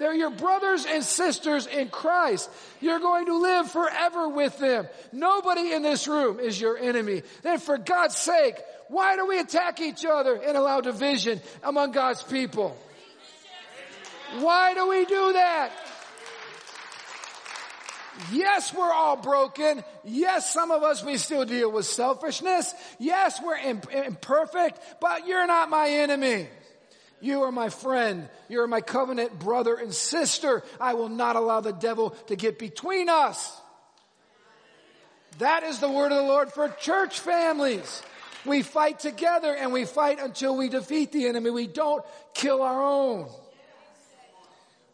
They're 0.00 0.14
your 0.14 0.30
brothers 0.30 0.86
and 0.86 1.04
sisters 1.04 1.66
in 1.66 1.90
Christ. 1.90 2.48
You're 2.80 3.00
going 3.00 3.26
to 3.26 3.36
live 3.36 3.70
forever 3.70 4.30
with 4.30 4.58
them. 4.58 4.88
Nobody 5.12 5.74
in 5.74 5.82
this 5.82 6.08
room 6.08 6.40
is 6.40 6.58
your 6.58 6.78
enemy. 6.78 7.22
Then 7.42 7.58
for 7.58 7.76
God's 7.76 8.16
sake, 8.16 8.54
why 8.88 9.16
do 9.16 9.26
we 9.26 9.38
attack 9.38 9.78
each 9.82 10.06
other 10.06 10.36
and 10.36 10.56
allow 10.56 10.80
division 10.80 11.42
among 11.62 11.92
God's 11.92 12.22
people? 12.22 12.78
Why 14.38 14.72
do 14.72 14.88
we 14.88 15.04
do 15.04 15.34
that? 15.34 15.70
Yes, 18.32 18.72
we're 18.72 18.92
all 18.92 19.16
broken. 19.16 19.84
Yes, 20.02 20.50
some 20.50 20.70
of 20.70 20.82
us, 20.82 21.04
we 21.04 21.18
still 21.18 21.44
deal 21.44 21.70
with 21.70 21.84
selfishness. 21.84 22.72
Yes, 22.98 23.38
we're 23.44 23.58
imperfect, 23.58 24.80
but 24.98 25.26
you're 25.26 25.46
not 25.46 25.68
my 25.68 25.90
enemy. 25.90 26.48
You 27.20 27.42
are 27.42 27.52
my 27.52 27.68
friend. 27.68 28.28
You're 28.48 28.66
my 28.66 28.80
covenant 28.80 29.38
brother 29.38 29.74
and 29.74 29.92
sister. 29.92 30.62
I 30.80 30.94
will 30.94 31.08
not 31.08 31.36
allow 31.36 31.60
the 31.60 31.72
devil 31.72 32.10
to 32.28 32.36
get 32.36 32.58
between 32.58 33.08
us. 33.08 33.60
That 35.38 35.62
is 35.62 35.78
the 35.78 35.90
word 35.90 36.12
of 36.12 36.18
the 36.18 36.24
Lord 36.24 36.52
for 36.52 36.68
church 36.68 37.20
families. 37.20 38.02
We 38.44 38.62
fight 38.62 39.00
together 39.00 39.54
and 39.54 39.72
we 39.72 39.84
fight 39.84 40.18
until 40.18 40.56
we 40.56 40.68
defeat 40.68 41.12
the 41.12 41.26
enemy. 41.26 41.50
We 41.50 41.66
don't 41.66 42.04
kill 42.34 42.62
our 42.62 42.82
own. 42.82 43.28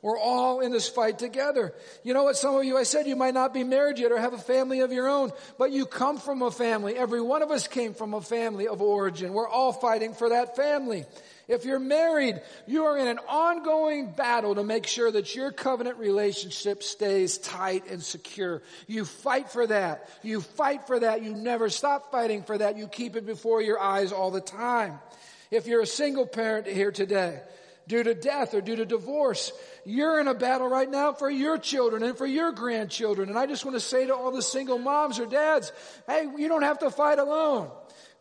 We're 0.03 0.19
all 0.19 0.61
in 0.61 0.71
this 0.71 0.89
fight 0.89 1.19
together. 1.19 1.75
You 2.05 2.15
know 2.15 2.25
what? 2.25 2.37
Some 2.37 2.55
of 2.55 2.65
you, 2.65 2.77
I 2.77 2.85
said 2.85 3.09
you 3.09 3.17
might 3.17 3.35
not 3.35 3.53
be 3.53 3.65
married 3.65 3.99
yet 3.99 4.13
or 4.13 4.19
have 4.19 4.35
a 4.35 4.39
family 4.39 4.81
of 4.81 4.93
your 4.93 5.09
own, 5.09 5.33
but 5.59 5.73
you 5.73 5.85
come 5.85 6.19
from 6.19 6.43
a 6.43 6.51
family. 6.51 6.97
Every 6.97 7.21
one 7.21 7.43
of 7.43 7.51
us 7.51 7.67
came 7.67 7.93
from 7.93 8.15
a 8.15 8.21
family 8.21 8.69
of 8.69 8.81
origin. 8.81 9.33
We're 9.33 9.49
all 9.49 9.73
fighting 9.73 10.15
for 10.15 10.29
that 10.29 10.55
family. 10.55 11.07
If 11.49 11.65
you're 11.65 11.79
married, 11.79 12.41
you 12.67 12.87
are 12.87 12.99
in 12.99 13.07
an 13.07 13.21
ongoing 13.29 14.11
battle 14.11 14.57
to 14.57 14.65
make 14.65 14.87
sure 14.87 15.11
that 15.11 15.35
your 15.35 15.53
covenant 15.53 15.99
relationship 15.99 16.83
stays 16.83 17.39
tight 17.39 17.89
and 17.89 18.03
secure. 18.03 18.63
You 18.89 19.05
fight 19.05 19.51
for 19.51 19.67
that. 19.67 20.09
You 20.23 20.41
fight 20.41 20.89
for 20.89 20.99
that. 20.99 21.23
You 21.23 21.35
never 21.35 21.71
stop 21.71 22.11
fighting 22.11 22.43
for 22.43 22.59
that. 22.59 22.77
You 22.77 22.89
keep 22.89 23.15
it 23.15 23.27
before 23.27 23.63
your 23.63 23.79
eyes 23.79 24.11
all 24.11 24.33
the 24.33 24.41
time. 24.41 24.99
If 25.53 25.69
you're 25.69 25.83
a 25.83 25.87
single 25.87 26.27
parent 26.27 26.67
here 26.67 26.91
today, 26.91 27.41
due 27.89 28.03
to 28.03 28.15
death 28.15 28.55
or 28.55 28.61
due 28.61 28.77
to 28.77 28.85
divorce. 28.85 29.53
You're 29.85 30.21
in 30.21 30.29
a 30.29 30.35
battle 30.35 30.69
right 30.69 30.91
now 30.91 31.13
for 31.13 31.31
your 31.31 31.59
children 31.59 32.03
and 32.03 32.19
for 32.19 32.27
your 32.27 32.53
grandchildren. 32.53 33.29
And 33.29 33.39
I 33.39 33.47
just 33.47 33.65
want 33.65 33.77
to 33.77 33.81
say 33.81 34.07
to 34.07 34.15
all 34.15 34.33
the 34.33 34.43
single 34.43 34.79
moms 34.79 35.19
or 35.19 35.27
dads, 35.27 35.73
hey, 36.07 36.27
you 36.37 36.49
don't 36.49 36.63
have 36.63 36.81
to 36.81 36.91
fight 36.91 37.19
alone. 37.19 37.71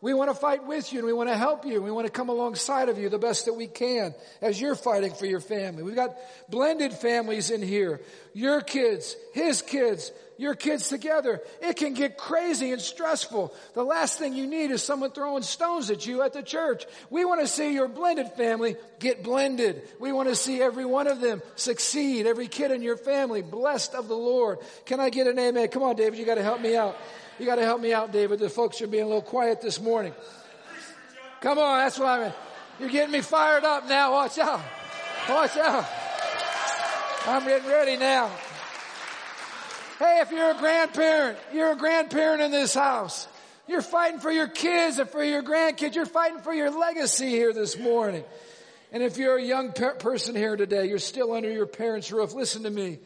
We 0.06 0.14
want 0.14 0.30
to 0.30 0.36
fight 0.36 0.64
with 0.64 0.92
you 0.92 1.00
and 1.00 1.06
we 1.08 1.12
want 1.12 1.30
to 1.30 1.36
help 1.36 1.66
you. 1.66 1.82
We 1.82 1.90
want 1.90 2.06
to 2.06 2.12
come 2.12 2.28
alongside 2.28 2.88
of 2.88 2.96
you 2.96 3.08
the 3.08 3.18
best 3.18 3.46
that 3.46 3.54
we 3.54 3.66
can 3.66 4.14
as 4.40 4.60
you're 4.60 4.76
fighting 4.76 5.12
for 5.12 5.26
your 5.26 5.40
family. 5.40 5.82
We've 5.82 5.96
got 5.96 6.16
blended 6.48 6.92
families 6.92 7.50
in 7.50 7.60
here. 7.60 8.00
Your 8.32 8.60
kids, 8.60 9.16
his 9.34 9.62
kids, 9.62 10.12
your 10.38 10.54
kids 10.54 10.88
together. 10.88 11.40
It 11.60 11.74
can 11.74 11.94
get 11.94 12.16
crazy 12.16 12.70
and 12.70 12.80
stressful. 12.80 13.52
The 13.74 13.82
last 13.82 14.16
thing 14.16 14.34
you 14.34 14.46
need 14.46 14.70
is 14.70 14.80
someone 14.80 15.10
throwing 15.10 15.42
stones 15.42 15.90
at 15.90 16.06
you 16.06 16.22
at 16.22 16.32
the 16.32 16.42
church. 16.44 16.86
We 17.10 17.24
want 17.24 17.40
to 17.40 17.48
see 17.48 17.74
your 17.74 17.88
blended 17.88 18.30
family 18.34 18.76
get 19.00 19.24
blended. 19.24 19.82
We 19.98 20.12
want 20.12 20.28
to 20.28 20.36
see 20.36 20.62
every 20.62 20.84
one 20.84 21.08
of 21.08 21.20
them 21.20 21.42
succeed. 21.56 22.28
Every 22.28 22.46
kid 22.46 22.70
in 22.70 22.80
your 22.80 22.96
family 22.96 23.42
blessed 23.42 23.96
of 23.96 24.06
the 24.06 24.14
Lord. 24.14 24.58
Can 24.84 25.00
I 25.00 25.10
get 25.10 25.26
an 25.26 25.36
amen? 25.36 25.66
Come 25.66 25.82
on, 25.82 25.96
David, 25.96 26.16
you 26.16 26.24
got 26.24 26.36
to 26.36 26.44
help 26.44 26.60
me 26.60 26.76
out. 26.76 26.96
You 27.38 27.44
got 27.46 27.56
to 27.56 27.64
help 27.64 27.80
me 27.80 27.92
out, 27.92 28.12
David. 28.12 28.38
The 28.38 28.48
folks 28.48 28.80
are 28.80 28.86
being 28.86 29.04
a 29.04 29.06
little 29.06 29.22
quiet 29.22 29.60
this 29.60 29.80
morning. 29.80 30.14
Come 31.40 31.58
on, 31.58 31.78
that's 31.78 31.98
what 31.98 32.08
I 32.08 32.24
mean. 32.24 32.32
You're 32.80 32.88
getting 32.88 33.12
me 33.12 33.20
fired 33.20 33.64
up 33.64 33.86
now. 33.88 34.12
Watch 34.12 34.38
out. 34.38 34.60
Watch 35.28 35.56
out. 35.56 35.86
I'm 37.26 37.44
getting 37.44 37.68
ready 37.68 37.96
now. 37.96 38.30
Hey, 39.98 40.20
if 40.20 40.30
you're 40.30 40.50
a 40.50 40.58
grandparent, 40.58 41.38
you're 41.52 41.72
a 41.72 41.76
grandparent 41.76 42.42
in 42.42 42.50
this 42.50 42.74
house. 42.74 43.26
You're 43.66 43.82
fighting 43.82 44.20
for 44.20 44.30
your 44.30 44.46
kids 44.46 44.98
and 44.98 45.08
for 45.08 45.24
your 45.24 45.42
grandkids. 45.42 45.94
You're 45.94 46.06
fighting 46.06 46.40
for 46.40 46.54
your 46.54 46.70
legacy 46.70 47.28
here 47.28 47.52
this 47.52 47.78
morning. 47.78 48.24
And 48.92 49.02
if 49.02 49.18
you're 49.18 49.36
a 49.36 49.42
young 49.42 49.72
person 49.72 50.36
here 50.36 50.56
today, 50.56 50.86
you're 50.86 50.98
still 50.98 51.32
under 51.32 51.50
your 51.50 51.66
parents' 51.66 52.12
roof, 52.12 52.34
listen 52.34 52.62
to 52.62 52.70
me. 52.70 52.98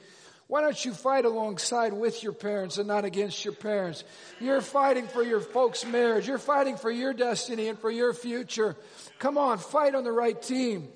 Why 0.50 0.62
don't 0.62 0.84
you 0.84 0.92
fight 0.92 1.24
alongside 1.24 1.92
with 1.92 2.24
your 2.24 2.32
parents 2.32 2.78
and 2.78 2.88
not 2.88 3.04
against 3.04 3.44
your 3.44 3.54
parents? 3.54 4.02
You're 4.40 4.60
fighting 4.60 5.06
for 5.06 5.22
your 5.22 5.38
folks' 5.38 5.86
marriage. 5.86 6.26
You're 6.26 6.38
fighting 6.38 6.76
for 6.76 6.90
your 6.90 7.12
destiny 7.12 7.68
and 7.68 7.78
for 7.78 7.88
your 7.88 8.12
future. 8.12 8.74
Come 9.20 9.38
on, 9.38 9.58
fight 9.58 9.94
on 9.94 10.02
the 10.02 10.10
right 10.10 10.42
team. 10.42 10.88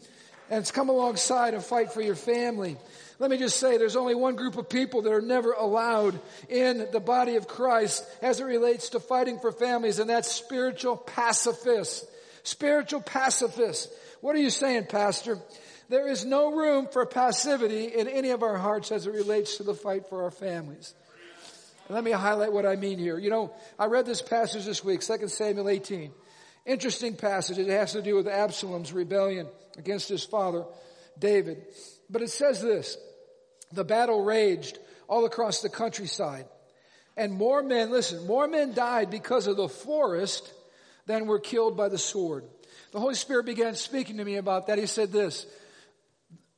And 0.51 0.69
come 0.73 0.89
alongside 0.89 1.55
and 1.55 1.63
fight 1.63 1.93
for 1.93 2.03
your 2.03 2.17
family. 2.17 2.77
Let 3.21 3.31
me 3.31 3.39
just 3.39 3.61
say 3.61 3.79
there's 3.79 3.95
only 3.95 4.17
one 4.17 4.35
group 4.35 4.59
of 4.59 4.69
people 4.69 5.03
that 5.03 5.13
are 5.13 5.23
never 5.23 5.53
allowed 5.53 6.19
in 6.49 6.89
the 6.91 6.99
body 6.99 7.37
of 7.37 7.47
Christ 7.47 8.05
as 8.23 8.41
it 8.41 8.45
relates 8.45 8.89
to 8.89 8.99
fighting 8.99 9.39
for 9.39 9.53
families, 9.53 10.01
and 10.01 10.11
that's 10.11 10.33
spiritual 10.33 10.97
pacifists. 10.97 12.05
Spiritual 12.43 13.03
pacifists. 13.03 13.89
What 14.21 14.35
are 14.35 14.41
you 14.41 14.51
saying, 14.51 14.87
Pastor? 14.87 15.39
There 15.89 16.09
is 16.09 16.25
no 16.25 16.55
room 16.55 16.89
for 16.91 17.05
passivity 17.07 17.87
in 17.87 18.09
any 18.09 18.31
of 18.31 18.43
our 18.43 18.57
hearts 18.57 18.91
as 18.91 19.07
it 19.07 19.13
relates 19.13 19.59
to 19.59 19.63
the 19.63 19.75
fight 19.75 20.09
for 20.09 20.25
our 20.25 20.31
families. 20.31 20.95
And 21.87 21.95
let 21.95 22.05
me 22.05 22.11
highlight 22.13 22.53
what 22.53 22.65
I 22.65 22.77
mean 22.77 22.99
here. 22.99 23.19
You 23.19 23.31
know, 23.31 23.53
I 23.79 23.87
read 23.87 24.07
this 24.07 24.23
passage 24.23 24.65
this 24.65 24.83
week, 24.83 25.03
2 25.03 25.29
Samuel 25.29 25.69
18. 25.69 26.11
Interesting 26.65 27.15
passage. 27.17 27.59
It 27.59 27.69
has 27.69 27.93
to 27.93 28.03
do 28.03 28.17
with 28.17 28.27
Absalom's 28.27 28.93
rebellion 28.93 29.47
against 29.77 30.09
his 30.09 30.25
father, 30.25 30.65
David. 31.19 31.63
But 32.09 32.23
it 32.23 32.31
says 32.31 32.63
this, 32.63 32.97
the 33.73 33.85
battle 33.85 34.25
raged 34.25 34.79
all 35.09 35.27
across 35.27 35.61
the 35.61 35.69
countryside. 35.69 36.47
And 37.17 37.33
more 37.33 37.63
men, 37.63 37.91
listen, 37.91 38.27
more 38.27 38.49
men 38.49 38.73
died 38.73 39.11
because 39.11 39.47
of 39.47 39.57
the 39.57 39.69
forest 39.69 40.53
than 41.07 41.27
were 41.27 41.39
killed 41.39 41.77
by 41.77 41.89
the 41.89 41.99
sword. 41.99 42.45
The 42.93 43.01
Holy 43.01 43.15
Spirit 43.15 43.47
began 43.47 43.75
speaking 43.75 44.17
to 44.17 44.25
me 44.25 44.37
about 44.37 44.69
that. 44.69 44.79
He 44.79 44.87
said 44.87 45.13
this, 45.13 45.47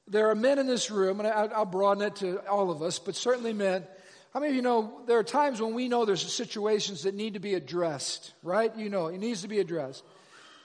there 0.09 0.31
are 0.31 0.35
men 0.35 0.59
in 0.59 0.67
this 0.67 0.91
room, 0.91 1.21
and 1.21 1.29
I'll 1.29 1.65
broaden 1.65 2.03
it 2.05 2.17
to 2.17 2.39
all 2.49 2.71
of 2.71 2.83
us, 2.83 2.99
but 2.99 3.17
certainly 3.17 3.53
men. 3.53 3.85
How 4.33 4.41
many 4.41 4.51
of 4.51 4.57
you 4.57 4.63
know 4.63 5.01
there 5.07 5.19
are 5.19 5.25
times 5.25 5.61
when 5.61 5.75
we 5.75 5.89
know 5.89 6.05
there's 6.05 6.33
situations 6.33 7.03
that 7.05 7.15
need 7.15 7.35
to 7.35 7.41
be 7.41 7.55
addressed, 7.55 8.33
right? 8.43 8.75
You 8.77 8.91
know, 8.91 9.07
it 9.07 9.19
needs 9.19 9.43
to 9.43 9.49
be 9.49 9.59
addressed. 9.59 10.05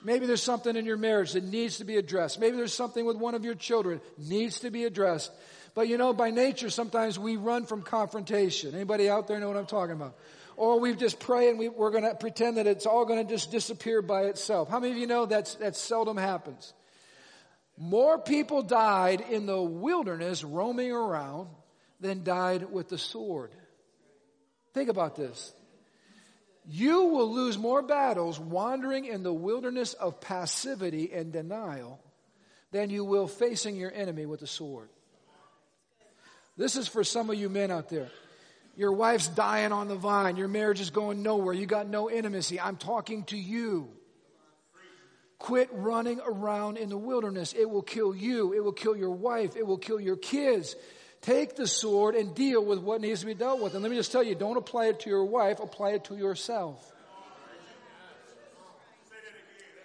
Maybe 0.03 0.25
there's 0.25 0.43
something 0.43 0.75
in 0.75 0.85
your 0.85 0.97
marriage 0.97 1.33
that 1.33 1.43
needs 1.43 1.77
to 1.77 1.85
be 1.85 1.97
addressed. 1.97 2.39
Maybe 2.39 2.57
there's 2.57 2.73
something 2.73 3.05
with 3.05 3.17
one 3.17 3.35
of 3.35 3.45
your 3.45 3.55
children 3.55 4.01
needs 4.17 4.59
to 4.61 4.71
be 4.71 4.83
addressed. 4.83 5.31
But 5.73 5.87
you 5.87 5.97
know, 5.97 6.11
by 6.11 6.31
nature, 6.31 6.69
sometimes 6.69 7.17
we 7.17 7.37
run 7.37 7.65
from 7.65 7.81
confrontation. 7.81 8.73
Anybody 8.75 9.09
out 9.09 9.27
there 9.27 9.39
know 9.39 9.47
what 9.47 9.57
I'm 9.57 9.67
talking 9.67 9.95
about? 9.95 10.15
Or 10.57 10.79
we 10.79 10.95
just 10.95 11.19
pray 11.19 11.49
and 11.49 11.57
we, 11.57 11.67
are 11.67 11.91
going 11.91 12.03
to 12.03 12.13
pretend 12.15 12.57
that 12.57 12.67
it's 12.67 12.85
all 12.85 13.05
going 13.05 13.25
to 13.25 13.31
just 13.31 13.51
disappear 13.51 14.01
by 14.01 14.23
itself. 14.23 14.69
How 14.69 14.79
many 14.79 14.91
of 14.91 14.97
you 14.97 15.07
know 15.07 15.25
that's, 15.25 15.55
that 15.55 15.75
seldom 15.75 16.17
happens? 16.17 16.73
More 17.81 18.19
people 18.19 18.61
died 18.61 19.21
in 19.21 19.47
the 19.47 19.59
wilderness 19.59 20.43
roaming 20.43 20.91
around 20.91 21.49
than 21.99 22.23
died 22.23 22.71
with 22.71 22.89
the 22.89 22.99
sword. 22.99 23.49
Think 24.75 24.89
about 24.89 25.15
this. 25.15 25.51
You 26.69 27.05
will 27.05 27.33
lose 27.33 27.57
more 27.57 27.81
battles 27.81 28.39
wandering 28.39 29.05
in 29.05 29.23
the 29.23 29.33
wilderness 29.33 29.93
of 29.93 30.21
passivity 30.21 31.11
and 31.11 31.33
denial 31.33 31.99
than 32.69 32.91
you 32.91 33.03
will 33.03 33.25
facing 33.25 33.77
your 33.77 33.91
enemy 33.91 34.27
with 34.27 34.43
a 34.43 34.47
sword. 34.47 34.89
This 36.55 36.75
is 36.75 36.87
for 36.87 37.03
some 37.03 37.31
of 37.31 37.35
you 37.35 37.49
men 37.49 37.71
out 37.71 37.89
there. 37.89 38.11
Your 38.77 38.91
wife's 38.91 39.27
dying 39.27 39.71
on 39.71 39.87
the 39.87 39.95
vine. 39.95 40.37
Your 40.37 40.47
marriage 40.47 40.81
is 40.81 40.91
going 40.91 41.23
nowhere. 41.23 41.55
You 41.55 41.65
got 41.65 41.87
no 41.87 42.11
intimacy. 42.11 42.59
I'm 42.59 42.77
talking 42.77 43.23
to 43.25 43.37
you. 43.37 43.89
Quit 45.41 45.69
running 45.71 46.19
around 46.23 46.77
in 46.77 46.89
the 46.89 46.97
wilderness. 46.97 47.55
It 47.57 47.67
will 47.67 47.81
kill 47.81 48.15
you. 48.15 48.53
It 48.53 48.63
will 48.63 48.71
kill 48.71 48.95
your 48.95 49.09
wife. 49.09 49.57
It 49.57 49.65
will 49.65 49.79
kill 49.79 49.99
your 49.99 50.15
kids. 50.15 50.75
Take 51.21 51.55
the 51.55 51.65
sword 51.65 52.13
and 52.13 52.35
deal 52.35 52.63
with 52.63 52.77
what 52.77 53.01
needs 53.01 53.21
to 53.21 53.25
be 53.25 53.33
dealt 53.33 53.59
with. 53.59 53.73
And 53.73 53.81
let 53.81 53.89
me 53.89 53.97
just 53.97 54.11
tell 54.11 54.21
you, 54.21 54.35
don't 54.35 54.57
apply 54.57 54.85
it 54.89 54.99
to 54.99 55.09
your 55.09 55.25
wife, 55.25 55.59
apply 55.59 55.93
it 55.93 56.03
to 56.05 56.15
yourself. 56.15 56.93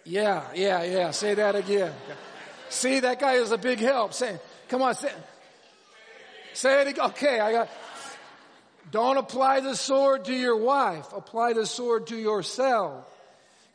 Yeah, 0.04 0.44
yeah, 0.54 0.82
yeah. 0.82 1.10
Say 1.12 1.32
that 1.32 1.56
again. 1.56 1.94
See, 2.68 3.00
that 3.00 3.18
guy 3.18 3.36
is 3.36 3.50
a 3.50 3.58
big 3.58 3.78
help. 3.78 4.12
Say, 4.12 4.38
come 4.68 4.82
on, 4.82 4.94
say, 4.94 5.10
say 6.52 6.82
it 6.82 6.88
again. 6.88 7.06
Okay, 7.06 7.40
I 7.40 7.52
got. 7.52 7.70
Don't 8.90 9.16
apply 9.16 9.60
the 9.60 9.74
sword 9.74 10.26
to 10.26 10.34
your 10.34 10.58
wife. 10.58 11.06
Apply 11.14 11.54
the 11.54 11.64
sword 11.64 12.08
to 12.08 12.16
yourself. 12.16 13.10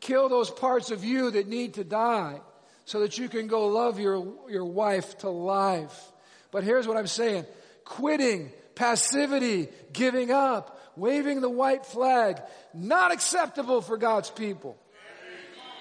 Kill 0.01 0.29
those 0.29 0.49
parts 0.49 0.89
of 0.89 1.05
you 1.05 1.31
that 1.31 1.47
need 1.47 1.75
to 1.75 1.83
die 1.83 2.41
so 2.85 3.01
that 3.01 3.17
you 3.19 3.29
can 3.29 3.47
go 3.47 3.67
love 3.67 3.99
your, 3.99 4.33
your 4.49 4.65
wife 4.65 5.19
to 5.19 5.29
life. 5.29 6.11
But 6.51 6.63
here's 6.63 6.87
what 6.87 6.97
I'm 6.97 7.07
saying. 7.07 7.45
Quitting, 7.85 8.51
passivity, 8.73 9.69
giving 9.93 10.31
up, 10.31 10.81
waving 10.97 11.41
the 11.41 11.49
white 11.49 11.85
flag, 11.85 12.41
not 12.73 13.11
acceptable 13.11 13.81
for 13.81 13.95
God's 13.95 14.31
people. 14.31 14.75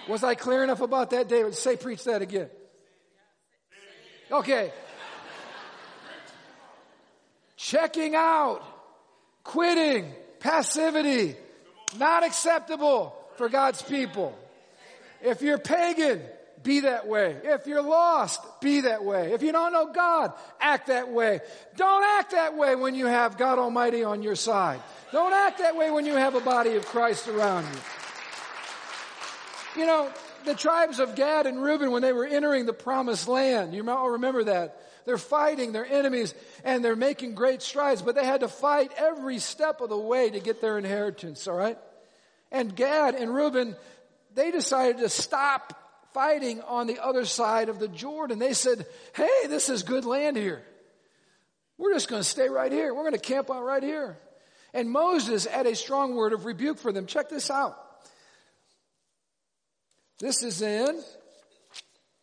Was 0.07 0.23
I 0.23 0.35
clear 0.35 0.63
enough 0.63 0.83
about 0.83 1.11
that, 1.11 1.29
David? 1.29 1.55
Say, 1.55 1.77
preach 1.77 2.05
that 2.05 2.21
again. 2.21 2.51
Okay. 4.31 4.71
Checking 7.57 8.15
out, 8.15 8.63
quitting, 9.45 10.13
passivity, 10.41 11.37
not 11.99 12.23
acceptable 12.23 13.17
for 13.41 13.49
God's 13.49 13.81
people. 13.81 14.39
If 15.23 15.41
you're 15.41 15.57
pagan, 15.57 16.21
be 16.63 16.81
that 16.81 17.09
way. 17.09 17.39
If 17.43 17.67
you're 17.67 17.81
lost, 17.81 18.39
be 18.61 18.83
that 18.83 19.03
way. 19.03 19.33
If 19.33 19.43
you 19.43 19.51
don't 19.51 19.73
know 19.73 19.95
God, 19.95 20.35
act 20.61 20.89
that 20.89 21.11
way. 21.11 21.41
Don't 21.75 22.05
act 22.05 22.33
that 22.33 22.55
way 22.55 22.75
when 22.75 22.95
you 22.95 23.07
have 23.07 23.39
God 23.39 23.59
Almighty 23.59 24.05
on 24.05 24.23
your 24.23 24.37
side. 24.37 24.83
Don't 25.11 25.33
act 25.33 25.61
that 25.61 25.75
way 25.75 25.91
when 25.91 26.05
you 26.05 26.17
have 26.17 26.35
a 26.35 26.41
body 26.41 26.77
of 26.77 26.85
Christ 26.85 27.29
around 27.29 27.65
you. 27.65 27.81
You 29.81 29.87
know, 29.87 30.11
the 30.45 30.55
tribes 30.55 31.01
of 31.01 31.15
Gad 31.15 31.47
and 31.47 31.63
Reuben, 31.63 31.93
when 31.93 32.03
they 32.03 32.13
were 32.13 32.27
entering 32.27 32.67
the 32.67 32.75
promised 32.75 33.27
land, 33.27 33.73
you 33.73 33.89
all 33.89 34.11
remember 34.11 34.45
that. 34.45 34.83
They're 35.07 35.17
fighting 35.17 35.73
their 35.73 35.87
enemies 35.87 36.35
and 36.63 36.85
they're 36.85 36.95
making 36.95 37.37
great 37.37 37.63
strides, 37.63 38.03
but 38.03 38.17
they 38.17 38.27
had 38.27 38.41
to 38.41 38.49
fight 38.49 38.93
every 38.99 39.39
step 39.39 39.81
of 39.81 39.89
the 39.89 39.97
way 39.97 40.29
to 40.29 40.41
get 40.41 40.61
their 40.61 40.77
inheritance, 40.77 41.49
alright? 41.49 41.79
And 42.53 42.75
Gad 42.75 43.15
and 43.15 43.35
Reuben, 43.35 43.77
they 44.35 44.51
decided 44.51 44.99
to 44.99 45.09
stop 45.09 45.75
fighting 46.13 46.61
on 46.63 46.87
the 46.87 46.99
other 46.99 47.25
side 47.25 47.69
of 47.69 47.79
the 47.79 47.89
Jordan. 47.89 48.39
They 48.39 48.53
said, 48.53 48.87
hey, 49.15 49.47
this 49.49 49.69
is 49.69 49.83
good 49.83 50.05
land 50.05 50.37
here. 50.37 50.63
We're 51.79 51.95
just 51.95 52.09
going 52.09 52.21
to 52.21 52.29
stay 52.29 52.49
right 52.49 52.71
here. 52.71 52.93
We're 52.95 53.03
going 53.03 53.13
to 53.13 53.19
camp 53.19 53.51
out 53.51 53.65
right 53.65 53.83
here. 53.83 54.19
And 54.75 54.91
Moses 54.91 55.47
had 55.47 55.67
a 55.67 55.75
strong 55.75 56.15
word 56.15 56.33
of 56.33 56.45
rebuke 56.45 56.79
for 56.79 56.93
them. 56.93 57.07
Check 57.07 57.29
this 57.29 57.51
out. 57.51 57.77
This 60.19 60.43
is 60.43 60.61
in 60.61 61.03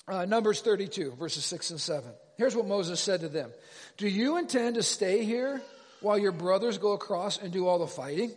uh, 0.07 0.25
Numbers 0.25 0.61
32, 0.61 1.13
verses 1.13 1.43
6 1.45 1.71
and 1.71 1.81
7. 1.81 2.11
Here's 2.37 2.55
what 2.55 2.67
Moses 2.67 2.99
said 2.99 3.21
to 3.21 3.29
them. 3.29 3.51
Do 3.97 4.07
you 4.07 4.37
intend 4.37 4.75
to 4.75 4.83
stay 4.83 5.23
here 5.23 5.61
while 6.01 6.17
your 6.17 6.31
brothers 6.31 6.77
go 6.77 6.91
across 6.91 7.39
and 7.39 7.51
do 7.51 7.67
all 7.67 7.79
the 7.79 7.87
fighting? 7.87 8.31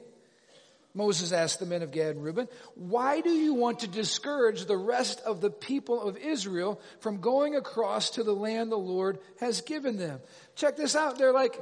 Moses 0.94 1.33
asked 1.33 1.61
the 1.61 1.66
men 1.66 1.83
of 1.83 1.92
Gad 1.92 2.16
and 2.16 2.24
Reuben, 2.24 2.48
why 2.74 3.20
do 3.20 3.31
you 3.31 3.55
want 3.55 3.81
to 3.81 3.87
discourage 3.87 4.64
the 4.64 4.76
rest 4.76 5.20
of 5.20 5.40
the 5.40 5.50
people 5.50 6.00
of 6.00 6.16
Israel 6.16 6.81
from 6.98 7.20
going 7.20 7.55
across 7.55 8.11
to 8.11 8.24
the 8.24 8.35
land 8.35 8.72
the 8.72 8.76
Lord 8.76 9.18
has 9.38 9.61
given 9.61 9.98
them? 9.98 10.20
Check 10.57 10.76
this 10.76 10.96
out. 10.96 11.16
They're 11.16 11.33
like, 11.33 11.61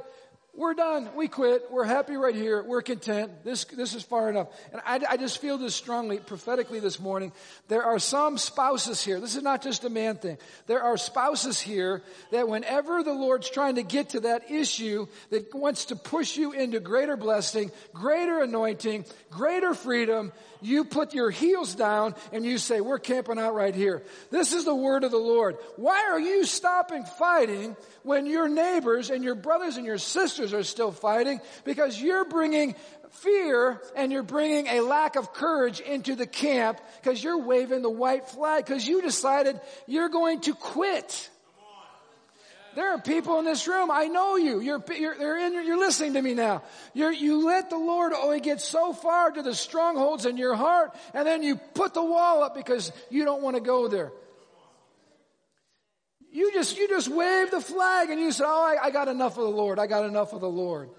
we're 0.59 0.73
done. 0.73 1.07
We 1.15 1.29
quit. 1.29 1.71
We're 1.71 1.85
happy 1.85 2.17
right 2.17 2.35
here. 2.35 2.61
We're 2.61 2.81
content. 2.81 3.45
This, 3.45 3.63
this 3.63 3.95
is 3.95 4.03
far 4.03 4.29
enough. 4.29 4.49
And 4.73 4.81
I, 4.85 4.99
I 5.11 5.15
just 5.15 5.37
feel 5.37 5.57
this 5.57 5.73
strongly, 5.73 6.19
prophetically 6.19 6.81
this 6.81 6.99
morning. 6.99 7.31
There 7.69 7.83
are 7.83 7.97
some 7.97 8.37
spouses 8.37 9.01
here. 9.01 9.21
This 9.21 9.37
is 9.37 9.41
not 9.41 9.61
just 9.63 9.85
a 9.85 9.89
man 9.89 10.17
thing. 10.17 10.37
There 10.67 10.83
are 10.83 10.97
spouses 10.97 11.61
here 11.61 12.01
that 12.31 12.49
whenever 12.49 13.03
the 13.03 13.13
Lord's 13.13 13.49
trying 13.49 13.75
to 13.75 13.83
get 13.83 14.09
to 14.09 14.19
that 14.21 14.51
issue 14.51 15.07
that 15.29 15.55
wants 15.55 15.85
to 15.85 15.95
push 15.95 16.35
you 16.35 16.51
into 16.51 16.81
greater 16.81 17.15
blessing, 17.15 17.71
greater 17.93 18.41
anointing, 18.41 19.05
greater 19.31 19.73
freedom, 19.73 20.33
you 20.61 20.85
put 20.85 21.13
your 21.13 21.29
heels 21.29 21.75
down 21.75 22.15
and 22.31 22.45
you 22.45 22.57
say, 22.57 22.81
we're 22.81 22.99
camping 22.99 23.39
out 23.39 23.55
right 23.55 23.73
here. 23.73 24.03
This 24.31 24.53
is 24.53 24.65
the 24.65 24.75
word 24.75 25.03
of 25.03 25.11
the 25.11 25.17
Lord. 25.17 25.57
Why 25.75 26.09
are 26.09 26.19
you 26.19 26.45
stopping 26.45 27.03
fighting 27.03 27.75
when 28.03 28.25
your 28.25 28.47
neighbors 28.47 29.09
and 29.09 29.23
your 29.23 29.35
brothers 29.35 29.77
and 29.77 29.85
your 29.85 29.97
sisters 29.97 30.53
are 30.53 30.63
still 30.63 30.91
fighting? 30.91 31.39
Because 31.63 32.01
you're 32.01 32.25
bringing 32.25 32.75
fear 33.11 33.81
and 33.95 34.11
you're 34.11 34.23
bringing 34.23 34.67
a 34.67 34.81
lack 34.81 35.15
of 35.15 35.33
courage 35.33 35.79
into 35.79 36.15
the 36.15 36.27
camp 36.27 36.79
because 37.01 37.23
you're 37.23 37.39
waving 37.39 37.81
the 37.81 37.89
white 37.89 38.27
flag 38.29 38.65
because 38.65 38.87
you 38.87 39.01
decided 39.01 39.59
you're 39.87 40.09
going 40.09 40.41
to 40.41 40.53
quit. 40.53 41.29
There 42.75 42.93
are 42.93 42.99
people 42.99 43.39
in 43.39 43.45
this 43.45 43.67
room. 43.67 43.89
I 43.91 44.05
know 44.05 44.35
you. 44.35 44.59
You're, 44.59 44.83
you're, 44.95 45.37
in, 45.37 45.53
you're 45.65 45.79
listening 45.79 46.13
to 46.13 46.21
me 46.21 46.33
now. 46.33 46.63
You're, 46.93 47.11
you 47.11 47.45
let 47.45 47.69
the 47.69 47.77
Lord 47.77 48.13
only 48.13 48.39
get 48.39 48.61
so 48.61 48.93
far 48.93 49.31
to 49.31 49.41
the 49.41 49.53
strongholds 49.53 50.25
in 50.25 50.37
your 50.37 50.55
heart, 50.55 50.95
and 51.13 51.27
then 51.27 51.43
you 51.43 51.55
put 51.55 51.93
the 51.93 52.03
wall 52.03 52.43
up 52.43 52.55
because 52.55 52.91
you 53.09 53.25
don't 53.25 53.41
want 53.41 53.55
to 53.55 53.61
go 53.61 53.87
there. 53.87 54.11
You 56.31 56.53
just, 56.53 56.77
you 56.77 56.87
just 56.87 57.07
wave 57.07 57.49
the 57.49 57.61
flag 57.61 58.11
and 58.11 58.19
you 58.19 58.31
say, 58.31 58.43
oh, 58.45 58.77
I, 58.79 58.85
I 58.85 58.91
got 58.91 59.07
enough 59.07 59.37
of 59.37 59.45
the 59.45 59.49
Lord. 59.49 59.79
I 59.79 59.87
got 59.87 60.05
enough 60.05 60.33
of 60.33 60.41
the 60.41 60.49
Lord. 60.49 60.89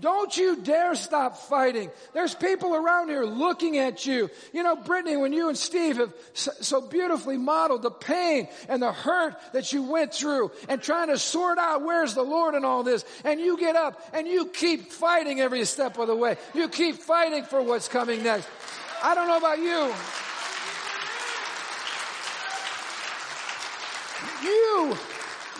Don't 0.00 0.36
you 0.36 0.56
dare 0.56 0.94
stop 0.94 1.36
fighting. 1.36 1.90
There's 2.12 2.34
people 2.34 2.74
around 2.74 3.08
here 3.08 3.24
looking 3.24 3.78
at 3.78 4.04
you. 4.04 4.28
You 4.52 4.62
know, 4.62 4.76
Brittany, 4.76 5.16
when 5.16 5.32
you 5.32 5.48
and 5.48 5.56
Steve 5.56 5.98
have 5.98 6.12
so 6.32 6.80
beautifully 6.80 7.36
modeled 7.36 7.82
the 7.82 7.90
pain 7.90 8.48
and 8.68 8.82
the 8.82 8.92
hurt 8.92 9.36
that 9.52 9.72
you 9.72 9.84
went 9.84 10.12
through 10.12 10.50
and 10.68 10.82
trying 10.82 11.08
to 11.08 11.18
sort 11.18 11.58
out 11.58 11.82
where's 11.82 12.14
the 12.14 12.22
Lord 12.22 12.54
in 12.54 12.64
all 12.64 12.82
this. 12.82 13.04
And 13.24 13.40
you 13.40 13.56
get 13.58 13.76
up 13.76 14.00
and 14.12 14.26
you 14.26 14.46
keep 14.46 14.90
fighting 14.90 15.40
every 15.40 15.64
step 15.64 15.98
of 15.98 16.08
the 16.08 16.16
way. 16.16 16.36
You 16.54 16.68
keep 16.68 16.96
fighting 16.96 17.44
for 17.44 17.62
what's 17.62 17.88
coming 17.88 18.22
next. 18.22 18.48
I 19.02 19.14
don't 19.14 19.28
know 19.28 19.38
about 19.38 19.58
you. 19.58 19.92
You, 24.42 24.96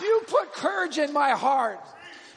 you 0.01 0.21
put 0.27 0.53
courage 0.53 0.97
in 0.97 1.13
my 1.13 1.31
heart. 1.31 1.79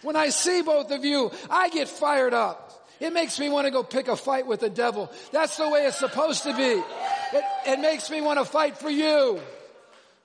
When 0.03 0.17
I 0.17 0.29
see 0.29 0.63
both 0.63 0.91
of 0.91 1.05
you, 1.05 1.31
I 1.51 1.69
get 1.69 1.89
fired 1.89 2.35
up. 2.35 2.65
It 3.01 3.13
makes 3.13 3.39
me 3.39 3.49
want 3.49 3.67
to 3.67 3.71
go 3.71 3.83
pick 3.83 4.09
a 4.09 4.17
fight 4.17 4.47
with 4.47 4.61
the 4.61 4.71
devil. 4.71 5.11
That's 5.33 5.57
the 5.57 5.69
way 5.69 5.87
it's 5.87 5.99
supposed 5.99 6.43
to 6.45 6.57
be. 6.57 6.63
It, 6.63 7.45
it 7.67 7.81
makes 7.81 8.11
me 8.11 8.21
want 8.21 8.39
to 8.39 8.45
fight 8.45 8.79
for 8.79 8.91
you. 8.91 9.41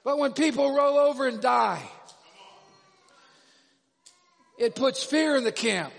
But 0.04 0.18
when 0.18 0.34
people 0.34 0.76
roll 0.76 0.98
over 0.98 1.28
and 1.28 1.40
die, 1.40 1.82
it 4.58 4.76
puts 4.76 5.04
fear 5.04 5.36
in 5.36 5.44
the 5.44 5.52
camp. 5.52 5.94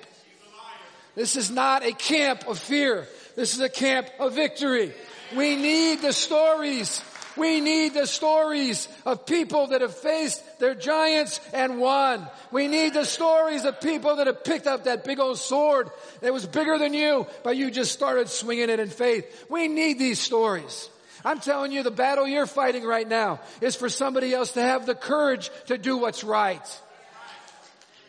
This 1.14 1.36
is 1.36 1.50
not 1.50 1.84
a 1.84 1.92
camp 1.92 2.46
of 2.48 2.58
fear. 2.58 3.06
This 3.36 3.54
is 3.54 3.60
a 3.60 3.68
camp 3.68 4.08
of 4.18 4.34
victory. 4.34 4.92
We 5.36 5.56
need 5.56 6.02
the 6.02 6.12
stories. 6.12 7.02
We 7.36 7.60
need 7.60 7.94
the 7.94 8.06
stories 8.06 8.88
of 9.04 9.26
people 9.26 9.68
that 9.68 9.80
have 9.80 9.94
faced 9.94 10.42
their 10.60 10.74
giants 10.74 11.40
and 11.52 11.80
won. 11.80 12.28
We 12.52 12.68
need 12.68 12.94
the 12.94 13.04
stories 13.04 13.64
of 13.64 13.80
people 13.80 14.16
that 14.16 14.26
have 14.26 14.44
picked 14.44 14.66
up 14.66 14.84
that 14.84 15.04
big 15.04 15.18
old 15.18 15.38
sword 15.38 15.90
that 16.20 16.32
was 16.32 16.46
bigger 16.46 16.78
than 16.78 16.94
you, 16.94 17.26
but 17.42 17.56
you 17.56 17.70
just 17.70 17.92
started 17.92 18.28
swinging 18.28 18.70
it 18.70 18.78
in 18.78 18.88
faith. 18.88 19.46
We 19.48 19.68
need 19.68 19.98
these 19.98 20.20
stories. 20.20 20.88
I'm 21.24 21.40
telling 21.40 21.72
you, 21.72 21.82
the 21.82 21.90
battle 21.90 22.28
you're 22.28 22.46
fighting 22.46 22.84
right 22.84 23.08
now 23.08 23.40
is 23.60 23.74
for 23.74 23.88
somebody 23.88 24.34
else 24.34 24.52
to 24.52 24.62
have 24.62 24.86
the 24.86 24.94
courage 24.94 25.50
to 25.66 25.78
do 25.78 25.96
what's 25.96 26.22
right. 26.22 26.80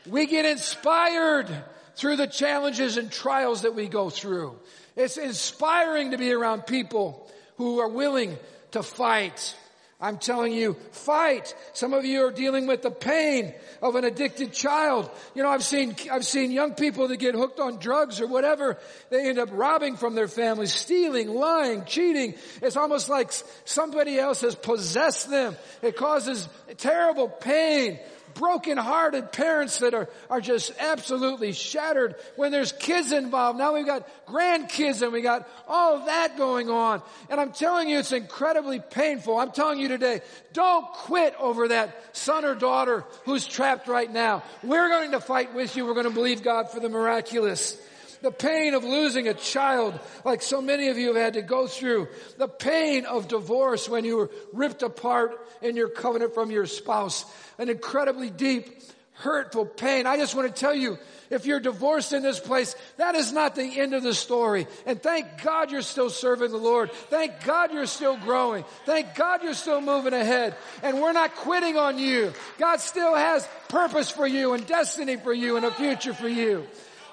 We 0.05 0.27
get 0.27 0.45
inspired 0.45 1.47
through 1.95 2.17
the 2.17 2.27
challenges 2.27 2.97
and 2.97 3.11
trials 3.11 3.61
that 3.61 3.73
we 3.73 3.87
go 3.87 4.09
through. 4.09 4.57
It's 4.95 5.17
inspiring 5.17 6.11
to 6.11 6.17
be 6.17 6.31
around 6.31 6.67
people 6.67 7.29
who 7.57 7.79
are 7.79 7.89
willing 7.89 8.37
to 8.71 8.83
fight. 8.83 9.55
I'm 9.99 10.17
telling 10.17 10.51
you, 10.51 10.75
fight. 10.91 11.55
Some 11.73 11.93
of 11.93 12.03
you 12.03 12.25
are 12.25 12.31
dealing 12.31 12.67
with 12.67 12.81
the 12.81 12.91
pain 12.91 13.53
of 13.81 13.95
an 13.95 14.03
addicted 14.03 14.51
child. 14.51 15.09
You 15.33 15.43
know, 15.43 15.49
I've 15.49 15.63
seen, 15.63 15.95
I've 16.11 16.25
seen 16.25 16.51
young 16.51 16.73
people 16.73 17.07
that 17.07 17.17
get 17.17 17.33
hooked 17.33 17.61
on 17.61 17.79
drugs 17.79 18.19
or 18.19 18.27
whatever. 18.27 18.77
They 19.09 19.29
end 19.29 19.39
up 19.39 19.49
robbing 19.53 19.95
from 19.95 20.13
their 20.13 20.27
families, 20.27 20.73
stealing, 20.73 21.29
lying, 21.29 21.85
cheating. 21.85 22.35
It's 22.61 22.75
almost 22.75 23.07
like 23.07 23.31
somebody 23.63 24.19
else 24.19 24.41
has 24.41 24.53
possessed 24.53 25.29
them. 25.29 25.55
It 25.81 25.95
causes 25.95 26.49
terrible 26.77 27.29
pain 27.29 27.97
broken-hearted 28.35 29.31
parents 29.31 29.79
that 29.79 29.93
are, 29.93 30.07
are 30.29 30.39
just 30.39 30.71
absolutely 30.79 31.53
shattered 31.53 32.15
when 32.35 32.51
there's 32.51 32.71
kids 32.71 33.11
involved. 33.11 33.57
Now 33.57 33.73
we've 33.73 33.85
got 33.85 34.07
grandkids 34.27 35.01
and 35.01 35.11
we 35.11 35.21
got 35.21 35.47
all 35.67 36.05
that 36.05 36.37
going 36.37 36.69
on. 36.69 37.01
And 37.29 37.41
I'm 37.41 37.51
telling 37.51 37.89
you, 37.89 37.97
it's 37.97 38.11
incredibly 38.11 38.79
painful. 38.79 39.37
I'm 39.37 39.51
telling 39.51 39.79
you 39.79 39.87
today, 39.87 40.21
don't 40.53 40.85
quit 40.93 41.33
over 41.39 41.69
that 41.69 42.15
son 42.15 42.45
or 42.45 42.55
daughter 42.55 43.03
who's 43.23 43.47
trapped 43.47 43.87
right 43.87 44.11
now. 44.11 44.43
We're 44.63 44.89
going 44.89 45.11
to 45.11 45.19
fight 45.19 45.55
with 45.55 45.75
you. 45.75 45.85
We're 45.85 45.93
going 45.93 46.05
to 46.05 46.13
believe 46.13 46.43
God 46.43 46.69
for 46.69 46.79
the 46.79 46.89
miraculous 46.89 47.77
the 48.25 48.31
pain 48.31 48.73
of 48.73 48.83
losing 48.83 49.27
a 49.27 49.35
child 49.35 49.99
like 50.23 50.41
so 50.41 50.59
many 50.59 50.87
of 50.87 50.97
you 50.97 51.13
have 51.13 51.15
had 51.15 51.33
to 51.35 51.43
go 51.43 51.67
through, 51.67 52.07
the 52.39 52.47
pain 52.47 53.05
of 53.05 53.27
divorce 53.27 53.87
when 53.87 54.03
you 54.03 54.17
were 54.17 54.31
ripped 54.51 54.81
apart 54.81 55.39
in 55.61 55.75
your 55.75 55.89
covenant 55.89 56.33
from 56.33 56.49
your 56.49 56.65
spouse, 56.65 57.23
an 57.59 57.69
incredibly 57.69 58.31
deep, 58.31 58.81
hurtful 59.13 59.67
pain. 59.67 60.07
I 60.07 60.17
just 60.17 60.33
want 60.33 60.47
to 60.47 60.59
tell 60.59 60.73
you, 60.73 60.97
if 61.29 61.45
you're 61.45 61.59
divorced 61.59 62.13
in 62.13 62.23
this 62.23 62.39
place, 62.39 62.75
that 62.97 63.13
is 63.13 63.31
not 63.31 63.53
the 63.53 63.79
end 63.79 63.93
of 63.93 64.01
the 64.01 64.15
story. 64.15 64.65
And 64.87 64.99
thank 64.99 65.43
God 65.43 65.71
you're 65.71 65.83
still 65.83 66.09
serving 66.09 66.49
the 66.49 66.57
Lord. 66.57 66.91
Thank 66.91 67.43
God 67.43 67.71
you're 67.73 67.85
still 67.85 68.17
growing. 68.17 68.65
Thank 68.87 69.13
God 69.13 69.43
you're 69.43 69.53
still 69.53 69.81
moving 69.81 70.13
ahead. 70.13 70.55
And 70.81 70.99
we're 70.99 71.13
not 71.13 71.35
quitting 71.35 71.77
on 71.77 71.99
you. 71.99 72.33
God 72.57 72.79
still 72.79 73.15
has 73.15 73.47
purpose 73.69 74.09
for 74.09 74.25
you 74.25 74.53
and 74.53 74.65
destiny 74.65 75.15
for 75.15 75.33
you 75.33 75.57
and 75.57 75.65
a 75.65 75.71
future 75.71 76.15
for 76.15 76.27
you. 76.27 76.65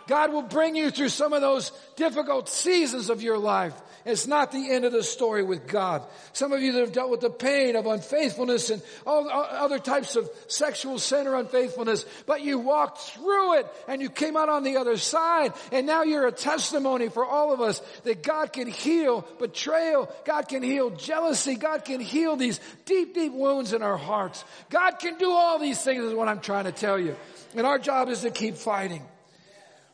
God 0.07 0.33
will 0.33 0.43
bring 0.43 0.77
you 0.77 0.91
through 0.91 1.11
some 1.11 1.33
of 1.33 1.41
those 1.41 1.73
difficult 1.97 2.49
seasons 2.49 3.11
of 3.11 3.23
your 3.23 3.38
life. 3.38 3.75
It's 4.05 4.27
not 4.27 4.51
the 4.51 4.71
end 4.73 4.85
of 4.85 4.93
the 4.93 5.03
story 5.03 5.45
with 5.45 5.69
God. 5.69 6.03
Some 6.33 6.53
of 6.53 6.61
you 6.61 6.73
that 6.73 6.81
have 6.81 6.93
dealt 6.93 7.11
with 7.11 7.21
the 7.21 7.31
pain 7.31 7.77
of 7.77 7.87
unfaithfulness 7.87 8.71
and 8.71 8.83
all 9.07 9.29
other 9.31 9.79
types 9.79 10.17
of 10.17 10.29
sexual 10.49 10.99
sin 10.99 11.27
or 11.29 11.37
unfaithfulness, 11.37 12.05
but 12.27 12.43
you 12.43 12.59
walked 12.59 12.99
through 12.99 13.59
it 13.59 13.67
and 13.87 14.03
you 14.03 14.11
came 14.11 14.37
out 14.37 14.49
on 14.49 14.65
the 14.65 14.77
other 14.77 14.97
side 14.97 15.53
and 15.71 15.87
now 15.87 16.03
you're 16.03 16.27
a 16.27 16.33
testimony 16.33 17.09
for 17.09 17.25
all 17.25 17.53
of 17.53 17.61
us 17.61 17.81
that 18.03 18.23
God 18.23 18.53
can 18.53 18.67
heal 18.67 19.27
betrayal. 19.38 20.12
God 20.25 20.49
can 20.49 20.62
heal 20.62 20.91
jealousy. 20.91 21.55
God 21.55 21.85
can 21.85 22.01
heal 22.01 22.37
these 22.37 22.61
deep, 22.85 23.15
deep 23.15 23.33
wounds 23.33 23.73
in 23.73 23.83
our 23.83 23.97
hearts. 23.97 24.45
God 24.71 24.99
can 24.99 25.17
do 25.17 25.31
all 25.31 25.61
these 25.61 25.81
things 25.81 26.03
is 26.03 26.15
what 26.15 26.29
I'm 26.29 26.41
trying 26.41 26.65
to 26.65 26.73
tell 26.73 26.99
you. 26.99 27.15
And 27.55 27.67
our 27.67 27.79
job 27.79 28.09
is 28.09 28.23
to 28.23 28.31
keep 28.31 28.57
fighting. 28.57 29.03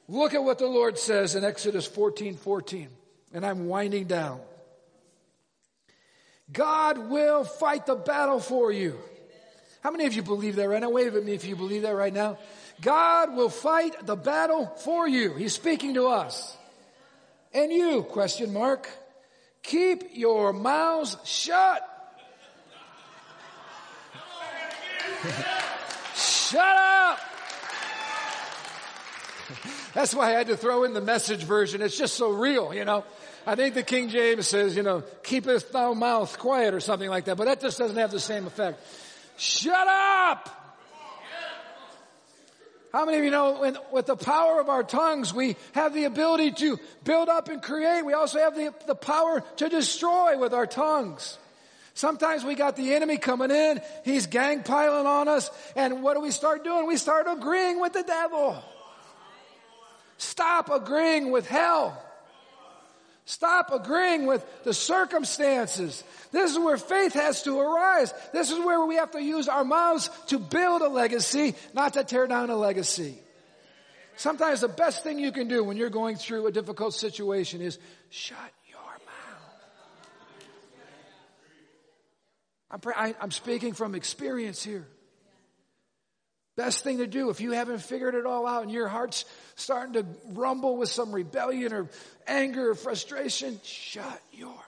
Look 0.09 0.33
at 0.33 0.43
what 0.43 0.59
the 0.59 0.67
Lord 0.67 0.99
says 0.99 1.35
in 1.35 1.45
Exodus 1.45 1.87
14, 1.87 2.37
14. 2.37 2.89
And 3.35 3.45
I'm 3.45 3.67
winding 3.67 4.07
down. 4.07 4.41
God 6.51 7.11
will 7.11 7.45
fight 7.45 7.85
the 7.85 7.95
battle 7.95 8.41
for 8.41 8.73
you. 8.73 8.99
How 9.83 9.91
many 9.91 10.07
of 10.07 10.15
you 10.15 10.23
believe 10.23 10.57
that 10.57 10.67
right 10.67 10.81
now? 10.81 10.89
Wave 10.89 11.15
at 11.15 11.23
me 11.25 11.35
if 11.35 11.45
you 11.45 11.57
believe 11.57 11.83
that 11.83 11.95
right 11.95 12.13
now. 12.13 12.39
God 12.81 13.37
will 13.37 13.51
fight 13.51 14.07
the 14.07 14.17
battle 14.17 14.67
for 14.79 15.07
you. 15.07 15.35
He's 15.35 15.53
speaking 15.53 15.95
to 15.95 16.07
us. 16.07 16.57
And 17.53 17.71
you, 17.73 18.03
question 18.03 18.53
mark, 18.53 18.89
keep 19.63 20.17
your 20.17 20.53
mouths 20.53 21.17
shut. 21.25 21.83
shut 26.15 26.77
up. 26.77 27.28
That's 29.95 30.15
why 30.15 30.29
I 30.29 30.31
had 30.33 30.49
to 30.49 30.57
throw 30.57 30.85
in 30.85 30.95
the 30.95 31.01
message 31.01 31.45
version. 31.45 31.83
It's 31.83 31.97
just 31.97 32.15
so 32.15 32.31
real, 32.31 32.75
you 32.75 32.85
know. 32.85 33.05
I 33.47 33.55
think 33.55 33.75
the 33.75 33.83
King 33.83 34.09
James 34.09 34.47
says, 34.47 34.77
you 34.77 34.83
know, 34.83 35.03
keepeth 35.23 35.73
thou 35.73 35.95
mouth 35.95 36.39
quiet 36.39 36.75
or 36.75 36.81
something 36.81 37.09
like 37.09 37.25
that, 37.27 37.37
but 37.37 37.45
that 37.45 37.61
just 37.61 37.79
doesn't 37.79 37.97
have 37.97 38.11
the 38.11 38.21
same 38.21 38.47
effect. 38.47 38.81
Shut 39.37 39.87
up! 39.89 40.55
How 42.93 43.05
many 43.05 43.19
of 43.19 43.25
you 43.25 43.31
know 43.31 43.61
when, 43.61 43.77
with 43.93 44.07
the 44.07 44.17
power 44.17 44.61
of 44.61 44.69
our 44.71 44.83
tongues, 44.83 45.35
we 45.35 45.57
have 45.73 45.93
the 45.93 46.05
ability 46.05 46.53
to 46.53 46.79
build 47.05 47.29
up 47.29 47.49
and 47.49 47.63
create. 47.63 48.03
We 48.03 48.15
also 48.15 48.39
have 48.39 48.55
the, 48.55 48.73
the 48.87 48.95
power 48.95 49.43
to 49.57 49.69
destroy 49.69 50.39
with 50.39 50.55
our 50.55 50.67
tongues. 50.67 51.39
Sometimes 51.93 52.45
we 52.45 52.55
got 52.55 52.77
the 52.77 52.95
enemy 52.95 53.19
coming 53.19 53.51
in. 53.51 53.83
He's 54.05 54.27
gang 54.27 54.63
piling 54.63 55.07
on 55.07 55.29
us. 55.29 55.51
And 55.77 56.03
what 56.03 56.15
do 56.15 56.21
we 56.21 56.31
start 56.31 56.65
doing? 56.65 56.87
We 56.87 56.97
start 56.97 57.27
agreeing 57.29 57.81
with 57.81 57.93
the 57.93 58.05
devil. 58.05 58.63
Stop 60.19 60.69
agreeing 60.71 61.31
with 61.31 61.49
hell. 61.49 62.05
Stop 63.25 63.73
agreeing 63.73 64.27
with 64.27 64.45
the 64.65 64.75
circumstances. 64.75 66.03
This 66.33 66.51
is 66.51 66.59
where 66.59 66.77
faith 66.77 67.13
has 67.13 67.43
to 67.43 67.61
arise. 67.61 68.13
This 68.33 68.51
is 68.51 68.59
where 68.59 68.85
we 68.85 68.97
have 68.97 69.13
to 69.13 69.23
use 69.23 69.49
our 69.49 69.65
mouths 69.65 70.11
to 70.29 70.39
build 70.39 70.83
a 70.83 70.89
legacy, 70.89 71.55
not 71.75 71.93
to 71.95 72.05
tear 72.05 72.27
down 72.27 72.51
a 72.51 72.57
legacy. 72.57 73.19
Sometimes 74.17 74.63
the 74.63 74.69
best 74.69 75.05
thing 75.05 75.19
you 75.19 75.31
can 75.31 75.47
do 75.47 75.63
when 75.63 75.77
you're 75.77 75.91
going 75.91 76.17
through 76.17 76.47
a 76.47 76.53
difficult 76.53 76.95
situation 76.95 77.61
is 77.61 77.79
shut 78.11 78.39
your 78.69 78.81
mouth. 82.71 82.85
I'm, 82.97 83.15
I'm 83.21 83.31
speaking 83.31 83.75
from 83.75 83.95
experience 83.95 84.65
here. 84.65 84.89
Best 86.59 86.83
thing 86.83 86.99
to 86.99 87.07
do 87.07 87.31
if 87.31 87.41
you 87.41 87.53
haven't 87.53 87.79
figured 87.79 88.17
it 88.17 88.27
all 88.27 88.45
out 88.45 88.65
and 88.65 88.73
your 88.73 88.89
heart's 88.89 89.25
starting 89.55 89.93
to 89.93 90.05
rumble 90.33 90.77
with 90.77 90.89
some 90.89 91.13
rebellion 91.13 91.73
or 91.73 91.89
anger 92.27 92.71
or 92.71 92.75
frustration, 92.75 93.61
shut 93.63 94.21
your 94.33 94.49
mouth. 94.49 94.65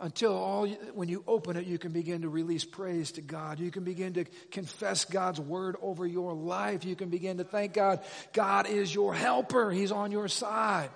Until 0.00 0.36
all, 0.36 0.66
when 0.94 1.08
you 1.08 1.22
open 1.28 1.56
it, 1.56 1.66
you 1.66 1.78
can 1.78 1.92
begin 1.92 2.22
to 2.22 2.28
release 2.28 2.64
praise 2.64 3.12
to 3.12 3.20
God. 3.20 3.60
You 3.60 3.70
can 3.70 3.84
begin 3.84 4.14
to 4.14 4.24
confess 4.50 5.04
God's 5.04 5.38
word 5.38 5.76
over 5.80 6.04
your 6.04 6.34
life. 6.34 6.84
You 6.84 6.96
can 6.96 7.08
begin 7.08 7.36
to 7.36 7.44
thank 7.44 7.74
God. 7.74 8.00
God 8.32 8.68
is 8.68 8.92
your 8.92 9.14
helper. 9.14 9.70
He's 9.70 9.92
on 9.92 10.10
your 10.10 10.26
side. 10.26 10.90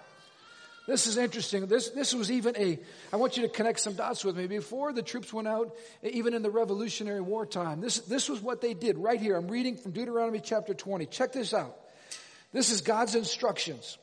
This 0.89 1.07
is 1.07 1.19
interesting. 1.19 1.67
This, 1.67 1.91
this 1.91 2.15
was 2.15 2.31
even 2.31 2.57
a, 2.57 2.79
I 3.13 3.17
want 3.17 3.37
you 3.37 3.43
to 3.43 3.51
connect 3.51 3.79
some 3.79 3.93
dots 3.93 4.25
with 4.25 4.39
me. 4.39 4.47
Before 4.47 4.91
the 4.91 5.03
troops 5.03 5.31
went 5.35 5.47
out, 5.47 5.77
even 6.03 6.33
in 6.33 6.41
the 6.41 6.51
Revolutionary 6.51 7.21
War 7.21 7.45
time, 7.45 7.83
this, 7.83 7.99
this 7.99 8.27
was 8.27 8.41
what 8.41 8.63
they 8.63 8.73
did 8.73 8.97
right 8.97 9.21
here. 9.21 9.37
I'm 9.37 9.49
reading 9.49 9.77
from 9.77 9.93
Deuteronomy 9.93 10.41
chapter 10.43 10.73
20. 10.73 11.05
Check 11.05 11.33
this 11.33 11.53
out. 11.53 11.77
This 12.55 12.71
is 12.71 12.81
God's 12.81 13.15
instructions. 13.15 13.99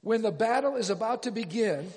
When 0.00 0.22
the 0.22 0.32
battle 0.32 0.74
is 0.74 0.90
about 0.90 1.22
to 1.22 1.30
begin, 1.30 1.92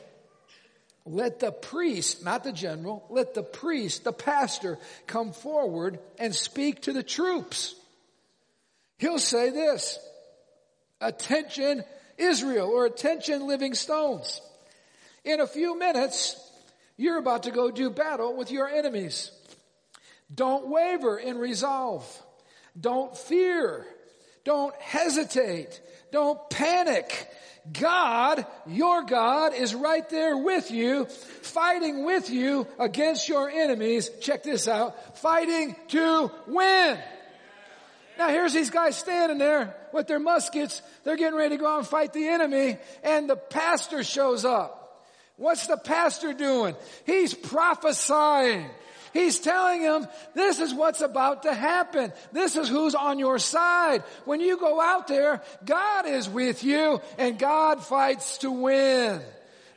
let 1.07 1.39
the 1.39 1.51
priest, 1.51 2.23
not 2.23 2.43
the 2.43 2.53
general, 2.53 3.03
let 3.09 3.33
the 3.33 3.41
priest, 3.41 4.03
the 4.03 4.13
pastor, 4.13 4.77
come 5.07 5.31
forward 5.31 5.97
and 6.19 6.35
speak 6.35 6.83
to 6.83 6.93
the 6.93 7.01
troops. 7.01 7.73
He'll 8.99 9.17
say 9.17 9.49
this, 9.49 9.97
attention 11.01 11.83
Israel 12.19 12.69
or 12.69 12.85
attention 12.85 13.47
living 13.47 13.73
stones. 13.73 14.41
In 15.23 15.39
a 15.39 15.47
few 15.47 15.77
minutes, 15.77 16.35
you're 16.97 17.17
about 17.17 17.43
to 17.43 17.51
go 17.51 17.71
do 17.71 17.89
battle 17.89 18.35
with 18.35 18.51
your 18.51 18.67
enemies. 18.67 19.31
Don't 20.33 20.67
waver 20.67 21.17
in 21.17 21.37
resolve. 21.37 22.05
Don't 22.79 23.17
fear. 23.17 23.85
Don't 24.43 24.75
hesitate. 24.81 25.81
Don't 26.11 26.49
panic. 26.49 27.29
God, 27.71 28.45
your 28.67 29.03
God, 29.03 29.53
is 29.53 29.75
right 29.75 30.07
there 30.09 30.37
with 30.37 30.71
you, 30.71 31.05
fighting 31.05 32.05
with 32.05 32.29
you 32.29 32.67
against 32.79 33.29
your 33.29 33.49
enemies. 33.49 34.09
Check 34.21 34.43
this 34.43 34.67
out. 34.67 35.17
Fighting 35.19 35.75
to 35.89 36.31
win. 36.47 36.97
Now 38.17 38.29
here's 38.29 38.53
these 38.53 38.69
guys 38.69 38.97
standing 38.97 39.37
there 39.37 39.75
with 39.93 40.07
their 40.07 40.19
muskets. 40.19 40.81
They're 41.03 41.17
getting 41.17 41.37
ready 41.37 41.57
to 41.57 41.61
go 41.61 41.67
out 41.67 41.79
and 41.79 41.87
fight 41.87 42.13
the 42.13 42.27
enemy 42.27 42.77
and 43.03 43.29
the 43.29 43.35
pastor 43.35 44.03
shows 44.03 44.45
up. 44.45 45.07
What's 45.37 45.67
the 45.67 45.77
pastor 45.77 46.33
doing? 46.33 46.75
He's 47.05 47.33
prophesying. 47.33 48.69
He's 49.13 49.39
telling 49.39 49.81
him, 49.81 50.07
this 50.35 50.59
is 50.59 50.73
what's 50.73 51.01
about 51.01 51.43
to 51.43 51.53
happen. 51.53 52.11
This 52.31 52.55
is 52.55 52.67
who's 52.67 52.93
on 52.93 53.19
your 53.19 53.39
side. 53.39 54.03
When 54.25 54.39
you 54.39 54.57
go 54.57 54.79
out 54.79 55.07
there, 55.07 55.41
God 55.65 56.05
is 56.05 56.29
with 56.29 56.63
you 56.63 57.01
and 57.17 57.39
God 57.39 57.83
fights 57.83 58.39
to 58.39 58.51
win. 58.51 59.21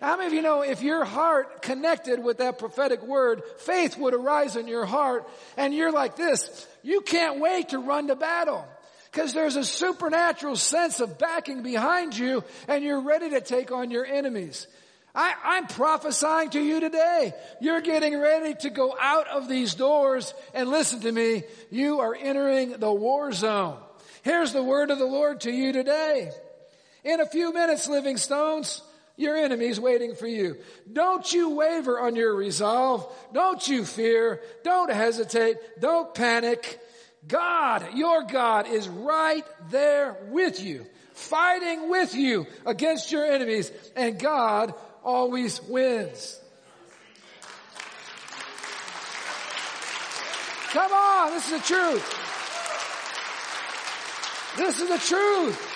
How 0.01 0.17
many 0.17 0.27
of 0.27 0.33
you 0.33 0.43
know 0.43 0.63
if 0.63 0.83
your 0.83 1.05
heart 1.05 1.63
connected 1.63 2.23
with 2.23 2.39
that 2.39 2.59
prophetic 2.59 3.03
word, 3.05 3.43
faith 3.59 3.97
would 3.97 4.15
arise 4.15 4.57
in 4.57 4.67
your 4.67 4.85
heart 4.85 5.29
and 5.57 5.73
you're 5.73 5.93
like 5.93 6.17
this, 6.17 6.67
you 6.83 7.03
can't 7.03 7.39
wait 7.39 7.69
to 7.69 7.79
run 7.79 8.09
to 8.09 8.17
battle. 8.17 8.67
Because 9.13 9.35
there's 9.35 9.57
a 9.57 9.65
supernatural 9.65 10.57
sense 10.57 11.01
of 11.01 11.19
backing 11.19 11.63
behind 11.63 12.17
you 12.17 12.43
and 12.67 12.83
you're 12.83 13.03
ready 13.03 13.31
to 13.31 13.43
take 13.43 13.71
on 13.71 13.91
your 13.91 14.07
enemies. 14.07 14.67
I, 15.15 15.59
am 15.59 15.67
prophesying 15.67 16.49
to 16.51 16.61
you 16.61 16.81
today. 16.81 17.35
You're 17.61 17.83
getting 17.83 18.19
ready 18.19 18.55
to 18.55 18.71
go 18.71 18.97
out 18.99 19.29
of 19.29 19.49
these 19.49 19.75
doors 19.75 20.33
and 20.55 20.71
listen 20.71 21.01
to 21.01 21.13
me. 21.13 21.43
You 21.71 22.01
are 22.01 22.15
entering 22.15 22.79
the 22.79 22.93
war 22.93 23.33
zone. 23.33 23.77
Here's 24.23 24.55
the 24.55 24.63
word 24.63 24.91
of 24.91 24.99
the 24.99 25.05
Lord 25.05 25.43
to 25.43 25.51
you 25.53 25.75
today. 25.75 26.31
In 27.05 27.21
a 27.21 27.27
few 27.27 27.53
minutes, 27.53 27.89
living 27.89 28.17
stones, 28.17 28.81
your 29.19 29.37
enemy's 29.37 29.79
waiting 29.79 30.15
for 30.15 30.27
you. 30.27 30.57
Don't 30.91 31.31
you 31.31 31.51
waver 31.51 32.01
on 32.01 32.17
your 32.17 32.35
resolve. 32.35 33.13
Don't 33.35 33.67
you 33.69 33.85
fear. 33.85 34.41
Don't 34.65 34.91
hesitate. 34.91 35.57
Don't 35.81 36.15
panic. 36.15 36.81
God, 37.29 37.95
your 37.95 38.25
God 38.25 38.67
is 38.67 38.89
right 38.89 39.45
there 39.71 40.17
with 40.29 40.63
you, 40.63 40.87
fighting 41.13 41.89
with 41.89 42.15
you 42.15 42.47
against 42.67 43.13
your 43.13 43.25
enemies, 43.25 43.71
and 43.95 44.19
God 44.19 44.75
always 45.05 45.63
wins. 45.63 46.41
Come 50.71 50.91
on, 50.91 51.31
this 51.33 51.53
is 51.53 51.61
the 51.61 51.67
truth. 51.67 52.19
This 54.57 54.81
is 54.81 54.89
the 54.89 54.99
truth. 54.99 55.69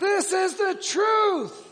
This 0.00 0.32
is 0.32 0.56
the 0.56 0.78
truth. 0.82 1.62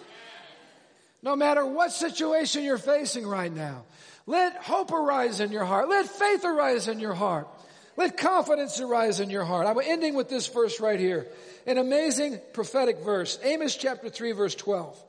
No 1.23 1.37
matter 1.37 1.65
what 1.65 1.93
situation 1.93 2.65
you're 2.65 2.79
facing 2.79 3.27
right 3.27 3.55
now, 3.55 3.85
let 4.27 4.57
hope 4.57 4.93
arise 4.93 5.41
in 5.41 5.53
your 5.53 5.65
heart. 5.65 5.89
Let 5.89 6.07
faith 6.07 6.45
arise 6.45 6.89
in 6.89 6.99
your 6.99 7.15
heart. 7.15 7.49
Let 7.97 8.17
confidence 8.17 8.81
arise 8.81 9.21
in 9.21 9.31
your 9.31 9.45
heart. 9.45 9.67
I'm 9.67 9.79
ending 9.85 10.15
with 10.15 10.29
this 10.29 10.47
verse 10.49 10.81
right 10.81 10.99
here. 10.99 11.29
An 11.67 11.79
amazing 11.79 12.41
prophetic 12.53 12.99
verse. 12.99 13.39
Amos 13.43 13.77
chapter 13.77 14.09
3 14.09 14.33
verse 14.33 14.55
12. 14.55 15.03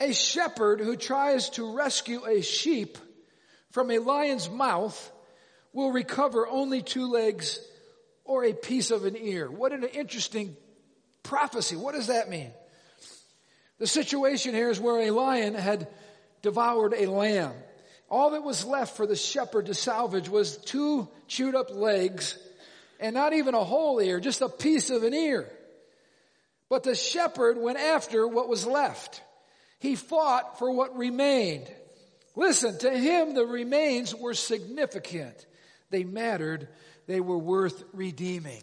A 0.00 0.12
shepherd 0.12 0.80
who 0.80 0.96
tries 0.96 1.50
to 1.50 1.76
rescue 1.76 2.24
a 2.26 2.42
sheep 2.42 2.98
from 3.70 3.90
a 3.90 3.98
lion's 3.98 4.50
mouth 4.50 5.12
will 5.72 5.92
recover 5.92 6.46
only 6.46 6.82
two 6.82 7.10
legs 7.10 7.60
or 8.24 8.44
a 8.44 8.52
piece 8.52 8.90
of 8.90 9.04
an 9.04 9.16
ear. 9.16 9.50
What 9.50 9.72
an 9.72 9.84
interesting 9.84 10.56
prophecy. 11.22 11.76
What 11.76 11.94
does 11.94 12.08
that 12.08 12.28
mean? 12.28 12.50
The 13.78 13.86
situation 13.86 14.54
here 14.54 14.70
is 14.70 14.80
where 14.80 15.00
a 15.00 15.10
lion 15.10 15.54
had 15.54 15.88
devoured 16.42 16.94
a 16.94 17.06
lamb. 17.06 17.52
All 18.12 18.32
that 18.32 18.42
was 18.42 18.66
left 18.66 18.98
for 18.98 19.06
the 19.06 19.16
shepherd 19.16 19.66
to 19.66 19.74
salvage 19.74 20.28
was 20.28 20.58
two 20.58 21.08
chewed 21.28 21.54
up 21.54 21.70
legs 21.70 22.36
and 23.00 23.14
not 23.14 23.32
even 23.32 23.54
a 23.54 23.64
whole 23.64 24.00
ear, 24.00 24.20
just 24.20 24.42
a 24.42 24.50
piece 24.50 24.90
of 24.90 25.02
an 25.02 25.14
ear. 25.14 25.50
But 26.68 26.82
the 26.82 26.94
shepherd 26.94 27.56
went 27.56 27.78
after 27.78 28.28
what 28.28 28.50
was 28.50 28.66
left. 28.66 29.22
He 29.78 29.96
fought 29.96 30.58
for 30.58 30.70
what 30.70 30.94
remained. 30.94 31.72
Listen, 32.36 32.78
to 32.80 32.90
him 32.90 33.32
the 33.32 33.46
remains 33.46 34.14
were 34.14 34.34
significant. 34.34 35.46
They 35.88 36.04
mattered. 36.04 36.68
They 37.06 37.20
were 37.22 37.38
worth 37.38 37.82
redeeming. 37.94 38.62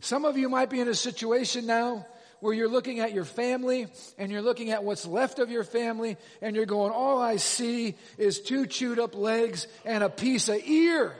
Some 0.00 0.24
of 0.24 0.36
you 0.36 0.48
might 0.48 0.70
be 0.70 0.80
in 0.80 0.88
a 0.88 0.94
situation 0.94 1.66
now 1.66 2.04
where 2.40 2.52
you're 2.52 2.68
looking 2.68 3.00
at 3.00 3.12
your 3.12 3.24
family 3.24 3.86
and 4.18 4.30
you're 4.30 4.42
looking 4.42 4.70
at 4.70 4.84
what's 4.84 5.06
left 5.06 5.38
of 5.38 5.50
your 5.50 5.64
family 5.64 6.16
and 6.42 6.54
you're 6.54 6.66
going, 6.66 6.92
all 6.92 7.20
I 7.20 7.36
see 7.36 7.94
is 8.18 8.40
two 8.40 8.66
chewed 8.66 8.98
up 8.98 9.14
legs 9.14 9.66
and 9.84 10.04
a 10.04 10.08
piece 10.08 10.48
of 10.48 10.60
ear. 10.66 11.14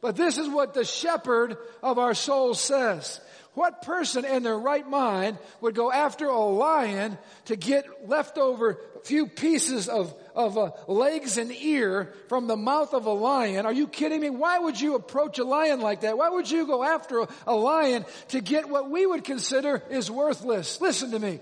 But 0.00 0.16
this 0.16 0.38
is 0.38 0.48
what 0.48 0.74
the 0.74 0.84
shepherd 0.84 1.56
of 1.82 1.98
our 1.98 2.14
soul 2.14 2.54
says. 2.54 3.20
What 3.54 3.82
person 3.82 4.26
in 4.26 4.42
their 4.42 4.58
right 4.58 4.86
mind 4.86 5.38
would 5.62 5.74
go 5.74 5.90
after 5.90 6.26
a 6.26 6.44
lion 6.44 7.16
to 7.46 7.56
get 7.56 8.06
leftover 8.06 8.78
few 9.04 9.26
pieces 9.26 9.88
of, 9.88 10.14
of 10.36 10.58
uh, 10.58 10.70
legs 10.86 11.38
and 11.38 11.50
ear 11.50 12.12
from 12.28 12.46
the 12.46 12.56
mouth 12.56 12.94
of 12.94 13.06
a 13.06 13.12
lion? 13.12 13.66
Are 13.66 13.72
you 13.72 13.88
kidding 13.88 14.20
me? 14.20 14.30
Why 14.30 14.58
would 14.58 14.80
you 14.80 14.94
approach 14.94 15.38
a 15.38 15.44
lion 15.44 15.80
like 15.80 16.02
that? 16.02 16.18
Why 16.18 16.28
would 16.28 16.50
you 16.50 16.66
go 16.66 16.84
after 16.84 17.20
a, 17.20 17.28
a 17.46 17.56
lion 17.56 18.04
to 18.28 18.40
get 18.40 18.68
what 18.68 18.90
we 18.90 19.06
would 19.06 19.24
consider 19.24 19.82
is 19.90 20.10
worthless? 20.10 20.80
Listen 20.80 21.10
to 21.10 21.18
me. 21.18 21.40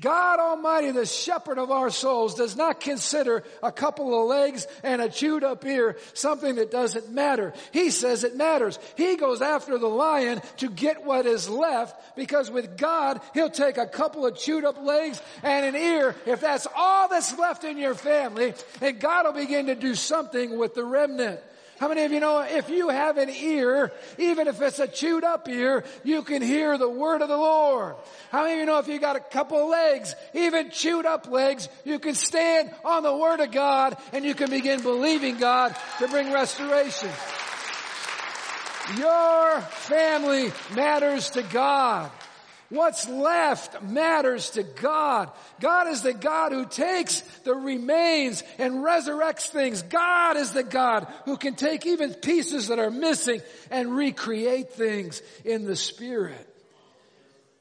God 0.00 0.40
Almighty, 0.40 0.90
the 0.90 1.04
shepherd 1.04 1.58
of 1.58 1.70
our 1.70 1.90
souls, 1.90 2.34
does 2.34 2.56
not 2.56 2.80
consider 2.80 3.44
a 3.62 3.70
couple 3.70 4.20
of 4.20 4.28
legs 4.28 4.66
and 4.82 5.02
a 5.02 5.08
chewed 5.08 5.44
up 5.44 5.64
ear 5.66 5.96
something 6.14 6.54
that 6.54 6.70
doesn't 6.70 7.12
matter. 7.12 7.52
He 7.72 7.90
says 7.90 8.24
it 8.24 8.36
matters. 8.36 8.78
He 8.96 9.16
goes 9.16 9.42
after 9.42 9.76
the 9.78 9.88
lion 9.88 10.40
to 10.58 10.70
get 10.70 11.04
what 11.04 11.26
is 11.26 11.48
left 11.48 12.16
because 12.16 12.50
with 12.50 12.78
God, 12.78 13.20
He'll 13.34 13.50
take 13.50 13.76
a 13.76 13.86
couple 13.86 14.24
of 14.24 14.38
chewed 14.38 14.64
up 14.64 14.82
legs 14.82 15.20
and 15.42 15.66
an 15.66 15.80
ear 15.80 16.16
if 16.26 16.40
that's 16.40 16.66
all 16.74 17.08
that's 17.08 17.38
left 17.38 17.64
in 17.64 17.76
your 17.76 17.94
family 17.94 18.54
and 18.80 18.98
God 18.98 19.26
will 19.26 19.40
begin 19.40 19.66
to 19.66 19.74
do 19.74 19.94
something 19.94 20.58
with 20.58 20.74
the 20.74 20.84
remnant. 20.84 21.40
How 21.82 21.88
many 21.88 22.04
of 22.04 22.12
you 22.12 22.20
know 22.20 22.38
if 22.48 22.70
you 22.70 22.90
have 22.90 23.18
an 23.18 23.28
ear, 23.28 23.90
even 24.16 24.46
if 24.46 24.62
it's 24.62 24.78
a 24.78 24.86
chewed 24.86 25.24
up 25.24 25.48
ear, 25.48 25.82
you 26.04 26.22
can 26.22 26.40
hear 26.40 26.78
the 26.78 26.88
word 26.88 27.22
of 27.22 27.28
the 27.28 27.36
Lord? 27.36 27.96
How 28.30 28.44
many 28.44 28.52
of 28.52 28.58
you 28.60 28.66
know 28.66 28.78
if 28.78 28.86
you 28.86 29.00
got 29.00 29.16
a 29.16 29.20
couple 29.20 29.68
legs, 29.68 30.14
even 30.32 30.70
chewed 30.70 31.06
up 31.06 31.26
legs, 31.26 31.68
you 31.84 31.98
can 31.98 32.14
stand 32.14 32.72
on 32.84 33.02
the 33.02 33.16
word 33.16 33.40
of 33.40 33.50
God 33.50 33.96
and 34.12 34.24
you 34.24 34.32
can 34.32 34.48
begin 34.48 34.80
believing 34.80 35.38
God 35.38 35.74
to 35.98 36.06
bring 36.06 36.32
restoration. 36.32 37.10
Your 38.96 39.60
family 39.62 40.52
matters 40.76 41.30
to 41.30 41.42
God. 41.42 42.12
What's 42.72 43.06
left 43.06 43.82
matters 43.82 44.48
to 44.52 44.62
God. 44.62 45.30
God 45.60 45.88
is 45.88 46.00
the 46.00 46.14
God 46.14 46.52
who 46.52 46.64
takes 46.64 47.20
the 47.44 47.54
remains 47.54 48.42
and 48.56 48.76
resurrects 48.76 49.48
things. 49.48 49.82
God 49.82 50.38
is 50.38 50.52
the 50.52 50.62
God 50.62 51.06
who 51.26 51.36
can 51.36 51.54
take 51.54 51.84
even 51.84 52.14
pieces 52.14 52.68
that 52.68 52.78
are 52.78 52.90
missing 52.90 53.42
and 53.70 53.94
recreate 53.94 54.72
things 54.72 55.20
in 55.44 55.66
the 55.66 55.76
Spirit. 55.76 56.48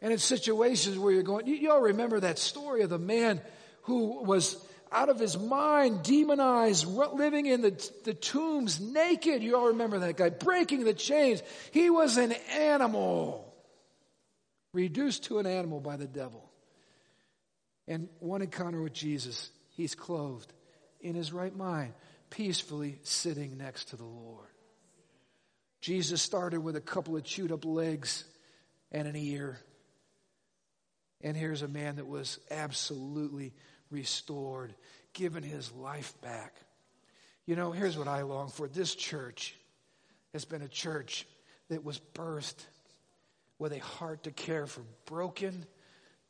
And 0.01 0.13
in 0.13 0.17
situations 0.17 0.97
where 0.97 1.11
you're 1.11 1.23
going, 1.23 1.45
you, 1.45 1.55
you 1.55 1.71
all 1.71 1.81
remember 1.81 2.21
that 2.21 2.39
story 2.39 2.83
of 2.83 2.89
the 2.89 2.97
man 2.97 3.41
who 3.81 4.23
was 4.23 4.65
out 4.93 5.09
of 5.09 5.19
his 5.19 5.37
mind, 5.37 6.03
demonized, 6.03 6.87
living 6.87 7.47
in 7.47 7.59
the, 7.59 7.91
the 8.05 8.13
tombs 8.13 8.79
naked. 8.79 9.43
You 9.43 9.57
all 9.57 9.67
remember 9.67 9.99
that 9.99 10.15
guy, 10.15 10.29
breaking 10.29 10.85
the 10.85 10.93
chains. 10.93 11.43
He 11.71 11.89
was 11.89 12.15
an 12.15 12.31
animal 12.57 13.50
reduced 14.73 15.25
to 15.25 15.39
an 15.39 15.45
animal 15.45 15.79
by 15.79 15.97
the 15.97 16.07
devil. 16.07 16.49
And 17.87 18.09
one 18.19 18.41
encounter 18.41 18.81
with 18.81 18.93
Jesus, 18.93 19.49
he's 19.69 19.95
clothed 19.95 20.53
in 21.01 21.15
his 21.15 21.33
right 21.33 21.55
mind, 21.55 21.93
peacefully 22.29 22.99
sitting 23.03 23.57
next 23.57 23.89
to 23.89 23.95
the 23.95 24.05
Lord. 24.05 24.47
Jesus 25.81 26.21
started 26.21 26.61
with 26.61 26.75
a 26.75 26.81
couple 26.81 27.17
of 27.17 27.23
chewed 27.23 27.51
up 27.51 27.65
legs 27.65 28.23
and 28.91 29.07
an 29.07 29.15
ear. 29.15 29.59
And 31.21 31.35
here's 31.35 31.63
a 31.63 31.67
man 31.67 31.95
that 31.95 32.07
was 32.07 32.39
absolutely 32.49 33.53
restored, 33.89 34.73
given 35.13 35.43
his 35.43 35.71
life 35.71 36.13
back. 36.21 36.55
You 37.45 37.55
know, 37.55 37.71
here's 37.71 37.97
what 37.97 38.07
I 38.07 38.21
long 38.21 38.49
for. 38.49 38.67
This 38.67 38.95
church 38.95 39.55
has 40.33 40.45
been 40.45 40.61
a 40.61 40.67
church 40.67 41.27
that 41.69 41.83
was 41.83 41.99
birthed 42.13 42.63
with 43.61 43.73
a 43.73 43.77
heart 43.79 44.23
to 44.23 44.31
care 44.31 44.65
for 44.65 44.81
broken 45.05 45.67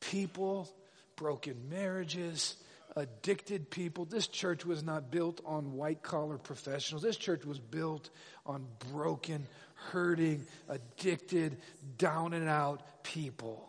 people, 0.01 0.69
broken 1.15 1.55
marriages, 1.69 2.57
addicted 2.97 3.69
people. 3.69 4.03
This 4.03 4.27
church 4.27 4.65
was 4.65 4.83
not 4.83 5.11
built 5.11 5.39
on 5.45 5.71
white 5.77 6.03
collar 6.03 6.37
professionals. 6.37 7.01
This 7.01 7.15
church 7.15 7.45
was 7.45 7.57
built 7.57 8.09
on 8.45 8.67
broken, 8.91 9.47
hurting, 9.91 10.45
addicted, 10.67 11.55
down 11.97 12.33
and 12.33 12.49
out 12.49 12.81
people. 13.01 13.65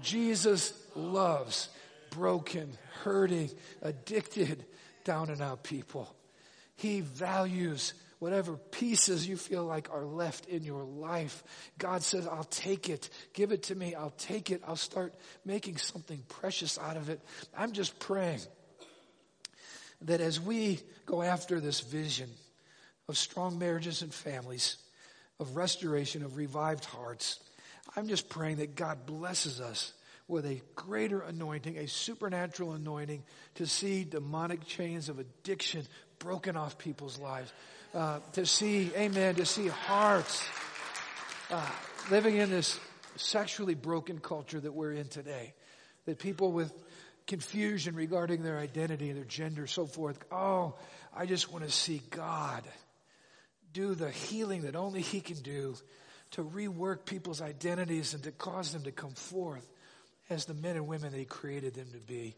Jesus 0.00 0.72
loves 0.96 1.68
broken, 2.08 2.72
hurting, 3.04 3.50
addicted, 3.82 4.64
down 5.04 5.28
and 5.28 5.42
out 5.42 5.62
people. 5.62 6.14
He 6.76 7.02
values 7.02 7.92
whatever 8.20 8.56
pieces 8.56 9.26
you 9.26 9.36
feel 9.36 9.64
like 9.64 9.90
are 9.90 10.04
left 10.04 10.46
in 10.46 10.62
your 10.62 10.84
life. 10.84 11.42
God 11.78 12.02
says, 12.02 12.26
I'll 12.26 12.44
take 12.44 12.88
it. 12.88 13.08
Give 13.32 13.50
it 13.50 13.64
to 13.64 13.74
me. 13.74 13.94
I'll 13.94 14.14
take 14.18 14.50
it. 14.50 14.62
I'll 14.66 14.76
start 14.76 15.14
making 15.44 15.78
something 15.78 16.22
precious 16.28 16.78
out 16.78 16.96
of 16.96 17.08
it. 17.08 17.20
I'm 17.56 17.72
just 17.72 17.98
praying 17.98 18.40
that 20.02 20.20
as 20.20 20.38
we 20.38 20.80
go 21.06 21.22
after 21.22 21.60
this 21.60 21.80
vision 21.80 22.30
of 23.08 23.18
strong 23.18 23.58
marriages 23.58 24.02
and 24.02 24.12
families, 24.12 24.76
of 25.40 25.56
restoration, 25.56 26.22
of 26.22 26.36
revived 26.36 26.84
hearts, 26.84 27.40
I'm 27.96 28.06
just 28.06 28.28
praying 28.28 28.58
that 28.58 28.76
God 28.76 29.06
blesses 29.06 29.62
us 29.62 29.94
with 30.28 30.44
a 30.44 30.60
greater 30.76 31.20
anointing, 31.22 31.78
a 31.78 31.88
supernatural 31.88 32.74
anointing 32.74 33.24
to 33.56 33.66
see 33.66 34.04
demonic 34.04 34.64
chains 34.66 35.08
of 35.08 35.18
addiction 35.18 35.86
broken 36.18 36.56
off 36.56 36.78
people's 36.78 37.18
lives. 37.18 37.52
Uh, 37.92 38.20
to 38.32 38.46
see, 38.46 38.92
amen, 38.96 39.34
to 39.34 39.44
see 39.44 39.66
hearts 39.66 40.44
uh, 41.50 41.66
living 42.08 42.36
in 42.36 42.48
this 42.48 42.78
sexually 43.16 43.74
broken 43.74 44.20
culture 44.20 44.60
that 44.60 44.72
we're 44.72 44.92
in 44.92 45.08
today. 45.08 45.52
That 46.06 46.20
people 46.20 46.52
with 46.52 46.72
confusion 47.26 47.96
regarding 47.96 48.44
their 48.44 48.58
identity, 48.58 49.10
their 49.10 49.24
gender, 49.24 49.66
so 49.66 49.86
forth. 49.86 50.18
Oh, 50.30 50.74
I 51.12 51.26
just 51.26 51.52
want 51.52 51.64
to 51.64 51.70
see 51.70 52.00
God 52.10 52.62
do 53.72 53.96
the 53.96 54.10
healing 54.10 54.62
that 54.62 54.76
only 54.76 55.00
He 55.00 55.20
can 55.20 55.38
do 55.38 55.74
to 56.32 56.44
rework 56.44 57.04
people's 57.06 57.42
identities 57.42 58.14
and 58.14 58.22
to 58.22 58.30
cause 58.30 58.72
them 58.72 58.84
to 58.84 58.92
come 58.92 59.14
forth 59.14 59.68
as 60.28 60.44
the 60.44 60.54
men 60.54 60.76
and 60.76 60.86
women 60.86 61.12
He 61.12 61.24
created 61.24 61.74
them 61.74 61.88
to 61.92 61.98
be. 61.98 62.36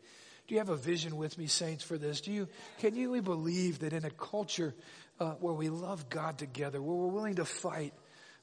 Do 0.49 0.55
you 0.55 0.61
have 0.61 0.71
a 0.71 0.77
vision 0.77 1.17
with 1.17 1.39
me, 1.39 1.47
saints, 1.47 1.85
for 1.85 1.97
this? 1.97 2.21
Do 2.21 2.33
you, 2.33 2.49
can 2.79 2.97
you 2.97 3.21
believe 3.23 3.81
that 3.81 3.93
in 3.93 4.05
a 4.05 4.11
culture 4.11 4.75
uh, 5.21 5.33
where 5.33 5.55
we 5.55 5.69
love 5.69 6.09
God 6.09 6.39
together, 6.39 6.81
where 6.81 6.97
we're 6.97 7.09
willing 7.09 7.37
to 7.37 7.45
fight 7.45 7.95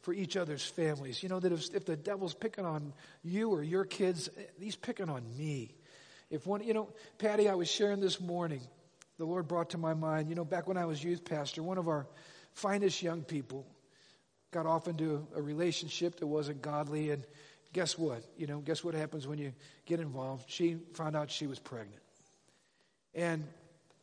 for 0.02 0.14
each 0.14 0.38
other's 0.38 0.64
families, 0.64 1.22
you 1.22 1.30
know, 1.30 1.40
that 1.40 1.52
if, 1.52 1.76
if 1.76 1.86
the 1.86 1.96
devil's 1.96 2.34
picking 2.34 2.66
on 2.66 2.94
you 3.24 3.50
or 3.50 3.62
your 3.62 3.84
kids, 3.84 4.30
he's 4.60 4.76
picking 4.76 5.10
on 5.10 5.24
me. 5.38 5.76
If 6.30 6.46
one, 6.46 6.64
you 6.64 6.74
know, 6.74 6.90
Patty, 7.18 7.50
I 7.50 7.56
was 7.56 7.70
sharing 7.70 8.00
this 8.00 8.22
morning, 8.22 8.62
the 9.18 9.26
Lord 9.26 9.48
brought 9.48 9.72
to 9.72 9.78
my 9.78 9.94
mind, 9.94 10.30
you 10.30 10.36
know, 10.36 10.46
back 10.46 10.68
when 10.68 10.78
I 10.78 10.86
was 10.86 11.04
youth 11.04 11.26
pastor, 11.26 11.62
one 11.62 11.78
of 11.78 11.88
our 11.88 12.08
finest 12.54 13.02
young 13.04 13.24
people 13.24 13.66
got 14.52 14.66
off 14.66 14.88
into 14.88 15.28
a 15.36 15.42
relationship 15.42 16.20
that 16.20 16.28
wasn't 16.28 16.62
godly 16.62 17.12
and 17.12 17.24
guess 17.74 17.98
what? 17.98 18.24
You 18.38 18.48
know, 18.48 18.60
guess 18.60 18.84
what 18.84 18.94
happens 18.94 19.28
when 19.28 19.38
you 19.38 19.54
get 19.86 20.00
involved? 20.00 20.50
She 20.50 20.78
found 20.94 21.16
out 21.16 21.30
she 21.30 21.48
was 21.48 21.60
pregnant. 21.60 22.02
And 23.14 23.44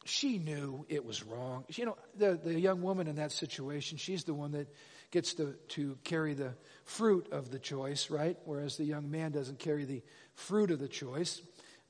she 0.06 0.38
knew 0.38 0.86
it 0.88 1.04
was 1.04 1.22
wrong. 1.24 1.64
You 1.68 1.86
know, 1.86 1.96
the, 2.16 2.38
the 2.42 2.58
young 2.58 2.82
woman 2.82 3.06
in 3.06 3.16
that 3.16 3.32
situation, 3.32 3.98
she's 3.98 4.24
the 4.24 4.34
one 4.34 4.52
that 4.52 4.68
gets 5.10 5.34
to, 5.34 5.54
to 5.68 5.98
carry 6.04 6.34
the 6.34 6.54
fruit 6.84 7.28
of 7.32 7.50
the 7.50 7.58
choice, 7.58 8.10
right? 8.10 8.36
Whereas 8.44 8.76
the 8.76 8.84
young 8.84 9.10
man 9.10 9.32
doesn't 9.32 9.58
carry 9.58 9.84
the 9.84 10.02
fruit 10.34 10.70
of 10.70 10.78
the 10.78 10.88
choice. 10.88 11.40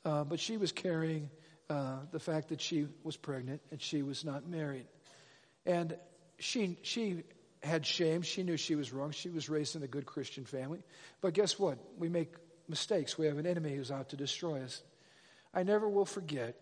Uh, 0.05 0.25
but 0.25 0.39
she 0.39 0.57
was 0.57 0.73
carrying 0.73 1.31
uh, 1.69 1.99
the 2.12 2.21
fact 2.21 2.49
that 2.49 2.61
she 2.61 2.87
was 3.03 3.17
pregnant 3.17 3.61
and 3.71 3.81
she 3.81 4.03
was 4.03 4.25
not 4.25 4.49
married. 4.49 4.87
And 5.64 5.97
she, 6.39 6.79
she 6.83 7.25
had 7.62 7.85
shame. 7.85 8.23
She 8.23 8.43
knew 8.43 8.57
she 8.57 8.77
was 8.77 8.93
wrong. 8.93 9.11
She 9.11 9.31
was 9.31 9.49
raised 9.49 9.77
in 9.77 9.83
a 9.83 9.89
good 9.89 10.07
Christian 10.07 10.45
family. 10.45 10.83
But 11.21 11.35
guess 11.35 11.59
what? 11.59 11.79
We 11.99 12.09
make 12.09 12.35
mistakes. 12.69 13.19
We 13.19 13.27
have 13.27 13.39
an 13.39 13.47
enemy 13.47 13.75
who's 13.75 13.91
out 13.91 14.11
to 14.11 14.17
destroy 14.17 14.62
us. 14.62 14.83
I 15.53 15.62
never 15.62 15.89
will 15.89 16.05
forget 16.05 16.55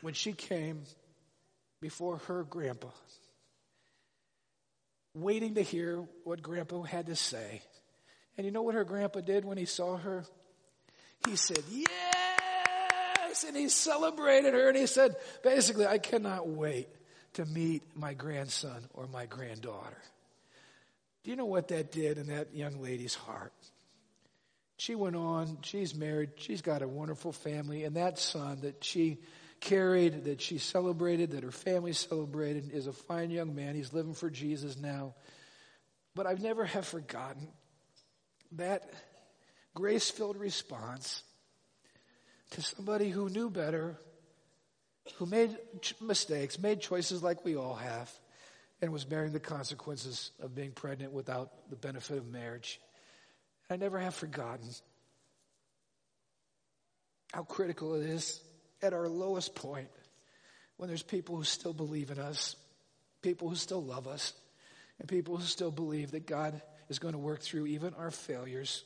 when 0.00 0.14
she 0.14 0.32
came 0.32 0.82
before 1.80 2.18
her 2.26 2.44
grandpa, 2.44 2.88
waiting 5.14 5.54
to 5.54 5.62
hear 5.62 6.04
what 6.24 6.42
grandpa 6.42 6.82
had 6.82 7.06
to 7.06 7.16
say. 7.16 7.62
And 8.36 8.44
you 8.44 8.50
know 8.50 8.62
what 8.62 8.74
her 8.74 8.84
grandpa 8.84 9.20
did 9.20 9.44
when 9.44 9.58
he 9.58 9.64
saw 9.64 9.96
her? 9.96 10.24
He 11.26 11.36
said, 11.36 11.62
Yes! 11.70 13.44
And 13.46 13.56
he 13.56 13.68
celebrated 13.68 14.54
her 14.54 14.68
and 14.68 14.78
he 14.78 14.86
said, 14.86 15.16
basically, 15.42 15.86
I 15.86 15.98
cannot 15.98 16.46
wait 16.46 16.88
to 17.34 17.44
meet 17.44 17.82
my 17.96 18.14
grandson 18.14 18.86
or 18.92 19.08
my 19.08 19.26
granddaughter. 19.26 19.98
Do 21.24 21.30
you 21.30 21.36
know 21.36 21.46
what 21.46 21.68
that 21.68 21.90
did 21.90 22.18
in 22.18 22.28
that 22.28 22.54
young 22.54 22.80
lady's 22.80 23.14
heart? 23.14 23.52
She 24.76 24.94
went 24.94 25.16
on, 25.16 25.58
she's 25.62 25.94
married, 25.94 26.30
she's 26.36 26.62
got 26.62 26.82
a 26.82 26.88
wonderful 26.88 27.32
family, 27.32 27.84
and 27.84 27.96
that 27.96 28.18
son 28.18 28.60
that 28.62 28.84
she 28.84 29.18
carried, 29.64 30.24
that 30.24 30.42
she 30.42 30.58
celebrated, 30.58 31.32
that 31.32 31.42
her 31.42 31.50
family 31.50 31.94
celebrated, 31.94 32.70
is 32.72 32.86
a 32.86 32.92
fine 32.92 33.30
young 33.30 33.54
man. 33.54 33.74
He's 33.74 33.92
living 33.92 34.14
for 34.14 34.28
Jesus 34.30 34.76
now. 34.76 35.14
But 36.14 36.26
I've 36.26 36.42
never 36.42 36.64
have 36.64 36.86
forgotten 36.86 37.48
that 38.52 38.88
grace 39.74 40.10
filled 40.10 40.36
response 40.36 41.22
to 42.50 42.62
somebody 42.62 43.08
who 43.08 43.30
knew 43.30 43.50
better, 43.50 43.98
who 45.16 45.26
made 45.26 45.56
mistakes, 46.00 46.58
made 46.58 46.80
choices 46.80 47.22
like 47.22 47.44
we 47.44 47.56
all 47.56 47.74
have, 47.74 48.12
and 48.82 48.92
was 48.92 49.04
bearing 49.04 49.32
the 49.32 49.40
consequences 49.40 50.30
of 50.40 50.54
being 50.54 50.72
pregnant 50.72 51.12
without 51.12 51.70
the 51.70 51.76
benefit 51.76 52.18
of 52.18 52.26
marriage. 52.26 52.80
I 53.70 53.76
never 53.76 53.98
have 53.98 54.14
forgotten 54.14 54.68
how 57.32 57.44
critical 57.44 57.94
it 57.94 58.06
is 58.06 58.40
at 58.84 58.92
our 58.92 59.08
lowest 59.08 59.54
point 59.54 59.88
when 60.76 60.88
there's 60.88 61.02
people 61.02 61.36
who 61.36 61.44
still 61.44 61.72
believe 61.72 62.10
in 62.10 62.18
us, 62.18 62.54
people 63.22 63.48
who 63.48 63.56
still 63.56 63.82
love 63.82 64.06
us, 64.06 64.34
and 64.98 65.08
people 65.08 65.36
who 65.36 65.44
still 65.44 65.70
believe 65.70 66.12
that 66.12 66.26
God 66.26 66.60
is 66.88 66.98
going 66.98 67.14
to 67.14 67.18
work 67.18 67.40
through 67.40 67.66
even 67.66 67.94
our 67.94 68.10
failures 68.10 68.84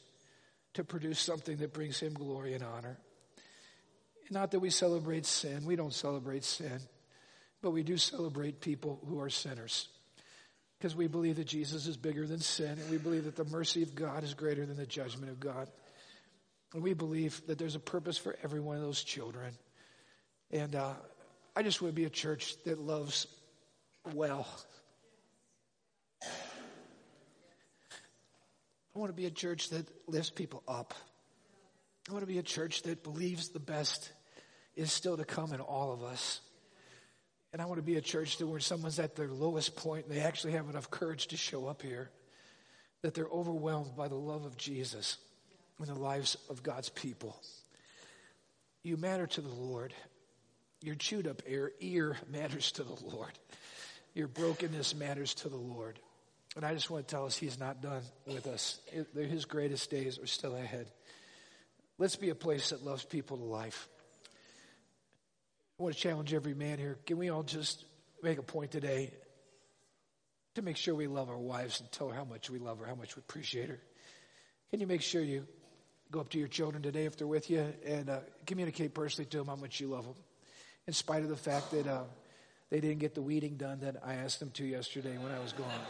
to 0.75 0.85
produce 0.85 1.19
something 1.19 1.57
that 1.59 1.73
brings 1.73 1.99
Him 1.99 2.15
glory 2.15 2.55
and 2.55 2.63
honor. 2.63 2.97
Not 4.31 4.53
that 4.53 4.61
we 4.61 4.71
celebrate 4.71 5.27
sin, 5.27 5.65
we 5.65 5.77
don't 5.77 5.93
celebrate 5.93 6.45
sin, 6.45 6.81
but 7.63 7.71
we 7.71 7.83
do 7.83 7.97
celebrate 7.97 8.61
people 8.61 9.01
who 9.09 9.21
are 9.21 9.31
sinners. 9.31 9.89
Because 10.79 10.95
we 10.95 11.09
believe 11.09 11.37
that 11.37 11.47
Jesus 11.47 11.87
is 11.87 11.97
bigger 11.97 12.27
than 12.27 12.39
sin, 12.39 12.79
and 12.79 12.91
we 12.91 12.99
believe 12.99 13.25
that 13.25 13.35
the 13.35 13.45
mercy 13.45 13.83
of 13.83 13.97
God 13.97 14.23
is 14.23 14.35
greater 14.35 14.65
than 14.65 14.77
the 14.77 14.87
judgment 14.87 15.33
of 15.33 15.41
God. 15.41 15.69
And 16.73 16.83
we 16.83 16.93
believe 16.93 17.41
that 17.47 17.59
there's 17.59 17.75
a 17.75 17.81
purpose 17.81 18.19
for 18.19 18.37
every 18.45 18.61
one 18.61 18.77
of 18.77 18.83
those 18.83 19.03
children. 19.03 19.55
And 20.51 20.75
uh, 20.75 20.95
I 21.55 21.63
just 21.63 21.83
want 21.83 21.95
to 21.95 22.01
be 22.01 22.07
a 22.07 22.11
church 22.11 22.55
that 22.65 22.79
loves 22.79 23.27
well. 24.15 24.47
I 26.23 26.27
want 28.99 29.11
to 29.11 29.17
be 29.17 29.27
a 29.27 29.31
church 29.31 29.71
that 29.71 29.87
lifts 30.09 30.31
people 30.31 30.63
up. 30.67 30.95
I 32.09 32.13
want 32.13 32.23
to 32.23 32.27
be 32.27 32.39
a 32.39 32.43
church 32.43 32.83
that 32.83 33.05
believes 33.05 33.51
the 33.51 33.61
best 33.61 34.11
is 34.75 34.91
still 34.91 35.17
to 35.17 35.25
come 35.25 35.53
in 35.53 35.61
all 35.61 35.93
of 35.93 36.03
us. 36.03 36.41
And 37.53 37.61
I 37.61 37.67
want 37.67 37.79
to 37.79 37.85
be 37.85 37.97
a 37.97 38.01
church 38.01 38.39
that 38.39 38.47
where 38.47 38.61
someone's 38.61 38.99
at 38.99 39.17
their 39.17 39.29
lowest 39.29 39.77
point 39.77 40.07
and 40.07 40.15
they 40.15 40.21
actually 40.21 40.53
have 40.53 40.69
enough 40.69 40.91
courage 40.91 41.29
to 41.29 41.37
show 41.37 41.67
up 41.67 41.83
here, 41.83 42.11
that 43.03 43.15
they're 43.15 43.27
overwhelmed 43.27 43.97
by 43.97 44.09
the 44.09 44.15
love 44.15 44.45
of 44.45 44.57
Jesus 44.57 45.19
in 45.79 45.87
the 45.87 45.95
lives 45.95 46.37
of 46.49 46.63
God's 46.63 46.89
people. 46.89 47.41
You 48.83 48.97
matter 48.97 49.27
to 49.27 49.41
the 49.41 49.49
Lord. 49.49 49.93
Your 50.83 50.95
chewed 50.95 51.27
up 51.27 51.43
ear, 51.47 51.73
ear 51.81 52.17
matters 52.31 52.73
to 52.73 52.85
the 52.85 52.97
Lord. 53.05 53.33
Your 54.15 54.29
brokenness 54.29 54.95
matters 54.95 55.35
to 55.35 55.49
the 55.49 55.57
Lord. 55.57 55.99
And 56.57 56.65
I 56.65 56.75
just 56.75 56.91
want 56.91 57.07
to 57.07 57.15
tell 57.15 57.27
us 57.27 57.37
He's 57.37 57.59
not 57.59 57.83
done 57.83 58.03
with 58.27 58.47
us. 58.47 58.81
His 59.15 59.45
greatest 59.45 59.91
days 59.91 60.19
are 60.19 60.27
still 60.27 60.57
ahead. 60.57 60.87
Let's 61.99 62.17
be 62.17 62.31
a 62.31 62.35
place 62.35 62.71
that 62.71 62.85
loves 62.85 63.05
people 63.05 63.37
to 63.37 63.45
life. 63.45 63.89
I 65.79 65.83
want 65.83 65.95
to 65.95 66.01
challenge 66.01 66.33
every 66.33 66.55
man 66.55 66.79
here. 66.79 66.99
Can 67.07 67.19
we 67.19 67.29
all 67.29 67.43
just 67.43 67.85
make 68.23 68.39
a 68.39 68.43
point 68.43 68.71
today 68.71 69.13
to 70.55 70.63
make 70.63 70.77
sure 70.77 70.95
we 70.95 71.07
love 71.07 71.29
our 71.29 71.39
wives 71.39 71.81
and 71.81 71.91
tell 71.93 72.09
her 72.09 72.15
how 72.15 72.25
much 72.25 72.51
we 72.51 72.59
love 72.59 72.79
her, 72.81 72.87
how 72.87 72.95
much 72.95 73.15
we 73.15 73.21
appreciate 73.21 73.69
her? 73.69 73.81
Can 74.71 74.81
you 74.81 74.87
make 74.87 75.03
sure 75.03 75.23
you 75.23 75.47
go 76.11 76.21
up 76.21 76.31
to 76.31 76.39
your 76.39 76.49
children 76.49 76.83
today 76.83 77.05
if 77.05 77.17
they're 77.17 77.27
with 77.27 77.51
you 77.51 77.73
and 77.85 78.09
uh, 78.09 78.21
communicate 78.47 78.95
personally 78.95 79.29
to 79.31 79.39
them 79.39 79.47
how 79.47 79.57
much 79.57 79.81
you 79.81 79.89
love 79.89 80.05
them, 80.05 80.15
in 80.89 80.95
spite 80.95 81.23
of 81.23 81.29
the 81.29 81.37
fact 81.37 81.71
that 81.71 81.87
uh, 81.87 82.01
they 82.71 82.81
didn't 82.81 82.99
get 82.99 83.15
the 83.15 83.21
weeding 83.21 83.59
done 83.59 83.81
that 83.81 83.97
I 84.03 84.15
asked 84.15 84.41
them 84.41 84.51
to 84.53 84.65
yesterday 84.65 85.19
when 85.19 85.31
I 85.31 85.39
was 85.39 85.53
gone. 85.53 85.81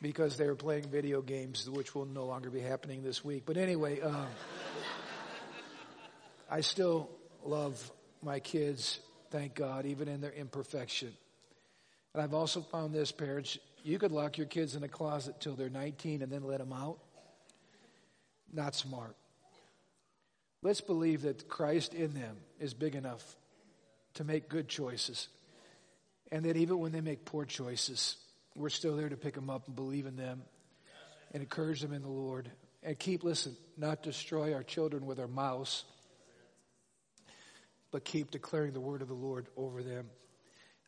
because 0.00 0.36
they 0.36 0.46
were 0.46 0.54
playing 0.54 0.84
video 0.84 1.20
games, 1.22 1.68
which 1.68 1.92
will 1.92 2.06
no 2.06 2.24
longer 2.24 2.50
be 2.50 2.60
happening 2.60 3.02
this 3.02 3.24
week. 3.24 3.42
But 3.44 3.56
anyway, 3.56 4.00
um, 4.00 4.28
I 6.48 6.60
still 6.60 7.10
love 7.44 7.90
my 8.22 8.38
kids, 8.38 9.00
thank 9.32 9.56
God, 9.56 9.84
even 9.84 10.06
in 10.06 10.20
their 10.20 10.32
imperfection. 10.32 11.12
And 12.12 12.22
I've 12.22 12.32
also 12.32 12.60
found 12.60 12.94
this, 12.94 13.10
parents, 13.10 13.58
you 13.82 13.98
could 13.98 14.12
lock 14.12 14.38
your 14.38 14.46
kids 14.46 14.76
in 14.76 14.84
a 14.84 14.88
closet 14.88 15.40
till 15.40 15.56
they're 15.56 15.68
19 15.68 16.22
and 16.22 16.30
then 16.30 16.44
let 16.44 16.58
them 16.58 16.72
out. 16.72 16.98
Not 18.52 18.76
smart. 18.76 19.16
Let's 20.64 20.80
believe 20.80 21.22
that 21.22 21.46
Christ 21.46 21.92
in 21.92 22.14
them 22.14 22.38
is 22.58 22.72
big 22.72 22.94
enough 22.94 23.22
to 24.14 24.24
make 24.24 24.48
good 24.48 24.66
choices. 24.66 25.28
And 26.32 26.46
that 26.46 26.56
even 26.56 26.78
when 26.78 26.90
they 26.90 27.02
make 27.02 27.26
poor 27.26 27.44
choices, 27.44 28.16
we're 28.56 28.70
still 28.70 28.96
there 28.96 29.10
to 29.10 29.16
pick 29.16 29.34
them 29.34 29.50
up 29.50 29.66
and 29.66 29.76
believe 29.76 30.06
in 30.06 30.16
them 30.16 30.42
and 31.32 31.42
encourage 31.42 31.82
them 31.82 31.92
in 31.92 32.00
the 32.00 32.08
Lord. 32.08 32.50
And 32.82 32.98
keep, 32.98 33.22
listen, 33.24 33.54
not 33.76 34.02
destroy 34.02 34.54
our 34.54 34.62
children 34.62 35.04
with 35.04 35.20
our 35.20 35.28
mouths, 35.28 35.84
but 37.90 38.02
keep 38.02 38.30
declaring 38.30 38.72
the 38.72 38.80
word 38.80 39.02
of 39.02 39.08
the 39.08 39.14
Lord 39.14 39.48
over 39.58 39.82
them. 39.82 40.08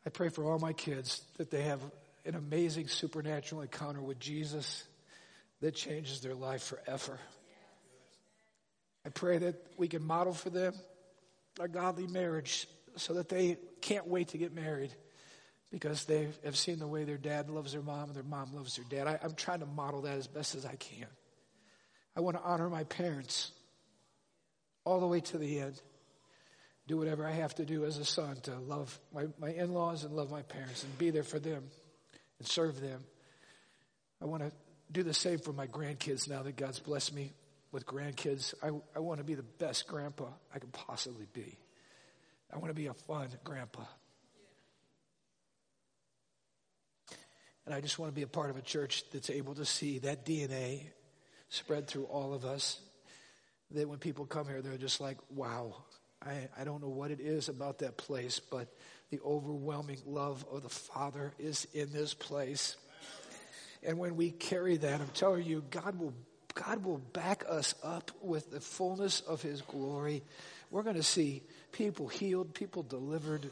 I 0.07 0.11
pray 0.11 0.31
for 0.31 0.51
all 0.51 0.59
my 0.59 0.72
kids 0.72 1.20
that 1.37 1.51
they 1.51 1.62
have 1.62 1.83
an 2.24 2.35
amazing 2.35 2.89
supernatural 2.89 3.61
encounter 3.61 4.01
with 4.01 4.18
Jesus 4.20 4.85
that 5.61 5.74
changes 5.74 6.22
their 6.22 6.35
life 6.35 6.62
forever. 6.62 7.18
I 9.07 9.09
pray 9.11 9.38
that 9.38 9.54
we 9.76 9.86
can 9.86 10.04
model 10.04 10.34
for 10.34 10.50
them 10.50 10.74
a 11.61 11.68
godly 11.68 12.09
marriage 12.09 12.66
so 12.96 13.14
that 13.14 13.28
they 13.28 13.57
can't 13.80 14.09
wait 14.09 14.28
to 14.28 14.38
get 14.38 14.52
married 14.52 14.92
because 15.70 16.07
they 16.07 16.26
have 16.44 16.57
seen 16.57 16.80
the 16.80 16.88
way 16.88 17.04
their 17.04 17.16
dad 17.16 17.48
loves 17.48 17.72
their 17.72 17.82
mom 17.82 18.09
and 18.09 18.16
their 18.16 18.24
mom 18.24 18.52
loves 18.52 18.76
their 18.76 18.84
dad. 18.90 19.20
I, 19.22 19.24
am 19.24 19.34
trying 19.34 19.61
to 19.61 19.66
model 19.66 20.02
that 20.02 20.16
as 20.16 20.26
best 20.26 20.57
as 20.57 20.66
I 20.66 20.74
can. 20.74 21.07
I 22.16 22.20
want 22.20 22.36
to 22.36 22.42
honor 22.42 22.68
my 22.68 22.82
parents 22.82 23.52
all 24.84 24.98
the 24.98 25.07
way 25.07 25.20
to 25.20 25.38
the 25.38 25.61
end. 25.61 25.80
Do 26.88 26.96
whatever 26.96 27.24
I 27.24 27.32
have 27.32 27.54
to 27.57 27.64
do 27.64 27.84
as 27.84 27.98
a 27.98 28.04
son 28.04 28.36
to 28.42 28.57
love 28.57 28.98
my, 29.14 29.26
my 29.38 29.50
in 29.50 29.72
laws 29.72 30.02
and 30.02 30.14
love 30.14 30.32
my 30.32 30.42
parents 30.42 30.82
and 30.82 30.98
be 30.98 31.11
there 31.11 31.22
for 31.22 31.38
them 31.38 31.62
and 32.40 32.48
serve 32.48 32.80
them. 32.80 33.04
I 34.20 34.24
want 34.24 34.42
to 34.42 34.50
do 34.90 35.04
the 35.04 35.14
same 35.14 35.38
for 35.38 35.52
my 35.52 35.68
grandkids 35.68 36.28
now 36.28 36.42
that 36.42 36.57
God's 36.57 36.80
blessed 36.80 37.14
me 37.14 37.32
with 37.77 37.85
grandkids. 37.85 38.55
I, 38.62 38.70
I 38.97 39.01
want 39.01 39.18
to 39.18 39.24
be 39.24 39.35
the 39.35 39.43
best 39.43 39.87
grandpa 39.87 40.29
I 40.55 40.59
can 40.59 40.70
possibly 40.70 41.27
be. 41.35 41.59
I 42.51 42.57
want 42.57 42.68
to 42.68 42.74
be 42.74 42.87
a 42.87 42.95
fun 42.95 43.29
grandpa. 43.45 43.83
And 47.66 47.74
I 47.74 47.83
just 47.83 47.99
want 47.99 48.11
to 48.11 48.14
be 48.14 48.22
a 48.22 48.27
part 48.27 48.49
of 48.49 48.57
a 48.57 48.62
church 48.62 49.05
that's 49.12 49.29
able 49.29 49.55
to 49.57 49.66
see 49.66 49.99
that 49.99 50.24
DNA 50.24 50.85
spread 51.51 51.87
through 51.87 52.05
all 52.05 52.33
of 52.33 52.47
us. 52.47 52.81
That 53.72 53.87
when 53.87 53.99
people 53.99 54.24
come 54.24 54.47
here, 54.47 54.62
they're 54.62 54.79
just 54.79 55.03
like, 55.03 55.18
wow, 55.29 55.74
I, 56.24 56.49
I 56.59 56.64
don't 56.64 56.81
know 56.81 56.89
what 56.89 57.11
it 57.11 57.20
is 57.20 57.51
about 57.51 57.81
that 57.81 57.99
place, 57.99 58.41
but 58.41 58.74
the 59.11 59.20
overwhelming 59.20 59.99
love 60.07 60.47
of 60.51 60.62
the 60.62 60.70
Father 60.70 61.35
is 61.39 61.66
in 61.74 61.93
this 61.93 62.14
place. 62.14 62.79
And 63.83 63.99
when 63.99 64.16
we 64.16 64.31
carry 64.31 64.79
that, 64.79 64.99
I'm 64.99 65.09
telling 65.09 65.45
you, 65.45 65.62
God 65.68 65.99
will, 65.99 66.14
God 66.57 66.84
will 66.84 66.98
back 66.98 67.44
us 67.48 67.74
up 67.84 68.11
with 68.22 68.50
the 68.50 68.61
fullness 68.61 69.20
of 69.20 69.42
His 69.42 69.61
glory. 69.61 70.22
We're 70.70 70.82
going 70.82 70.96
to 70.96 71.02
see 71.02 71.42
people 71.70 72.09
healed, 72.09 72.54
people 72.54 72.82
delivered, 72.82 73.50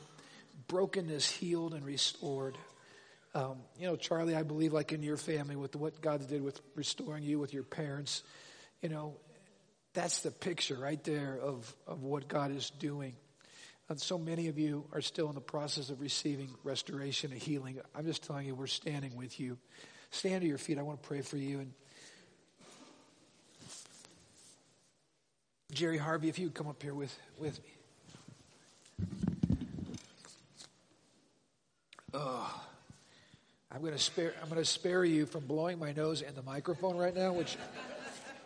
brokenness 0.69 1.31
healed 1.31 1.75
and 1.75 1.85
restored. 1.85 2.57
Um, 3.35 3.59
you 3.79 3.87
know, 3.87 3.97
Charlie, 3.97 4.35
I 4.35 4.43
believe, 4.43 4.73
like 4.73 4.93
in 4.93 5.03
your 5.03 5.19
family, 5.19 5.55
with 5.55 5.77
what 5.77 6.01
God 6.01 6.27
did 6.27 6.43
with 6.43 6.61
restoring 6.75 7.23
you 7.25 7.39
with 7.39 7.53
your 7.53 7.63
parents, 7.63 8.23
you 8.81 8.89
know, 8.89 9.17
that's 9.93 10.21
the 10.21 10.31
picture 10.31 10.77
right 10.77 11.03
there 11.05 11.39
of, 11.41 11.73
of 11.87 12.03
what 12.03 12.27
God 12.27 12.57
is 12.57 12.71
doing. 12.71 13.15
And 13.91 14.01
so 14.01 14.17
many 14.17 14.49
of 14.49 14.59
you 14.59 14.87
are 14.93 15.03
still 15.03 15.29
in 15.29 15.35
the 15.35 15.43
process 15.43 15.91
of 15.91 16.01
receiving 16.01 16.49
restoration 16.65 17.33
and 17.33 17.41
healing. 17.41 17.81
I'm 17.95 18.07
just 18.07 18.25
telling 18.25 18.47
you, 18.47 18.55
we're 18.55 18.67
standing 18.67 19.15
with 19.15 19.39
you. 19.39 19.59
Stand 20.11 20.41
to 20.41 20.49
your 20.49 20.59
feet. 20.59 20.79
I 20.79 20.83
want 20.83 21.03
to 21.03 21.07
pray 21.07 21.21
for 21.21 21.37
you. 21.37 21.61
And 21.61 21.73
Jerry 25.75 25.99
Harvey, 25.99 26.29
if 26.29 26.39
you 26.39 26.47
would 26.47 26.55
come 26.55 26.69
up 26.69 26.83
here 26.83 26.95
with, 26.95 27.17
with 27.39 27.61
me. 27.63 27.71
Oh. 32.15 32.61
I'm 33.75 33.81
going 33.81 33.93
to 33.93 33.99
spare, 33.99 34.35
I'm 34.41 34.49
going 34.49 34.61
to 34.61 34.65
spare 34.65 35.05
you 35.05 35.27
from 35.27 35.47
blowing 35.47 35.81
my 35.81 35.91
nose 35.91 36.23
in 36.23 36.33
the 36.37 36.43
microphone 36.43 36.97
right 36.97 37.13
now, 37.13 37.33
which 37.33 37.57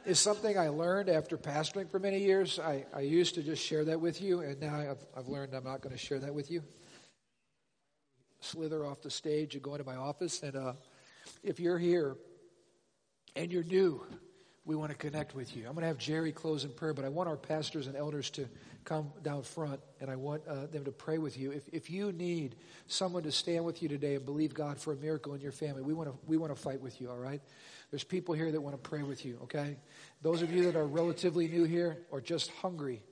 is 0.07 0.19
something 0.19 0.59
I 0.59 0.69
learned 0.69 1.11
after 1.11 1.37
pastoring 1.37 1.91
for 1.91 1.99
many 1.99 2.19
years. 2.19 2.59
I, 2.59 2.87
I 2.95 3.01
used 3.01 3.35
to 3.35 3.43
just 3.43 3.63
share 3.63 3.85
that 3.85 4.01
with 4.01 4.23
you, 4.23 4.41
and 4.41 4.59
now 4.59 4.75
I've, 4.75 5.05
I've 5.15 5.29
learned 5.29 5.53
I'm 5.53 5.65
not 5.65 5.83
going 5.83 5.95
to 5.95 5.99
share 5.99 6.19
that 6.21 6.35
with 6.35 6.51
you. 6.51 6.63
Slither 8.41 8.87
off 8.87 9.03
the 9.03 9.11
stage 9.11 9.53
and 9.53 9.63
go 9.63 9.75
into 9.75 9.85
my 9.85 9.97
office. 9.97 10.43
And 10.43 10.57
uh, 10.57 10.73
if 11.43 11.61
you're 11.61 11.79
here 11.79 12.17
and 13.37 13.53
you're 13.53 13.65
new, 13.65 14.01
we 14.69 14.77
want 14.77 14.91
to 14.91 14.97
connect 14.99 15.35
with 15.35 15.57
you. 15.57 15.67
I'm 15.67 15.73
going 15.73 15.81
to 15.81 15.87
have 15.87 15.97
Jerry 15.97 16.31
close 16.31 16.65
in 16.65 16.71
prayer, 16.71 16.93
but 16.93 17.07
I 17.07 17.09
want 17.09 17.27
our 17.27 17.39
pastors 17.39 17.87
and 17.87 17.97
elders 17.97 18.29
to 18.33 18.47
come 18.85 19.11
down 19.23 19.43
front 19.43 19.81
and 19.99 20.11
I 20.11 20.17
want 20.17 20.43
uh, 20.47 20.67
them 20.67 20.85
to 20.85 20.93
pray 20.93 21.17
with 21.17 21.39
you. 21.39 21.51
If, 21.53 21.63
if 21.73 21.91
you 21.91 22.13
need 22.13 22.55
someone 22.87 23.23
to 23.23 23.33
stand 23.33 23.65
with 23.65 23.83
you 23.83 23.89
today 23.89 24.17
and 24.17 24.27
believe 24.27 24.53
God 24.53 24.79
for 24.79 24.93
a 24.93 24.97
miracle 24.97 25.33
in 25.33 25.41
your 25.41 25.53
family, 25.53 25.81
we 25.81 25.95
want 25.95 26.11
to, 26.11 26.19
we 26.27 26.37
want 26.37 26.55
to 26.55 26.63
fight 26.63 26.83
with 26.83 27.01
you, 27.01 27.09
all 27.09 27.17
right? 27.17 27.41
There's 27.91 28.05
people 28.05 28.35
here 28.35 28.53
that 28.53 28.61
want 28.61 28.77
to 28.77 28.91
pray 28.91 29.03
with 29.03 29.25
you, 29.25 29.39
okay? 29.45 29.79
Those 30.21 30.43
of 30.43 30.53
you 30.53 30.65
that 30.65 30.77
are 30.77 30.87
relatively 30.87 31.49
new 31.49 31.65
here 31.65 32.05
or 32.11 32.21
just 32.21 32.51
hungry, 32.51 33.03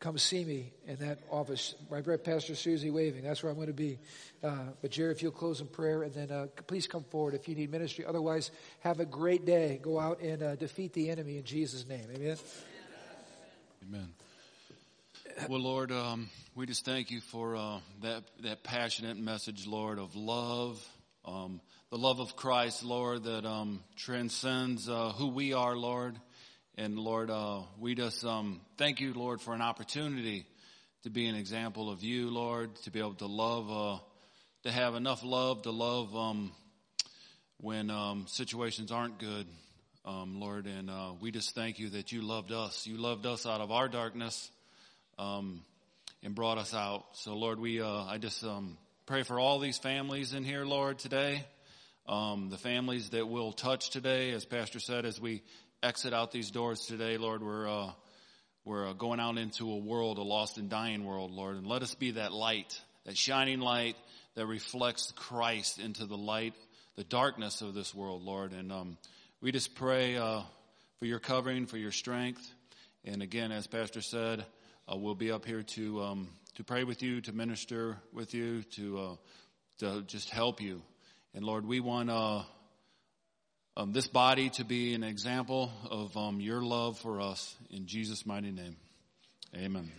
come 0.00 0.16
see 0.18 0.44
me 0.44 0.72
in 0.86 0.96
that 0.96 1.18
office. 1.30 1.74
My 1.90 2.00
Pastor 2.00 2.54
Susie 2.54 2.90
waving. 2.90 3.24
That's 3.24 3.42
where 3.42 3.50
I'm 3.50 3.56
going 3.56 3.68
to 3.68 3.72
be. 3.72 3.98
Uh, 4.42 4.56
but 4.80 4.90
Jerry, 4.90 5.10
if 5.12 5.22
you'll 5.22 5.32
close 5.32 5.60
in 5.60 5.66
prayer, 5.66 6.04
and 6.04 6.14
then 6.14 6.30
uh, 6.30 6.46
please 6.66 6.86
come 6.86 7.04
forward 7.04 7.34
if 7.34 7.48
you 7.48 7.54
need 7.54 7.70
ministry. 7.70 8.04
Otherwise, 8.04 8.50
have 8.80 9.00
a 9.00 9.06
great 9.06 9.44
day. 9.44 9.80
Go 9.82 9.98
out 9.98 10.20
and 10.20 10.42
uh, 10.42 10.56
defeat 10.56 10.92
the 10.92 11.10
enemy 11.10 11.38
in 11.38 11.44
Jesus' 11.44 11.86
name. 11.86 12.06
Amen. 12.14 12.36
Amen. 13.88 14.08
Well, 15.48 15.60
Lord, 15.60 15.92
um, 15.92 16.28
we 16.54 16.66
just 16.66 16.84
thank 16.84 17.10
you 17.10 17.20
for 17.20 17.56
uh, 17.56 17.78
that 18.02 18.24
that 18.42 18.64
passionate 18.64 19.16
message, 19.18 19.66
Lord, 19.66 19.98
of 19.98 20.16
love, 20.16 20.84
um, 21.24 21.60
the 21.90 21.98
love 21.98 22.18
of 22.18 22.34
Christ, 22.34 22.82
Lord, 22.82 23.24
that 23.24 23.46
um, 23.46 23.80
transcends 23.94 24.88
uh, 24.88 25.10
who 25.10 25.28
we 25.28 25.52
are, 25.52 25.76
Lord. 25.76 26.16
And 26.80 26.96
Lord, 26.96 27.28
uh, 27.28 27.62
we 27.80 27.96
just 27.96 28.24
um, 28.24 28.60
thank 28.76 29.00
you, 29.00 29.12
Lord, 29.12 29.40
for 29.40 29.52
an 29.52 29.60
opportunity 29.60 30.46
to 31.02 31.10
be 31.10 31.26
an 31.26 31.34
example 31.34 31.90
of 31.90 32.04
you, 32.04 32.30
Lord, 32.30 32.76
to 32.84 32.92
be 32.92 33.00
able 33.00 33.14
to 33.14 33.26
love, 33.26 33.68
uh, 33.68 33.98
to 34.62 34.70
have 34.70 34.94
enough 34.94 35.24
love 35.24 35.62
to 35.62 35.72
love 35.72 36.14
um, 36.14 36.52
when 37.56 37.90
um, 37.90 38.26
situations 38.28 38.92
aren't 38.92 39.18
good, 39.18 39.48
Lord. 40.06 40.66
And 40.66 40.88
uh, 40.88 41.14
we 41.20 41.32
just 41.32 41.52
thank 41.52 41.80
you 41.80 41.88
that 41.90 42.12
you 42.12 42.22
loved 42.22 42.52
us. 42.52 42.86
You 42.86 42.96
loved 42.96 43.26
us 43.26 43.44
out 43.44 43.60
of 43.60 43.72
our 43.72 43.88
darkness 43.88 44.48
um, 45.18 45.64
and 46.22 46.32
brought 46.32 46.58
us 46.58 46.74
out. 46.74 47.06
So, 47.14 47.34
Lord, 47.34 47.58
we 47.58 47.80
uh, 47.80 48.04
I 48.04 48.18
just 48.18 48.44
um, 48.44 48.78
pray 49.04 49.24
for 49.24 49.40
all 49.40 49.58
these 49.58 49.78
families 49.78 50.32
in 50.32 50.44
here, 50.44 50.64
Lord, 50.64 51.00
today. 51.00 51.44
Um, 52.06 52.50
the 52.50 52.56
families 52.56 53.10
that 53.10 53.28
we'll 53.28 53.52
touch 53.52 53.90
today, 53.90 54.30
as 54.30 54.44
Pastor 54.44 54.78
said, 54.78 55.04
as 55.04 55.20
we 55.20 55.42
exit 55.82 56.12
out 56.12 56.32
these 56.32 56.50
doors 56.50 56.80
today, 56.86 57.18
Lord, 57.18 57.42
we're 57.42 57.68
uh, 57.68 57.92
we're 58.64 58.88
uh, 58.88 58.92
going 58.92 59.20
out 59.20 59.38
into 59.38 59.70
a 59.70 59.76
world, 59.76 60.18
a 60.18 60.22
lost 60.22 60.58
and 60.58 60.68
dying 60.68 61.04
world, 61.04 61.30
Lord, 61.30 61.56
and 61.56 61.66
let 61.66 61.82
us 61.82 61.94
be 61.94 62.12
that 62.12 62.32
light, 62.32 62.78
that 63.06 63.16
shining 63.16 63.60
light 63.60 63.96
that 64.34 64.46
reflects 64.46 65.12
Christ 65.16 65.78
into 65.78 66.04
the 66.06 66.16
light, 66.16 66.54
the 66.96 67.04
darkness 67.04 67.62
of 67.62 67.74
this 67.74 67.94
world, 67.94 68.22
Lord. 68.22 68.52
And 68.52 68.72
um, 68.72 68.98
we 69.40 69.52
just 69.52 69.74
pray 69.74 70.16
uh, 70.16 70.42
for 70.98 71.06
your 71.06 71.20
covering, 71.20 71.66
for 71.66 71.78
your 71.78 71.92
strength, 71.92 72.44
and 73.04 73.22
again, 73.22 73.52
as 73.52 73.66
Pastor 73.66 74.00
said 74.00 74.44
uh, 74.90 74.96
we'll 74.96 75.14
be 75.14 75.30
up 75.30 75.44
here 75.44 75.62
to 75.62 76.02
um, 76.02 76.28
to 76.56 76.64
pray 76.64 76.82
with 76.82 77.02
you, 77.02 77.20
to 77.20 77.32
minister 77.32 77.98
with 78.12 78.34
you, 78.34 78.62
to 78.62 78.98
uh, 78.98 79.16
to 79.78 80.02
just 80.02 80.28
help 80.30 80.60
you. 80.60 80.82
And 81.34 81.44
Lord, 81.44 81.64
we 81.64 81.78
want 81.78 82.10
uh, 82.10 82.42
um, 83.78 83.92
this 83.92 84.08
body 84.08 84.50
to 84.50 84.64
be 84.64 84.94
an 84.94 85.04
example 85.04 85.70
of 85.88 86.16
um, 86.16 86.40
your 86.40 86.60
love 86.60 86.98
for 86.98 87.20
us. 87.20 87.54
In 87.70 87.86
Jesus' 87.86 88.26
mighty 88.26 88.50
name, 88.50 88.76
Amen. 89.54 89.90